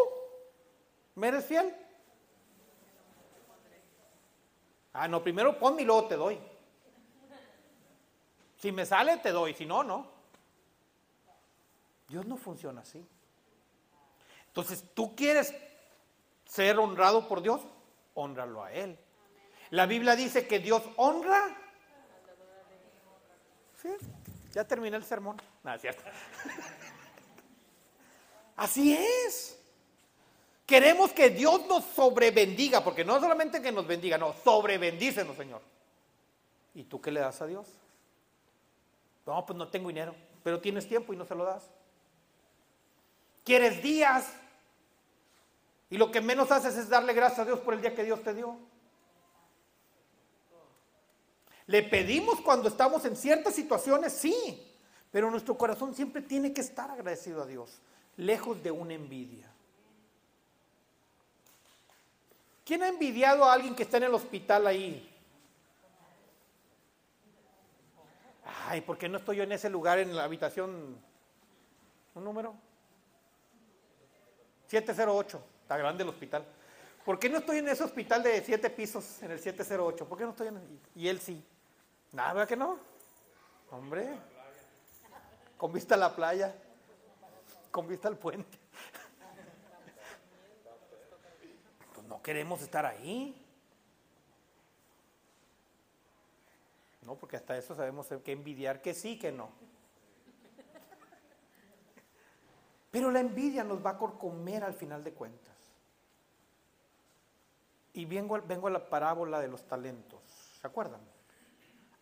¿me 1.16 1.28
eres 1.28 1.44
fiel? 1.44 1.74
Ah, 4.92 5.08
no, 5.08 5.22
primero 5.22 5.58
ponme 5.58 5.82
y 5.82 5.84
luego 5.84 6.06
te 6.06 6.16
doy. 6.16 6.38
Si 8.56 8.72
me 8.72 8.86
sale, 8.86 9.18
te 9.18 9.30
doy, 9.30 9.54
si 9.54 9.66
no, 9.66 9.84
no. 9.84 10.17
Dios 12.08 12.26
no 12.26 12.36
funciona 12.36 12.80
así. 12.80 13.06
Entonces, 14.48 14.84
¿tú 14.94 15.14
quieres 15.14 15.54
ser 16.46 16.78
honrado 16.78 17.28
por 17.28 17.42
Dios? 17.42 17.60
Honralo 18.14 18.64
a 18.64 18.72
Él. 18.72 18.98
La 19.70 19.86
Biblia 19.86 20.16
dice 20.16 20.46
que 20.46 20.58
Dios 20.58 20.82
honra. 20.96 21.56
Sí, 23.80 23.90
ya 24.52 24.64
terminé 24.64 24.96
el 24.96 25.04
sermón. 25.04 25.40
Es 25.74 25.80
cierto. 25.80 26.02
Así 28.56 28.92
es. 28.92 29.56
Queremos 30.66 31.12
que 31.12 31.30
Dios 31.30 31.64
nos 31.66 31.84
sobrebendiga, 31.84 32.82
porque 32.82 33.04
no 33.04 33.20
solamente 33.20 33.62
que 33.62 33.70
nos 33.70 33.86
bendiga, 33.86 34.18
no, 34.18 34.34
sobrebendícenos, 34.44 35.36
Señor. 35.36 35.62
¿Y 36.74 36.84
tú 36.84 37.00
qué 37.00 37.10
le 37.10 37.20
das 37.20 37.40
a 37.40 37.46
Dios? 37.46 37.68
No, 39.24 39.46
pues 39.46 39.56
no 39.56 39.68
tengo 39.68 39.88
dinero, 39.88 40.14
pero 40.42 40.60
tienes 40.60 40.88
tiempo 40.88 41.12
y 41.12 41.16
no 41.16 41.24
se 41.24 41.34
lo 41.34 41.44
das 41.44 41.70
quieres 43.48 43.82
días. 43.82 44.26
Y 45.88 45.96
lo 45.96 46.10
que 46.10 46.20
menos 46.20 46.52
haces 46.52 46.76
es 46.76 46.90
darle 46.90 47.14
gracias 47.14 47.40
a 47.40 47.44
Dios 47.46 47.60
por 47.60 47.72
el 47.72 47.80
día 47.80 47.94
que 47.94 48.04
Dios 48.04 48.22
te 48.22 48.34
dio. 48.34 48.58
Le 51.66 51.82
pedimos 51.82 52.42
cuando 52.42 52.68
estamos 52.68 53.06
en 53.06 53.16
ciertas 53.16 53.54
situaciones, 53.54 54.12
sí, 54.12 54.70
pero 55.10 55.30
nuestro 55.30 55.56
corazón 55.56 55.94
siempre 55.94 56.20
tiene 56.20 56.52
que 56.52 56.60
estar 56.60 56.90
agradecido 56.90 57.42
a 57.42 57.46
Dios, 57.46 57.80
lejos 58.18 58.62
de 58.62 58.70
una 58.70 58.92
envidia. 58.92 59.50
¿Quién 62.66 62.82
ha 62.82 62.88
envidiado 62.88 63.44
a 63.44 63.54
alguien 63.54 63.74
que 63.74 63.84
está 63.84 63.96
en 63.96 64.04
el 64.04 64.14
hospital 64.14 64.66
ahí? 64.66 65.08
Ay, 68.66 68.82
¿por 68.82 68.98
qué 68.98 69.08
no 69.08 69.16
estoy 69.16 69.38
yo 69.38 69.42
en 69.42 69.52
ese 69.52 69.70
lugar 69.70 69.98
en 69.98 70.14
la 70.14 70.24
habitación? 70.24 70.98
¿Un 72.14 72.24
número? 72.24 72.67
708. 74.68 75.42
Está 75.62 75.76
grande 75.76 76.02
el 76.02 76.08
hospital. 76.10 76.44
¿Por 77.04 77.18
qué 77.18 77.28
no 77.28 77.38
estoy 77.38 77.58
en 77.58 77.68
ese 77.68 77.82
hospital 77.82 78.22
de 78.22 78.42
siete 78.42 78.68
pisos, 78.70 79.22
en 79.22 79.30
el 79.30 79.40
708? 79.40 80.06
¿Por 80.06 80.18
qué 80.18 80.24
no 80.24 80.30
estoy 80.30 80.48
en 80.48 80.80
Y 80.94 81.08
él 81.08 81.20
sí. 81.20 81.42
Nada, 82.12 82.34
¿verdad 82.34 82.48
que 82.48 82.56
no? 82.56 82.78
Hombre. 83.70 84.08
Con 85.56 85.72
vista 85.72 85.94
a 85.94 85.98
la 85.98 86.14
playa. 86.14 86.54
Con 87.70 87.88
vista 87.88 88.08
al 88.08 88.16
puente. 88.16 88.58
Pues 91.94 92.06
no 92.06 92.22
queremos 92.22 92.62
estar 92.62 92.86
ahí. 92.86 93.44
No, 97.02 97.16
porque 97.16 97.36
hasta 97.36 97.56
eso 97.56 97.74
sabemos 97.74 98.06
que 98.22 98.32
envidiar 98.32 98.80
que 98.80 98.94
sí, 98.94 99.18
que 99.18 99.32
no. 99.32 99.50
Pero 102.90 103.10
la 103.10 103.20
envidia 103.20 103.64
nos 103.64 103.84
va 103.84 103.90
a 103.90 103.98
comer 103.98 104.64
al 104.64 104.74
final 104.74 105.04
de 105.04 105.12
cuentas. 105.12 105.56
Y 107.92 108.04
vengo, 108.04 108.40
vengo 108.42 108.68
a 108.68 108.70
la 108.70 108.88
parábola 108.88 109.40
de 109.40 109.48
los 109.48 109.66
talentos. 109.66 110.20
¿Se 110.60 110.66
acuerdan? 110.66 111.00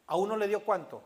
¿A 0.07 0.16
uno 0.16 0.37
le 0.37 0.47
dio 0.47 0.64
cuánto? 0.64 1.03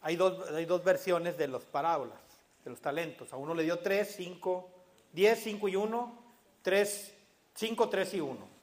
Hay 0.00 0.16
dos, 0.16 0.50
hay 0.50 0.66
dos 0.66 0.84
versiones 0.84 1.38
de 1.38 1.48
las 1.48 1.64
parábolas, 1.64 2.18
de 2.62 2.70
los 2.70 2.80
talentos. 2.80 3.32
A 3.32 3.36
uno 3.36 3.54
le 3.54 3.62
dio 3.62 3.78
tres, 3.78 4.14
cinco, 4.16 4.70
diez, 5.12 5.42
cinco 5.42 5.68
y 5.68 5.76
uno, 5.76 6.22
tres, 6.60 7.14
cinco, 7.54 7.88
tres 7.88 8.12
y 8.12 8.20
uno. 8.20 8.53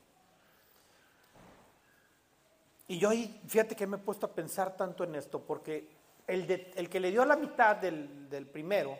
Y 2.92 3.00
yo 3.00 3.08
ahí, 3.08 3.40
fíjate 3.48 3.74
que 3.74 3.88
me 3.88 3.96
he 3.96 4.00
puesto 4.02 4.26
a 4.26 4.34
pensar 4.34 4.76
tanto 4.76 5.06
en 5.06 5.16
esto, 5.16 5.40
porque 5.40 5.88
el, 6.28 6.46
de- 6.46 6.74
el 6.76 6.90
que 6.90 7.00
le 7.00 7.10
dio 7.10 7.24
la 7.24 7.38
mitad 7.38 7.78
del, 7.78 8.30
del 8.30 8.46
primero, 8.46 8.98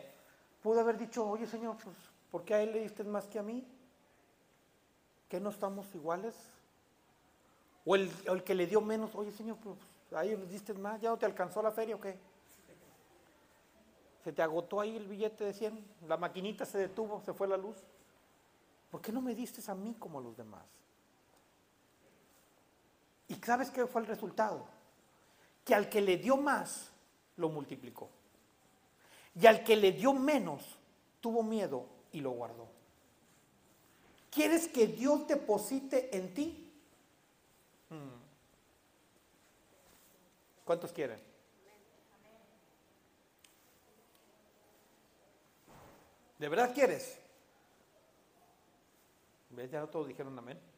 pudo 0.62 0.80
haber 0.80 0.96
dicho, 0.96 1.28
oye 1.28 1.46
Señor, 1.46 1.76
pues, 1.76 1.94
¿por 2.30 2.42
qué 2.42 2.54
a 2.54 2.62
él 2.62 2.72
le 2.72 2.80
diste 2.80 3.04
más 3.04 3.26
que 3.26 3.38
a 3.38 3.42
mí? 3.42 3.68
¿Que 5.28 5.38
no 5.40 5.50
estamos 5.50 5.94
iguales? 5.94 6.34
O 7.84 7.94
el, 7.94 8.10
el 8.24 8.42
que 8.42 8.54
le 8.54 8.66
dio 8.66 8.80
menos, 8.80 9.14
oye 9.14 9.30
Señor, 9.30 9.58
pues 9.58 9.76
a 10.14 10.24
ellos 10.24 10.40
les 10.40 10.48
diste 10.48 10.72
más, 10.72 10.98
¿ya 10.98 11.10
no 11.10 11.18
te 11.18 11.26
alcanzó 11.26 11.60
la 11.60 11.70
feria 11.70 11.96
o 11.96 12.00
qué? 12.00 12.16
¿Se 14.24 14.32
te 14.32 14.40
agotó 14.40 14.80
ahí 14.80 14.96
el 14.96 15.06
billete 15.06 15.44
de 15.44 15.52
100? 15.52 15.84
¿La 16.08 16.16
maquinita 16.16 16.64
se 16.64 16.78
detuvo? 16.78 17.20
¿Se 17.20 17.34
fue 17.34 17.46
la 17.46 17.58
luz? 17.58 17.76
¿Por 18.90 19.02
qué 19.02 19.12
no 19.12 19.20
me 19.20 19.34
diste 19.34 19.60
a 19.70 19.74
mí 19.74 19.94
como 19.98 20.18
a 20.18 20.22
los 20.22 20.34
demás? 20.34 20.64
¿Y 23.32 23.36
sabes 23.36 23.70
qué 23.70 23.86
fue 23.86 24.02
el 24.02 24.06
resultado? 24.06 24.66
Que 25.64 25.74
al 25.74 25.88
que 25.88 26.02
le 26.02 26.18
dio 26.18 26.36
más, 26.36 26.90
lo 27.36 27.48
multiplicó. 27.48 28.10
Y 29.34 29.46
al 29.46 29.64
que 29.64 29.74
le 29.74 29.92
dio 29.92 30.12
menos, 30.12 30.62
tuvo 31.20 31.42
miedo 31.42 31.86
y 32.12 32.20
lo 32.20 32.32
guardó. 32.32 32.68
¿Quieres 34.30 34.68
que 34.68 34.86
Dios 34.86 35.26
deposite 35.26 36.14
en 36.14 36.34
ti? 36.34 36.70
Mm. 37.88 38.20
¿Cuántos 40.66 40.92
quieren? 40.92 41.18
¿De 46.38 46.48
verdad 46.48 46.74
quieres? 46.74 47.18
¿Ves? 49.50 49.70
Ya 49.70 49.86
todos 49.86 50.08
dijeron 50.08 50.38
amén. 50.38 50.71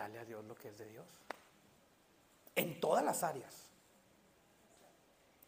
Dale 0.00 0.18
a 0.18 0.24
Dios 0.24 0.42
lo 0.46 0.54
que 0.54 0.68
es 0.68 0.78
de 0.78 0.86
Dios. 0.86 1.06
En 2.56 2.80
todas 2.80 3.04
las 3.04 3.22
áreas. 3.22 3.54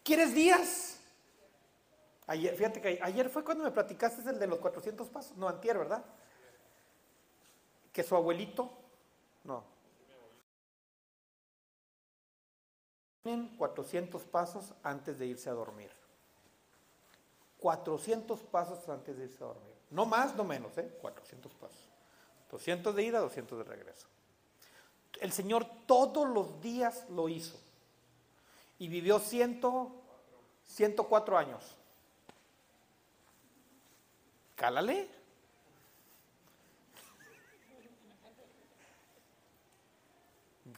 ¿Quieres 0.04 0.34
días? 0.34 0.98
Ayer, 2.26 2.54
fíjate 2.54 2.82
que 2.82 2.98
ayer 3.00 3.30
fue 3.30 3.44
cuando 3.44 3.64
me 3.64 3.70
platicaste 3.70 4.28
el 4.28 4.38
de 4.38 4.46
los 4.46 4.58
400 4.58 5.08
pasos. 5.08 5.38
No, 5.38 5.48
antier, 5.48 5.78
¿verdad? 5.78 6.04
Que 7.94 8.02
su 8.02 8.14
abuelito, 8.14 8.70
no. 9.44 9.64
Tienen 13.22 13.56
400 13.56 14.22
pasos 14.24 14.74
antes 14.82 15.18
de 15.18 15.28
irse 15.28 15.48
a 15.48 15.54
dormir. 15.54 15.90
400 17.58 18.38
pasos 18.42 18.86
antes 18.90 19.16
de 19.16 19.24
irse 19.24 19.42
a 19.42 19.46
dormir. 19.46 19.74
No 19.88 20.04
más, 20.04 20.36
no 20.36 20.44
menos, 20.44 20.76
¿eh? 20.76 20.98
400 21.00 21.54
pasos. 21.54 21.88
200 22.50 22.94
de 22.94 23.02
ida, 23.02 23.20
200 23.20 23.56
de 23.56 23.64
regreso. 23.64 24.08
El 25.20 25.32
Señor 25.32 25.66
todos 25.86 26.28
los 26.28 26.60
días 26.60 27.06
lo 27.10 27.28
hizo. 27.28 27.58
Y 28.78 28.88
vivió 28.88 29.18
100, 29.18 29.60
104 30.64 31.38
años. 31.38 31.76
Cálale. 34.56 35.08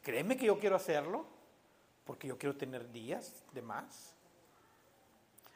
Créeme 0.03 0.37
que 0.37 0.47
yo 0.47 0.59
quiero 0.59 0.77
hacerlo, 0.77 1.25
porque 2.05 2.29
yo 2.29 2.37
quiero 2.37 2.57
tener 2.57 2.91
días 2.93 3.43
de 3.53 3.63
más. 3.63 4.15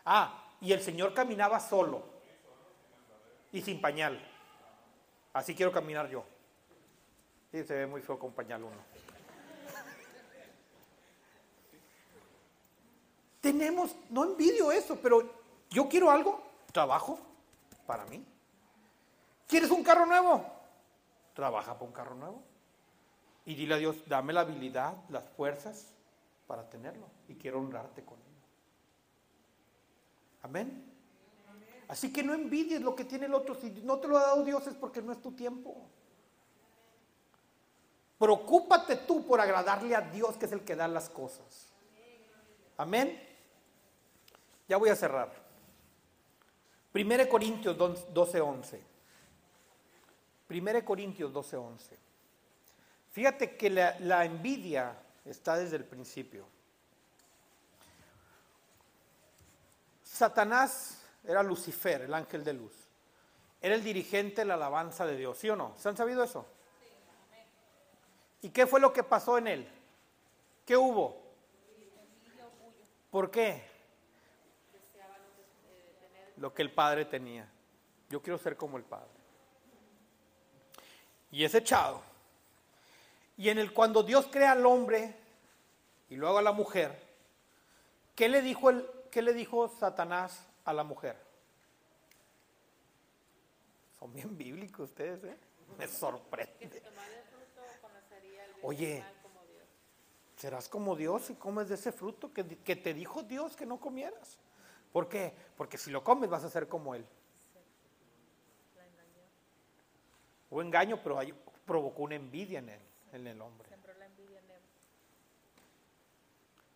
Ah, 0.04 0.54
y 0.60 0.72
el 0.72 0.80
Señor 0.80 1.12
caminaba 1.12 1.60
solo 1.60 2.02
y 3.52 3.60
sin 3.60 3.80
pañal. 3.80 4.18
Así 5.32 5.54
quiero 5.54 5.70
caminar 5.70 6.08
yo. 6.08 6.24
Sí, 7.50 7.64
se 7.64 7.74
ve 7.74 7.86
muy 7.86 8.02
feo 8.02 8.18
con 8.18 8.32
uno. 8.38 8.98
Tenemos, 13.40 13.94
no 14.10 14.24
envidio 14.24 14.70
eso, 14.70 14.98
pero 15.00 15.22
yo 15.70 15.88
quiero 15.88 16.10
algo, 16.10 16.42
trabajo 16.72 17.18
para 17.86 18.04
mí. 18.06 18.24
¿Quieres 19.46 19.70
un 19.70 19.82
carro 19.82 20.04
nuevo? 20.04 20.44
Trabaja 21.34 21.72
para 21.72 21.86
un 21.86 21.92
carro 21.92 22.14
nuevo. 22.14 22.42
Y 23.46 23.54
dile 23.54 23.74
a 23.74 23.78
Dios, 23.78 23.96
dame 24.06 24.34
la 24.34 24.40
habilidad, 24.40 24.94
las 25.08 25.24
fuerzas 25.30 25.94
para 26.46 26.68
tenerlo. 26.68 27.06
Y 27.28 27.36
quiero 27.36 27.58
honrarte 27.58 28.04
con 28.04 28.18
ello. 28.18 28.28
Amén. 30.42 30.84
Así 31.88 32.12
que 32.12 32.22
no 32.22 32.34
envidies 32.34 32.82
lo 32.82 32.94
que 32.94 33.06
tiene 33.06 33.24
el 33.24 33.32
otro. 33.32 33.54
Si 33.54 33.70
no 33.82 33.98
te 33.98 34.08
lo 34.08 34.18
ha 34.18 34.22
dado 34.22 34.44
Dios 34.44 34.66
es 34.66 34.74
porque 34.74 35.00
no 35.00 35.12
es 35.12 35.22
tu 35.22 35.32
tiempo. 35.32 35.88
Preocúpate 38.18 38.96
tú 38.96 39.24
por 39.24 39.40
agradarle 39.40 39.94
a 39.94 40.00
Dios, 40.00 40.36
que 40.36 40.46
es 40.46 40.52
el 40.52 40.64
que 40.64 40.74
da 40.74 40.88
las 40.88 41.08
cosas. 41.08 41.68
Amén. 42.76 43.22
Ya 44.68 44.76
voy 44.76 44.90
a 44.90 44.96
cerrar. 44.96 45.32
1 46.92 47.28
Corintios 47.28 47.76
12, 47.76 48.40
11. 48.40 48.82
1 50.50 50.84
Corintios 50.84 51.32
12, 51.32 51.56
11. 51.56 51.98
Fíjate 53.12 53.56
que 53.56 53.70
la, 53.70 53.98
la 54.00 54.24
envidia 54.24 54.96
está 55.24 55.56
desde 55.56 55.76
el 55.76 55.84
principio. 55.84 56.46
Satanás 60.02 61.02
era 61.24 61.42
Lucifer, 61.42 62.02
el 62.02 62.14
ángel 62.14 62.42
de 62.42 62.52
luz. 62.54 62.72
Era 63.60 63.74
el 63.74 63.84
dirigente 63.84 64.40
de 64.40 64.46
la 64.46 64.54
alabanza 64.54 65.06
de 65.06 65.16
Dios, 65.16 65.38
¿sí 65.38 65.48
o 65.50 65.56
no? 65.56 65.74
¿Se 65.78 65.88
han 65.88 65.96
sabido 65.96 66.24
eso? 66.24 66.46
¿Y 68.42 68.50
qué 68.50 68.66
fue 68.66 68.80
lo 68.80 68.92
que 68.92 69.02
pasó 69.02 69.38
en 69.38 69.48
él? 69.48 69.68
¿Qué 70.64 70.76
hubo? 70.76 71.16
¿Por 73.10 73.30
qué? 73.30 73.62
Lo 76.36 76.54
que 76.54 76.62
el 76.62 76.72
padre 76.72 77.04
tenía. 77.04 77.50
Yo 78.08 78.22
quiero 78.22 78.38
ser 78.38 78.56
como 78.56 78.76
el 78.76 78.84
padre. 78.84 79.08
Y 81.30 81.44
es 81.44 81.54
echado. 81.54 82.02
Y 83.36 83.48
en 83.48 83.58
el 83.58 83.72
cuando 83.72 84.02
Dios 84.02 84.28
crea 84.30 84.52
al 84.52 84.64
hombre 84.66 85.14
y 86.10 86.16
luego 86.16 86.38
a 86.38 86.42
la 86.42 86.52
mujer, 86.52 87.00
¿qué 88.14 88.28
le 88.28 88.42
dijo 88.42 88.70
el, 88.70 88.88
qué 89.10 89.22
le 89.22 89.32
dijo 89.32 89.68
Satanás 89.68 90.46
a 90.64 90.72
la 90.72 90.84
mujer? 90.84 91.16
Son 93.98 94.12
bien 94.12 94.36
bíblicos 94.36 94.90
ustedes, 94.90 95.22
¿eh? 95.24 95.36
Me 95.76 95.86
sorprende. 95.88 96.82
Oye, 98.62 99.04
serás 100.36 100.68
como 100.68 100.94
Dios 100.96 101.30
y 101.30 101.34
comes 101.34 101.68
de 101.68 101.74
ese 101.74 101.92
fruto 101.92 102.32
que, 102.32 102.44
que 102.46 102.76
te 102.76 102.94
dijo 102.94 103.22
Dios 103.22 103.56
que 103.56 103.66
no 103.66 103.78
comieras. 103.80 104.38
¿Por 104.92 105.08
qué? 105.08 105.34
Porque 105.56 105.78
si 105.78 105.90
lo 105.90 106.02
comes 106.02 106.30
vas 106.30 106.44
a 106.44 106.50
ser 106.50 106.68
como 106.68 106.94
Él. 106.94 107.04
O 110.50 110.62
engaño, 110.62 111.00
pero 111.02 111.18
hay- 111.18 111.34
provocó 111.66 112.04
una 112.04 112.14
envidia 112.14 112.60
en 112.60 112.70
él, 112.70 112.80
en 113.12 113.26
el 113.26 113.40
hombre. 113.42 113.68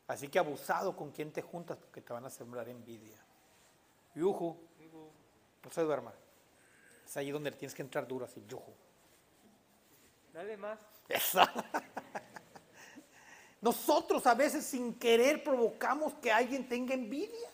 Así 0.09 0.29
que 0.29 0.39
abusado 0.39 0.95
con 0.95 1.11
quien 1.11 1.33
te 1.33 1.41
juntas 1.41 1.79
porque 1.79 2.03
te 2.03 2.13
van 2.13 2.27
a 2.27 2.31
sembrar 2.31 2.69
envidia. 2.69 3.17
Yuju, 4.15 4.57
no 5.65 5.71
se 5.71 5.81
duerma. 5.83 6.13
Es 7.07 7.17
ahí 7.17 7.31
donde 7.31 7.51
tienes 7.53 7.75
que 7.75 7.81
entrar 7.81 8.07
duro, 8.07 8.27
así, 8.27 8.45
yo. 8.47 8.63
Dale 10.33 10.57
más. 10.57 10.79
Eso. 11.09 11.41
Nosotros 13.61 14.27
a 14.27 14.35
veces 14.35 14.65
sin 14.65 14.99
querer 14.99 15.45
provocamos 15.45 16.15
que 16.15 16.33
alguien 16.33 16.69
tenga 16.69 16.95
envidia. 16.95 17.51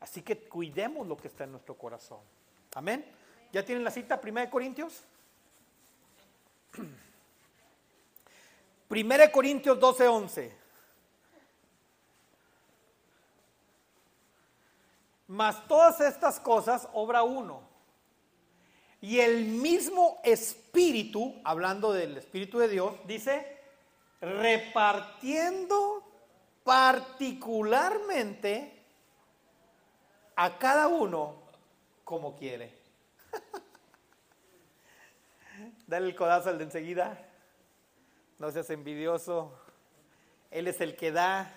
Así 0.00 0.20
que 0.20 0.36
cuidemos 0.36 1.06
lo 1.06 1.16
que 1.16 1.28
está 1.28 1.44
en 1.44 1.52
nuestro 1.52 1.76
corazón. 1.76 2.20
Amén. 2.74 3.06
¿Ya 3.52 3.64
tienen 3.64 3.84
la 3.84 3.90
cita? 3.90 4.20
Primera 4.20 4.46
de 4.46 4.50
Corintios. 4.50 5.04
Primera 8.88 9.26
de 9.26 9.32
Corintios 9.32 9.78
12, 9.78 10.08
11. 10.08 10.62
Mas 15.28 15.66
todas 15.66 16.00
estas 16.00 16.40
cosas 16.40 16.88
obra 16.92 17.22
uno. 17.22 17.71
Y 19.02 19.18
el 19.18 19.44
mismo 19.46 20.20
Espíritu, 20.22 21.34
hablando 21.42 21.92
del 21.92 22.16
Espíritu 22.16 22.60
de 22.60 22.68
Dios, 22.68 22.94
dice, 23.04 23.58
repartiendo 24.20 26.08
particularmente 26.62 28.80
a 30.36 30.56
cada 30.56 30.86
uno 30.86 31.34
como 32.04 32.36
quiere. 32.36 32.72
Dale 35.88 36.06
el 36.06 36.14
codazo 36.14 36.50
al 36.50 36.58
de 36.58 36.64
enseguida. 36.64 37.28
No 38.38 38.52
seas 38.52 38.70
envidioso. 38.70 39.52
Él 40.52 40.68
es 40.68 40.80
el 40.80 40.94
que 40.94 41.10
da. 41.10 41.52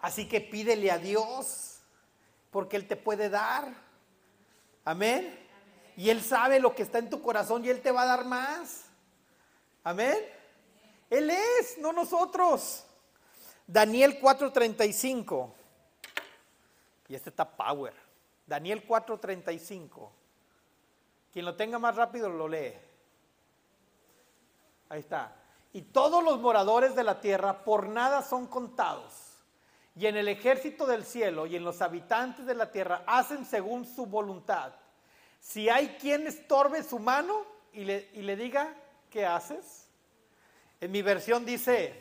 Así 0.00 0.26
que 0.26 0.40
pídele 0.40 0.90
a 0.90 0.96
Dios, 0.96 1.82
porque 2.50 2.78
Él 2.78 2.88
te 2.88 2.96
puede 2.96 3.28
dar. 3.28 3.74
Amén. 4.86 5.41
Y 5.96 6.10
Él 6.10 6.22
sabe 6.22 6.58
lo 6.58 6.74
que 6.74 6.82
está 6.82 6.98
en 6.98 7.10
tu 7.10 7.20
corazón 7.20 7.64
y 7.64 7.68
Él 7.68 7.82
te 7.82 7.92
va 7.92 8.02
a 8.02 8.06
dar 8.06 8.24
más. 8.24 8.84
Amén. 9.84 10.18
Él 11.10 11.30
es, 11.30 11.78
no 11.78 11.92
nosotros. 11.92 12.84
Daniel 13.66 14.20
4:35. 14.20 15.52
Y 17.08 17.14
este 17.14 17.30
está 17.30 17.48
power. 17.48 17.94
Daniel 18.46 18.86
4:35. 18.86 20.10
Quien 21.32 21.44
lo 21.44 21.56
tenga 21.56 21.78
más 21.78 21.96
rápido 21.96 22.28
lo 22.28 22.48
lee. 22.48 22.74
Ahí 24.88 25.00
está. 25.00 25.34
Y 25.72 25.82
todos 25.82 26.22
los 26.22 26.38
moradores 26.40 26.94
de 26.94 27.04
la 27.04 27.20
tierra 27.20 27.64
por 27.64 27.88
nada 27.88 28.22
son 28.22 28.46
contados. 28.46 29.12
Y 29.94 30.06
en 30.06 30.16
el 30.16 30.28
ejército 30.28 30.86
del 30.86 31.04
cielo 31.04 31.46
y 31.46 31.56
en 31.56 31.64
los 31.64 31.82
habitantes 31.82 32.46
de 32.46 32.54
la 32.54 32.70
tierra 32.70 33.02
hacen 33.06 33.44
según 33.44 33.84
su 33.84 34.06
voluntad. 34.06 34.72
Si 35.42 35.68
hay 35.68 35.88
quien 36.00 36.26
estorbe 36.28 36.84
su 36.84 37.00
mano 37.00 37.44
y 37.72 37.84
le, 37.84 38.08
y 38.14 38.22
le 38.22 38.36
diga, 38.36 38.74
¿qué 39.10 39.26
haces? 39.26 39.86
En 40.80 40.92
mi 40.92 41.02
versión 41.02 41.44
dice, 41.44 41.92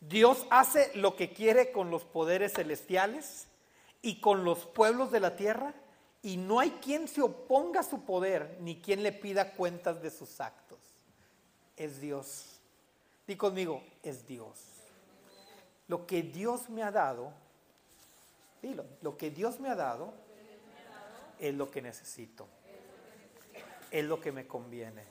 Dios 0.00 0.46
hace 0.50 0.92
lo 0.94 1.16
que 1.16 1.32
quiere 1.32 1.72
con 1.72 1.90
los 1.90 2.04
poderes 2.04 2.54
celestiales 2.54 3.48
y 4.00 4.20
con 4.20 4.44
los 4.44 4.66
pueblos 4.66 5.10
de 5.10 5.20
la 5.20 5.34
tierra 5.34 5.74
y 6.22 6.36
no 6.36 6.60
hay 6.60 6.70
quien 6.82 7.08
se 7.08 7.22
oponga 7.22 7.80
a 7.80 7.84
su 7.84 8.04
poder 8.04 8.56
ni 8.60 8.80
quien 8.80 9.02
le 9.02 9.12
pida 9.12 9.52
cuentas 9.54 10.00
de 10.00 10.10
sus 10.10 10.40
actos. 10.40 10.78
Es 11.76 12.00
Dios. 12.00 12.60
Di 13.26 13.36
conmigo, 13.36 13.82
es 14.04 14.26
Dios. 14.26 14.58
Lo 15.88 16.06
que 16.06 16.22
Dios 16.22 16.68
me 16.70 16.82
ha 16.84 16.92
dado, 16.92 17.32
dilo, 18.62 18.84
lo 19.02 19.18
que 19.18 19.30
Dios 19.30 19.58
me 19.58 19.68
ha 19.68 19.74
dado 19.74 20.27
es 21.38 21.54
lo 21.54 21.70
que 21.70 21.82
necesito. 21.82 22.48
Es 23.90 24.04
lo 24.04 24.20
que 24.20 24.32
me 24.32 24.46
conviene. 24.46 25.04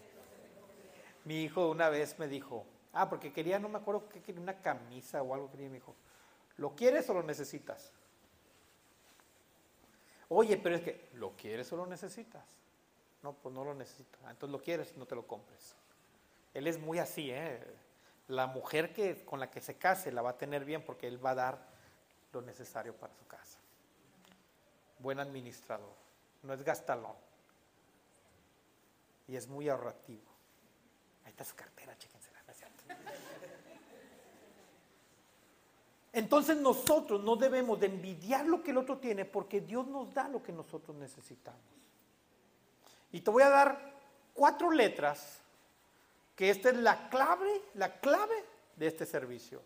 Mi 1.26 1.44
hijo 1.44 1.70
una 1.70 1.90
vez 1.90 2.20
me 2.20 2.28
dijo, 2.28 2.66
ah, 2.94 3.10
porque 3.10 3.34
quería, 3.34 3.60
no 3.60 3.70
me 3.70 3.78
acuerdo 3.78 4.08
qué 4.10 4.22
quería, 4.22 4.42
una 4.42 4.62
camisa 4.62 5.22
o 5.22 5.34
algo 5.34 5.52
quería, 5.52 5.68
me 5.68 5.76
dijo, 5.76 5.96
¿lo 6.58 6.76
quieres 6.76 7.10
o 7.10 7.14
lo 7.14 7.24
necesitas? 7.24 7.92
Oye, 10.30 10.58
pero 10.58 10.76
es 10.76 10.82
que, 10.82 11.10
¿lo 11.14 11.32
quieres 11.32 11.72
o 11.72 11.78
lo 11.78 11.86
necesitas? 11.86 12.46
No, 13.24 13.34
pues 13.34 13.54
no 13.54 13.64
lo 13.64 13.74
necesito. 13.74 14.18
Ah, 14.26 14.32
entonces 14.32 14.52
lo 14.52 14.62
quieres, 14.62 14.96
no 14.98 15.06
te 15.06 15.16
lo 15.16 15.26
compres. 15.26 15.76
Él 16.54 16.68
es 16.68 16.80
muy 16.80 17.00
así, 17.00 17.32
¿eh? 17.32 17.62
La 18.28 18.48
mujer 18.48 18.94
que, 18.94 19.24
con 19.24 19.40
la 19.40 19.50
que 19.50 19.62
se 19.62 19.78
case 19.78 20.12
la 20.12 20.22
va 20.22 20.32
a 20.32 20.38
tener 20.38 20.66
bien 20.66 20.84
porque 20.84 21.08
él 21.08 21.24
va 21.24 21.32
a 21.32 21.36
dar 21.36 21.68
lo 22.34 22.42
necesario 22.42 22.94
para 22.94 23.14
su 23.14 23.26
casa. 23.26 23.58
Buen 25.00 25.20
administrador, 25.20 25.94
no 26.48 26.54
es 26.54 26.64
gastalón. 26.64 27.16
Y 29.28 29.36
es 29.36 29.48
muy 29.48 29.70
ahorrativo. 29.70 30.32
Ahí 31.26 31.32
está 31.32 31.44
su 31.44 31.56
cartera, 31.56 31.96
chéquensela. 31.98 32.38
Entonces 36.18 36.58
nosotros 36.58 37.24
no 37.24 37.36
debemos 37.36 37.80
de 37.80 37.86
envidiar 37.86 38.44
lo 38.48 38.64
que 38.64 38.72
el 38.72 38.78
otro 38.78 38.98
tiene 38.98 39.24
porque 39.24 39.62
Dios 39.62 39.86
nos 39.86 40.12
da 40.16 40.28
lo 40.28 40.42
que 40.42 40.52
nosotros 40.52 40.98
necesitamos. 40.98 41.62
Y 43.12 43.22
te 43.22 43.30
voy 43.30 43.44
a 43.44 43.50
dar 43.50 43.94
cuatro 44.34 44.72
letras 44.72 45.38
que 46.36 46.50
esta 46.50 46.70
es 46.70 46.78
la 46.78 47.10
clave, 47.10 47.62
la 47.76 48.00
clave 48.00 48.34
de 48.76 48.88
este 48.88 49.06
servicio. 49.06 49.62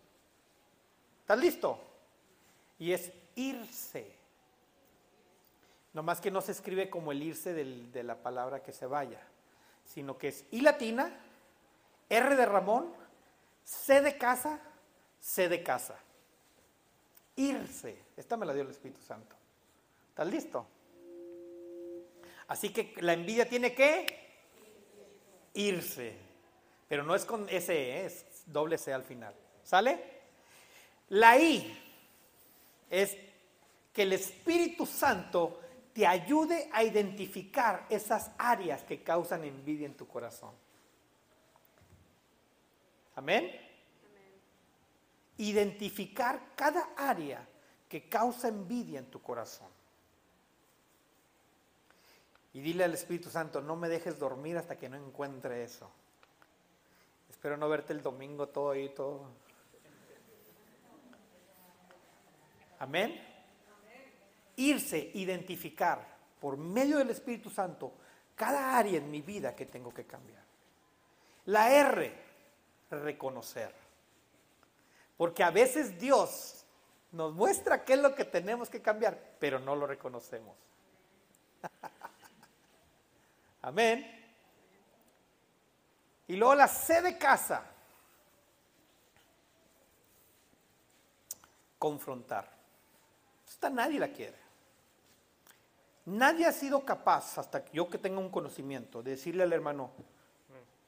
¿Estás 1.21 1.39
listo? 1.39 1.79
Y 2.79 2.91
es 2.91 3.13
irse. 3.35 4.20
Nomás 5.93 6.21
que 6.21 6.31
no 6.31 6.41
se 6.41 6.53
escribe 6.53 6.89
como 6.89 7.11
el 7.11 7.21
irse 7.21 7.53
del- 7.53 7.91
de 7.91 8.03
la 8.03 8.15
palabra 8.15 8.63
que 8.63 8.71
se 8.71 8.85
vaya, 8.85 9.21
sino 9.85 10.17
que 10.17 10.29
es 10.29 10.45
I 10.51 10.61
latina, 10.61 11.11
R 12.09 12.35
de 12.35 12.45
Ramón, 12.45 12.93
C 13.63 14.01
de 14.01 14.17
casa, 14.17 14.59
C 15.19 15.49
de 15.49 15.63
casa. 15.63 15.97
Irse. 17.35 17.97
Esta 18.17 18.37
me 18.37 18.45
la 18.45 18.53
dio 18.53 18.63
el 18.63 18.71
Espíritu 18.71 19.01
Santo. 19.01 19.35
¿Estás 20.09 20.27
listo? 20.27 20.65
Así 22.47 22.71
que 22.71 22.93
la 23.01 23.13
envidia 23.13 23.47
tiene 23.47 23.73
que 23.73 24.05
irse. 25.53 26.15
Pero 26.87 27.03
no 27.03 27.15
es 27.15 27.23
con 27.25 27.47
S, 27.49 27.73
E, 27.73 28.05
es 28.05 28.25
doble 28.45 28.77
C 28.77 28.93
al 28.93 29.03
final. 29.03 29.33
¿Sale? 29.63 30.21
La 31.09 31.37
I 31.37 31.77
es 32.89 33.17
que 33.93 34.03
el 34.03 34.13
Espíritu 34.13 34.85
Santo 34.85 35.59
te 35.93 36.07
ayude 36.07 36.69
a 36.71 36.83
identificar 36.83 37.85
esas 37.89 38.31
áreas 38.37 38.83
que 38.83 39.03
causan 39.03 39.43
envidia 39.43 39.85
en 39.85 39.95
tu 39.95 40.07
corazón. 40.07 40.51
Amén. 43.15 43.51
Identificar 45.37 46.53
cada 46.55 46.89
área 46.95 47.45
que 47.89 48.07
causa 48.07 48.47
envidia 48.47 48.99
en 48.99 49.11
tu 49.11 49.21
corazón. 49.21 49.67
Y 52.53 52.61
dile 52.61 52.83
al 52.83 52.93
Espíritu 52.93 53.29
Santo, 53.29 53.61
no 53.61 53.75
me 53.75 53.89
dejes 53.89 54.19
dormir 54.19 54.57
hasta 54.57 54.77
que 54.77 54.89
no 54.89 54.97
encuentre 54.97 55.63
eso. 55.63 55.89
Espero 57.29 57.57
no 57.57 57.67
verte 57.69 57.93
el 57.93 58.01
domingo 58.01 58.47
todo 58.47 58.71
ahí, 58.71 58.89
todo. 58.89 59.25
Amén. 62.79 63.30
Irse, 64.61 65.11
identificar 65.15 66.05
por 66.39 66.57
medio 66.57 66.97
del 66.97 67.09
Espíritu 67.09 67.49
Santo 67.49 67.93
cada 68.35 68.77
área 68.77 68.97
en 68.97 69.09
mi 69.09 69.21
vida 69.21 69.55
que 69.55 69.65
tengo 69.65 69.93
que 69.93 70.05
cambiar. 70.05 70.43
La 71.45 71.71
R, 71.71 72.13
reconocer. 72.91 73.73
Porque 75.17 75.43
a 75.43 75.51
veces 75.51 75.99
Dios 75.99 76.65
nos 77.11 77.33
muestra 77.33 77.83
qué 77.83 77.93
es 77.93 77.99
lo 77.99 78.15
que 78.15 78.25
tenemos 78.25 78.69
que 78.69 78.81
cambiar, 78.81 79.35
pero 79.39 79.59
no 79.59 79.75
lo 79.75 79.85
reconocemos. 79.85 80.55
Amén. 83.61 84.19
Y 86.27 86.35
luego 86.35 86.55
la 86.55 86.67
C 86.67 87.01
de 87.01 87.17
casa. 87.17 87.63
Confrontar. 91.77 92.49
Esta 93.47 93.69
nadie 93.69 93.99
la 93.99 94.07
quiere. 94.07 94.40
Nadie 96.11 96.45
ha 96.45 96.51
sido 96.51 96.83
capaz, 96.83 97.37
hasta 97.37 97.63
yo 97.71 97.89
que 97.89 97.97
tenga 97.97 98.19
un 98.19 98.29
conocimiento, 98.29 99.01
de 99.01 99.11
decirle 99.11 99.43
al 99.43 99.53
hermano, 99.53 99.91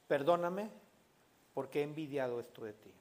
perdóname 0.06 0.68
porque 1.54 1.80
he 1.80 1.82
envidiado 1.82 2.40
esto 2.40 2.62
de 2.62 2.74
ti 2.74 2.92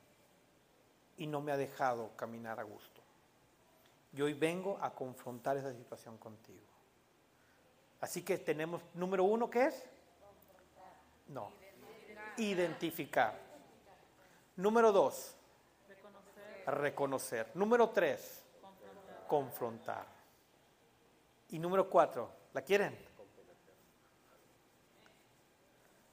y 1.18 1.28
no 1.28 1.42
me 1.42 1.52
ha 1.52 1.58
dejado 1.58 2.12
caminar 2.16 2.62
a 2.62 2.64
gusto. 2.64 3.02
Y 4.14 4.22
hoy 4.22 4.34
vengo 4.34 4.78
a 4.82 4.92
confrontar 4.92 5.58
esa 5.58 5.74
situación 5.74 6.18
contigo. 6.18 6.62
Así 8.00 8.22
que 8.24 8.38
tenemos, 8.38 8.82
número 8.94 9.26
uno, 9.26 9.50
¿qué 9.50 9.66
es? 9.66 9.84
No. 11.28 11.52
Identificar. 12.38 13.38
Número 14.56 14.94
dos, 14.94 15.36
reconocer. 16.68 17.52
Número 17.54 17.90
tres, 17.90 18.44
confrontar. 19.28 20.13
Y 21.54 21.60
número 21.60 21.88
cuatro, 21.88 22.32
¿la 22.52 22.64
quieren? 22.64 22.98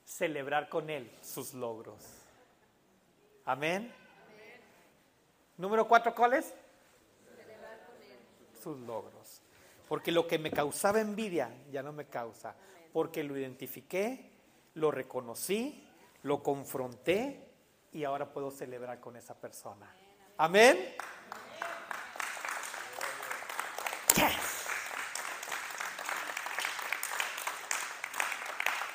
Celebrar 0.05 0.69
con 0.69 0.91
Él 0.91 1.11
sus 1.23 1.55
logros. 1.55 2.05
Amén. 3.47 3.91
Número 5.57 5.89
cuatro, 5.89 6.15
¿cuál 6.15 6.35
es? 6.35 6.53
Sus 8.63 8.79
logros. 8.81 9.41
Porque 9.89 10.13
lo 10.13 10.27
que 10.27 10.39
me 10.39 10.51
causaba 10.51 11.01
envidia 11.01 11.51
ya 11.73 11.83
no 11.83 11.95
me 11.95 12.05
causa. 12.05 12.55
Porque 12.93 13.25
lo 13.25 13.35
identifiqué, 13.39 14.31
lo 14.75 14.91
reconocí, 14.91 15.89
lo 16.23 16.43
confronté 16.43 17.49
y 17.93 18.05
ahora 18.05 18.31
puedo 18.31 18.51
celebrar 18.51 19.01
con 19.01 19.17
esa 19.17 19.35
persona. 19.35 19.91
Amén. 20.37 20.77
Yes. 20.77 21.10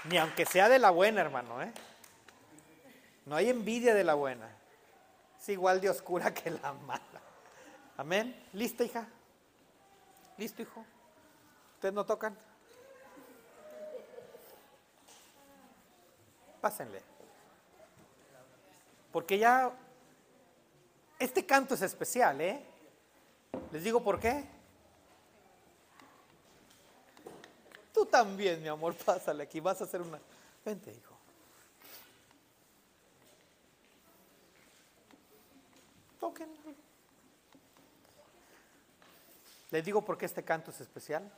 Ni 0.10 0.18
aunque 0.18 0.46
sea 0.46 0.70
de 0.70 0.80
la 0.80 0.92
buena, 0.92 1.22
hermano, 1.22 1.62
¿eh? 1.62 1.72
No 3.26 3.36
hay 3.36 3.50
envidia 3.50 3.94
de 3.96 4.04
la 4.04 4.14
buena. 4.14 4.48
Es 5.40 5.50
igual 5.50 5.82
de 5.82 5.90
oscura 5.90 6.34
que 6.34 6.52
la 6.52 6.74
mala. 6.74 7.02
Amén. 7.98 8.48
¿Lista, 8.54 8.84
hija? 8.84 9.08
¿Listo, 10.38 10.62
hijo? 10.62 10.86
¿Ustedes 11.76 11.94
no 11.94 12.06
tocan? 12.06 12.38
Pásenle. 16.62 17.02
Porque 19.12 19.40
ya 19.40 19.72
este 21.18 21.46
canto 21.46 21.74
es 21.74 21.82
especial, 21.82 22.42
¿eh? 22.42 22.64
Les 23.72 23.84
digo 23.84 24.04
por 24.04 24.20
qué. 24.20 24.55
Tú 27.96 28.06
también, 28.06 28.62
mi 28.62 28.68
amor, 28.68 28.94
pásale 29.06 29.44
aquí, 29.44 29.62
vas 29.62 29.80
a 29.80 29.86
hacer 29.86 30.02
una... 30.02 30.20
Vente, 30.66 30.92
hijo. 30.92 31.16
Toquen. 36.20 36.50
Les 39.72 39.86
digo 39.86 40.04
por 40.04 40.18
qué 40.18 40.26
este 40.26 40.44
canto 40.44 40.72
es 40.72 40.82
especial. 40.82 41.32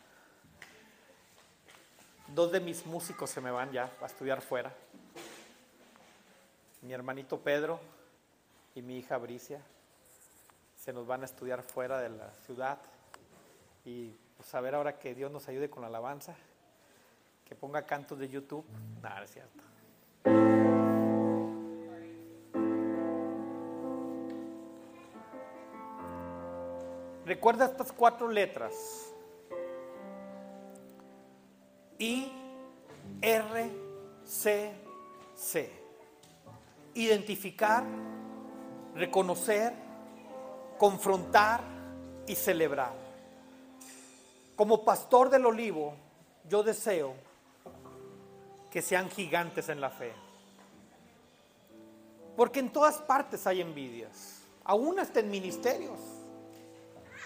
Dos 2.30 2.52
de 2.52 2.60
mis 2.60 2.86
músicos 2.88 3.30
se 3.30 3.40
me 3.40 3.52
van 3.52 3.72
ya 3.72 3.92
a 4.02 4.08
estudiar 4.08 4.42
fuera. 4.42 4.74
Mi 6.82 6.92
hermanito 6.92 7.40
Pedro 7.40 7.80
y 8.74 8.82
mi 8.82 8.98
hija 8.98 9.18
Bricia 9.18 9.62
se 10.76 10.92
nos 10.92 11.06
van 11.06 11.22
a 11.22 11.26
estudiar 11.26 11.62
fuera 11.62 12.00
de 12.00 12.10
la 12.10 12.34
ciudad 12.46 12.80
y 13.86 14.16
pues 14.38 14.54
a 14.56 14.62
ver 14.62 14.76
ahora 14.76 14.98
que 14.98 15.14
Dios 15.14 15.32
nos 15.32 15.48
ayude 15.48 15.70
con 15.70 15.82
la 15.82 15.88
alabanza, 15.88 16.36
que 17.48 17.56
ponga 17.56 17.82
cantos 17.84 18.20
de 18.20 18.28
YouTube. 18.28 18.66
Nada, 19.02 19.24
es 19.24 19.32
cierto. 19.32 19.64
Recuerda 27.26 27.66
estas 27.66 27.92
cuatro 27.94 28.28
letras. 28.28 28.74
I, 32.00 32.32
R, 33.22 33.72
C, 34.26 34.74
C. 35.36 35.72
Identificar, 36.96 37.84
reconocer, 38.94 39.74
confrontar 40.78 41.62
y 42.28 42.36
celebrar. 42.36 42.94
Como 44.56 44.84
pastor 44.84 45.30
del 45.30 45.46
olivo, 45.46 45.94
yo 46.50 46.64
deseo 46.64 47.27
que 48.72 48.82
sean 48.82 49.10
gigantes 49.10 49.70
en 49.70 49.82
la 49.82 49.90
fe. 49.90 50.14
Porque 52.36 52.60
en 52.60 52.72
todas 52.72 52.98
partes 53.00 53.48
hay 53.48 53.62
envidias, 53.62 54.42
aún 54.64 55.00
hasta 55.00 55.20
en 55.20 55.32
ministerios, 55.32 55.98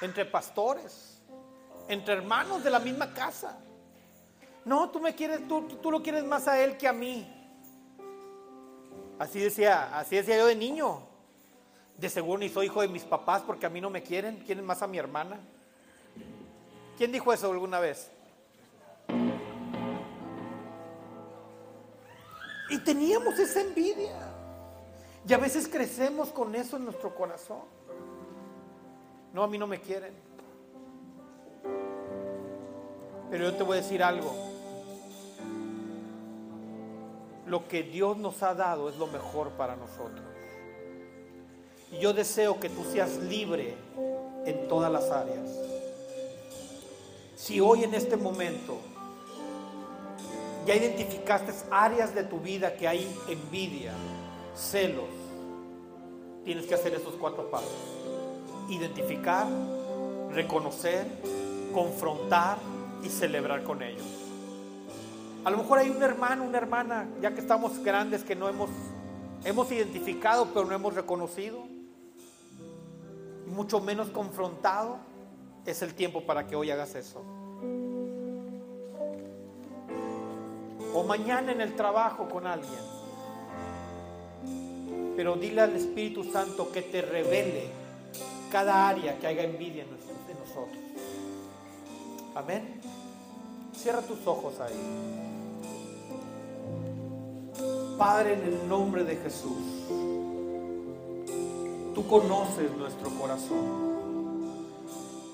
entre 0.02 0.26
pastores, 0.26 1.20
entre 1.88 2.14
hermanos 2.14 2.64
de 2.64 2.70
la 2.70 2.80
misma 2.80 3.14
casa. 3.14 3.58
No, 4.64 4.90
tú 4.90 5.00
me 5.00 5.14
quieres, 5.16 5.48
tú, 5.48 5.64
tú- 5.82 5.92
lo 5.92 6.02
quieres 6.02 6.24
más 6.24 6.48
a 6.48 6.62
él 6.64 6.78
que 6.78 6.88
a 6.88 6.94
mí. 6.94 7.28
Así 9.20 9.40
decía, 9.40 9.98
así 9.98 10.16
decía 10.16 10.38
yo 10.38 10.46
de 10.48 10.56
niño. 10.56 11.02
De 11.98 12.10
seguro 12.10 12.40
ni 12.40 12.50
soy 12.50 12.68
hijo 12.68 12.82
de 12.82 12.88
mis 12.88 13.04
papás 13.04 13.44
porque 13.46 13.66
a 13.66 13.70
mí 13.70 13.82
no 13.82 13.90
me 13.90 14.02
quieren, 14.02 14.38
quieren 14.46 14.66
más 14.66 14.82
a 14.82 14.88
mi 14.88 14.98
hermana. 14.98 15.40
¿Quién 16.98 17.12
dijo 17.12 17.32
eso 17.34 17.52
alguna 17.52 17.80
vez? 17.80 18.10
Y 22.72 22.80
teníamos 22.80 23.38
esa 23.38 23.60
envidia. 23.60 24.16
Y 25.28 25.34
a 25.34 25.38
veces 25.38 25.68
crecemos 25.68 26.30
con 26.30 26.56
eso 26.56 26.78
en 26.78 26.86
nuestro 26.86 27.14
corazón. 27.14 27.60
No, 29.34 29.44
a 29.44 29.48
mí 29.48 29.58
no 29.58 29.68
me 29.68 29.82
quieren. 29.82 30.14
Pero 33.30 33.44
yo 33.44 33.54
te 33.54 33.64
voy 33.64 33.78
a 33.78 33.82
decir 33.82 34.02
algo. 34.02 34.34
Lo 37.46 37.68
que 37.68 37.84
Dios 37.84 38.16
nos 38.18 38.42
ha 38.42 38.56
dado 38.56 38.88
es 38.88 38.96
lo 38.96 39.08
mejor 39.08 39.50
para 39.52 39.76
nosotros. 39.76 40.26
Y 41.92 42.00
yo 42.00 42.14
deseo 42.14 42.58
que 42.58 42.70
tú 42.70 42.86
seas 42.86 43.18
libre 43.18 43.76
en 44.46 44.70
todas 44.70 44.90
las 44.90 45.12
áreas. 45.12 45.50
Si 47.36 47.60
hoy 47.60 47.84
en 47.84 47.96
este 47.96 48.16
momento 48.16 48.78
ya 50.66 50.76
identificaste 50.76 51.54
áreas 51.72 52.14
de 52.14 52.24
tu 52.24 52.40
vida 52.40 52.76
que 52.76 52.88
hay 52.88 53.16
envidia, 53.28 53.94
celos, 54.56 55.10
tienes 56.44 56.66
que 56.66 56.76
hacer 56.76 56.94
esos 56.94 57.16
cuatro 57.16 57.50
pasos. 57.50 57.72
Identificar, 58.70 59.48
reconocer, 60.32 61.06
confrontar 61.74 62.58
y 63.04 63.10
celebrar 63.10 63.64
con 63.64 63.82
ellos. 63.82 64.06
A 65.44 65.50
lo 65.50 65.58
mejor 65.58 65.80
hay 65.80 65.90
un 65.90 66.02
hermano, 66.04 66.44
una 66.44 66.60
hermana, 66.60 67.08
ya 67.22 67.34
que 67.34 67.42
estamos 67.42 67.80
grandes, 67.84 68.24
que 68.24 68.36
no 68.36 68.48
hemos, 68.48 68.70
hemos 69.44 69.72
identificado, 69.72 70.48
pero 70.54 70.66
no 70.66 70.76
hemos 70.76 70.94
reconocido, 70.94 71.64
mucho 73.48 73.80
menos 73.80 74.10
confrontado. 74.10 75.00
Es 75.66 75.82
el 75.82 75.94
tiempo 75.96 76.22
para 76.22 76.48
que 76.48 76.56
hoy 76.56 76.70
hagas 76.70 76.96
eso. 76.96 77.24
O 80.94 81.04
mañana 81.04 81.52
en 81.52 81.62
el 81.62 81.76
trabajo 81.76 82.28
con 82.28 82.48
alguien. 82.48 82.80
Pero 85.16 85.36
dile 85.36 85.62
al 85.62 85.76
Espíritu 85.76 86.24
Santo 86.24 86.72
que 86.72 86.82
te 86.82 87.02
revele 87.02 87.68
cada 88.52 88.90
área 88.90 89.18
que 89.20 89.28
haya 89.28 89.44
envidia 89.44 89.84
en 89.84 89.90
nosotros. 89.90 90.78
Amén. 92.36 92.80
Cierra 93.76 94.02
tus 94.02 94.26
ojos 94.26 94.60
ahí. 94.60 94.74
Padre, 97.98 98.34
en 98.34 98.44
el 98.44 98.68
nombre 98.68 99.04
de 99.04 99.16
Jesús, 99.18 99.88
tú 101.94 102.08
conoces 102.08 102.72
nuestro 102.78 103.10
corazón. 103.12 103.92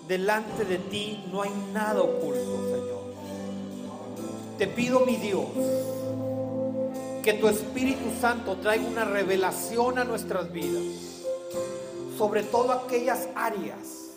Delante 0.08 0.66
de 0.66 0.78
ti 0.78 1.24
no 1.32 1.42
hay 1.42 1.52
nada 1.74 2.02
oculto, 2.02 2.70
Señor. 2.70 2.97
Te 4.58 4.68
pido, 4.68 5.02
mi 5.02 5.18
Dios, 5.18 5.46
que 7.24 7.34
tu 7.34 7.48
Espíritu 7.48 8.06
Santo 8.20 8.58
traiga 8.58 8.88
una 8.88 9.06
revelación 9.06 10.00
a 10.00 10.04
nuestras 10.04 10.52
vidas 10.52 11.08
sobre 12.18 12.44
todo 12.44 12.72
aquellas 12.72 13.30
áreas 13.36 14.10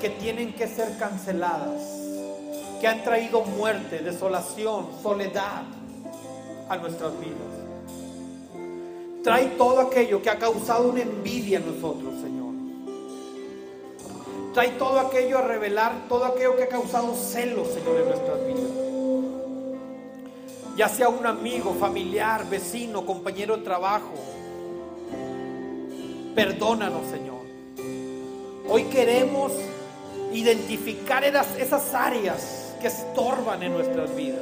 que 0.00 0.10
tienen 0.10 0.52
que 0.52 0.68
ser 0.68 0.98
canceladas, 0.98 1.80
que 2.80 2.86
han 2.86 3.02
traído 3.02 3.42
muerte, 3.42 4.00
desolación, 4.00 4.88
soledad 5.02 5.62
a 6.68 6.76
nuestras 6.76 7.18
vidas. 7.18 7.38
Trae 9.22 9.46
todo 9.56 9.80
aquello 9.80 10.20
que 10.20 10.30
ha 10.30 10.38
causado 10.38 10.88
una 10.88 11.02
envidia 11.02 11.58
en 11.58 11.66
nosotros, 11.66 12.14
Señor. 12.20 12.52
Trae 14.52 14.70
todo 14.70 14.98
aquello 14.98 15.38
a 15.38 15.42
revelar, 15.42 15.92
todo 16.08 16.24
aquello 16.24 16.56
que 16.56 16.64
ha 16.64 16.68
causado 16.68 17.14
celos, 17.14 17.68
Señor, 17.68 18.00
en 18.00 18.08
nuestras 18.08 18.46
vidas. 18.46 18.91
Ya 20.76 20.88
sea 20.88 21.08
un 21.10 21.26
amigo, 21.26 21.74
familiar, 21.74 22.48
vecino, 22.48 23.04
compañero 23.04 23.56
de 23.58 23.62
trabajo. 23.62 24.14
Perdónanos, 26.34 27.06
Señor. 27.10 27.42
Hoy 28.68 28.84
queremos 28.84 29.52
identificar 30.32 31.24
esas, 31.24 31.94
áreas 31.94 32.74
que 32.80 32.86
estorban 32.86 33.62
en 33.62 33.74
nuestras 33.74 34.16
vidas, 34.16 34.40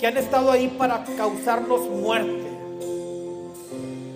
que 0.00 0.06
han 0.06 0.16
estado 0.16 0.50
ahí 0.50 0.68
para 0.68 1.04
causarnos 1.16 1.82
muerte. 1.82 2.44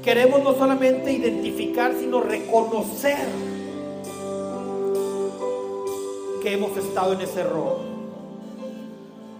Queremos 0.02 0.42
no 0.42 0.54
solamente 0.54 1.12
identificar, 1.12 1.92
sino 1.98 2.20
reconocer 2.22 3.28
que 6.42 6.54
hemos 6.54 6.74
estado 6.78 7.12
en 7.12 7.20
ese 7.20 7.40
error. 7.40 7.97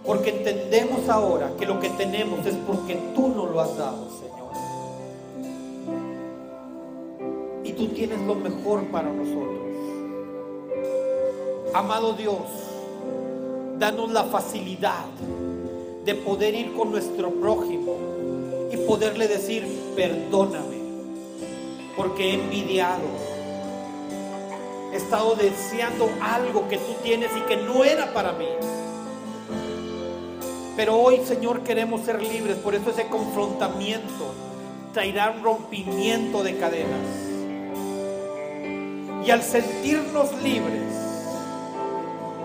Porque 0.05 0.29
entendemos 0.29 1.07
ahora 1.09 1.51
que 1.59 1.65
lo 1.65 1.79
que 1.79 1.89
tenemos 1.89 2.45
es 2.45 2.55
porque 2.55 2.95
tú 3.15 3.27
nos 3.29 3.51
lo 3.51 3.61
has 3.61 3.77
dado, 3.77 4.07
Señor. 4.09 4.39
Y 7.63 7.73
tú 7.73 7.87
tienes 7.89 8.19
lo 8.21 8.35
mejor 8.35 8.85
para 8.85 9.11
nosotros. 9.11 9.59
Amado 11.73 12.13
Dios, 12.13 12.41
danos 13.77 14.11
la 14.11 14.23
facilidad 14.23 15.05
de 16.03 16.15
poder 16.15 16.55
ir 16.55 16.73
con 16.73 16.91
nuestro 16.91 17.29
prójimo 17.29 17.95
y 18.71 18.77
poderle 18.77 19.27
decir, 19.27 19.67
perdóname, 19.95 20.77
porque 21.95 22.31
he 22.31 22.33
envidiado. 22.35 23.03
He 24.91 24.97
estado 24.97 25.35
deseando 25.35 26.09
algo 26.21 26.67
que 26.67 26.77
tú 26.77 26.93
tienes 27.03 27.29
y 27.37 27.41
que 27.41 27.57
no 27.57 27.83
era 27.83 28.11
para 28.13 28.31
mí. 28.31 28.47
Pero 30.79 30.95
hoy, 30.95 31.19
Señor, 31.25 31.63
queremos 31.63 32.05
ser 32.05 32.21
libres. 32.21 32.55
Por 32.55 32.73
eso 32.73 32.91
ese 32.91 33.07
confrontamiento 33.07 34.33
traerá 34.93 35.29
un 35.31 35.43
rompimiento 35.43 36.41
de 36.41 36.55
cadenas. 36.55 37.05
Y 39.25 39.29
al 39.29 39.43
sentirnos 39.43 40.41
libres 40.41 40.93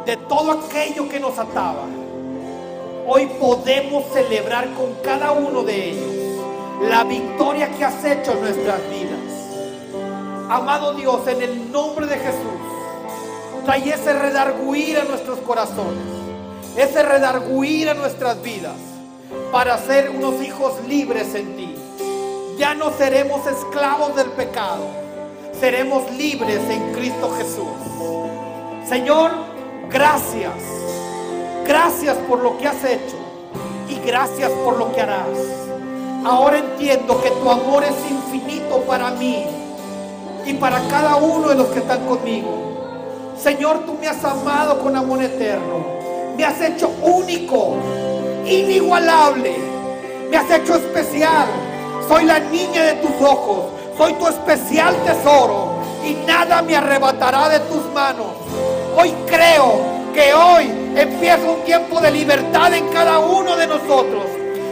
de 0.04 0.16
todo 0.16 0.50
aquello 0.50 1.08
que 1.08 1.20
nos 1.20 1.38
ataba, 1.38 1.84
hoy 3.06 3.26
podemos 3.38 4.04
celebrar 4.12 4.68
con 4.74 4.94
cada 5.04 5.30
uno 5.30 5.62
de 5.62 5.90
ellos 5.90 6.42
la 6.90 7.04
victoria 7.04 7.70
que 7.70 7.84
has 7.84 8.04
hecho 8.04 8.32
en 8.32 8.40
nuestras 8.40 8.80
vidas. 8.90 10.50
Amado 10.50 10.94
Dios, 10.94 11.24
en 11.28 11.40
el 11.40 11.70
nombre 11.70 12.08
de 12.08 12.16
Jesús, 12.16 13.64
trae 13.64 13.90
ese 13.90 14.12
redarguir 14.12 14.98
a 14.98 15.04
nuestros 15.04 15.38
corazones, 15.38 16.23
ese 16.76 17.02
redarguir 17.02 17.88
a 17.88 17.94
nuestras 17.94 18.42
vidas, 18.42 18.76
para 19.52 19.78
ser 19.78 20.10
unos 20.10 20.42
hijos 20.42 20.74
libres 20.88 21.34
en 21.34 21.56
ti. 21.56 21.74
Ya 22.58 22.74
no 22.74 22.90
seremos 22.92 23.46
esclavos 23.46 24.14
del 24.16 24.30
pecado, 24.30 24.86
seremos 25.58 26.10
libres 26.12 26.60
en 26.68 26.92
Cristo 26.92 27.32
Jesús. 27.36 28.88
Señor, 28.88 29.30
gracias. 29.90 30.52
Gracias 31.66 32.16
por 32.28 32.40
lo 32.40 32.58
que 32.58 32.68
has 32.68 32.84
hecho 32.84 33.16
y 33.88 33.98
gracias 34.06 34.50
por 34.50 34.76
lo 34.76 34.92
que 34.92 35.00
harás. 35.00 35.38
Ahora 36.24 36.58
entiendo 36.58 37.20
que 37.22 37.30
tu 37.30 37.50
amor 37.50 37.84
es 37.84 38.10
infinito 38.10 38.80
para 38.86 39.10
mí 39.12 39.46
y 40.46 40.54
para 40.54 40.80
cada 40.88 41.16
uno 41.16 41.48
de 41.48 41.54
los 41.54 41.68
que 41.68 41.78
están 41.78 42.04
conmigo. 42.06 43.32
Señor, 43.36 43.80
tú 43.86 43.94
me 44.00 44.08
has 44.08 44.22
amado 44.24 44.80
con 44.80 44.94
amor 44.96 45.22
eterno. 45.22 46.03
Me 46.36 46.44
has 46.44 46.60
hecho 46.60 46.88
único, 47.02 47.76
inigualable. 48.44 49.56
Me 50.30 50.36
has 50.36 50.50
hecho 50.50 50.76
especial. 50.76 51.46
Soy 52.08 52.24
la 52.24 52.38
niña 52.40 52.84
de 52.84 52.94
tus 52.94 53.12
ojos. 53.20 53.66
Soy 53.96 54.12
tu 54.14 54.26
especial 54.28 54.94
tesoro. 55.04 55.74
Y 56.04 56.14
nada 56.26 56.62
me 56.62 56.76
arrebatará 56.76 57.48
de 57.48 57.60
tus 57.60 57.84
manos. 57.92 58.26
Hoy 58.96 59.14
creo 59.26 59.78
que 60.12 60.34
hoy 60.34 60.70
empieza 60.96 61.50
un 61.50 61.62
tiempo 61.64 62.00
de 62.00 62.10
libertad 62.10 62.74
en 62.74 62.88
cada 62.88 63.18
uno 63.18 63.56
de 63.56 63.66
nosotros. 63.66 64.24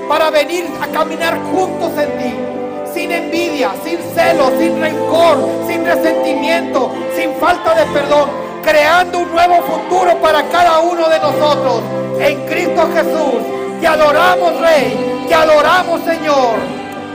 Para 0.09 0.31
venir 0.31 0.67
a 0.81 0.87
caminar 0.89 1.39
juntos 1.53 1.93
en 1.97 2.19
ti 2.19 2.53
sin 2.93 3.11
envidia, 3.11 3.73
sin 3.85 3.99
celo, 4.15 4.51
sin 4.59 4.81
rencor, 4.81 5.39
sin 5.67 5.85
resentimiento, 5.85 6.93
sin 7.17 7.33
falta 7.37 7.75
de 7.75 7.87
perdón, 7.87 8.29
creando 8.63 9.19
un 9.19 9.31
nuevo 9.31 9.63
futuro 9.63 10.17
para 10.21 10.43
cada 10.45 10.81
uno 10.81 11.09
de 11.09 11.19
nosotros. 11.19 11.83
En 12.19 12.47
Cristo 12.47 12.89
Jesús, 12.95 13.81
te 13.81 13.87
adoramos 13.87 14.61
Rey, 14.61 15.25
te 15.29 15.35
adoramos 15.35 16.01
Señor. 16.05 16.57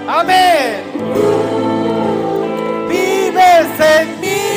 Amén. 0.07 0.83
Vives 2.87 3.79
en 3.79 4.21
mí. 4.21 4.56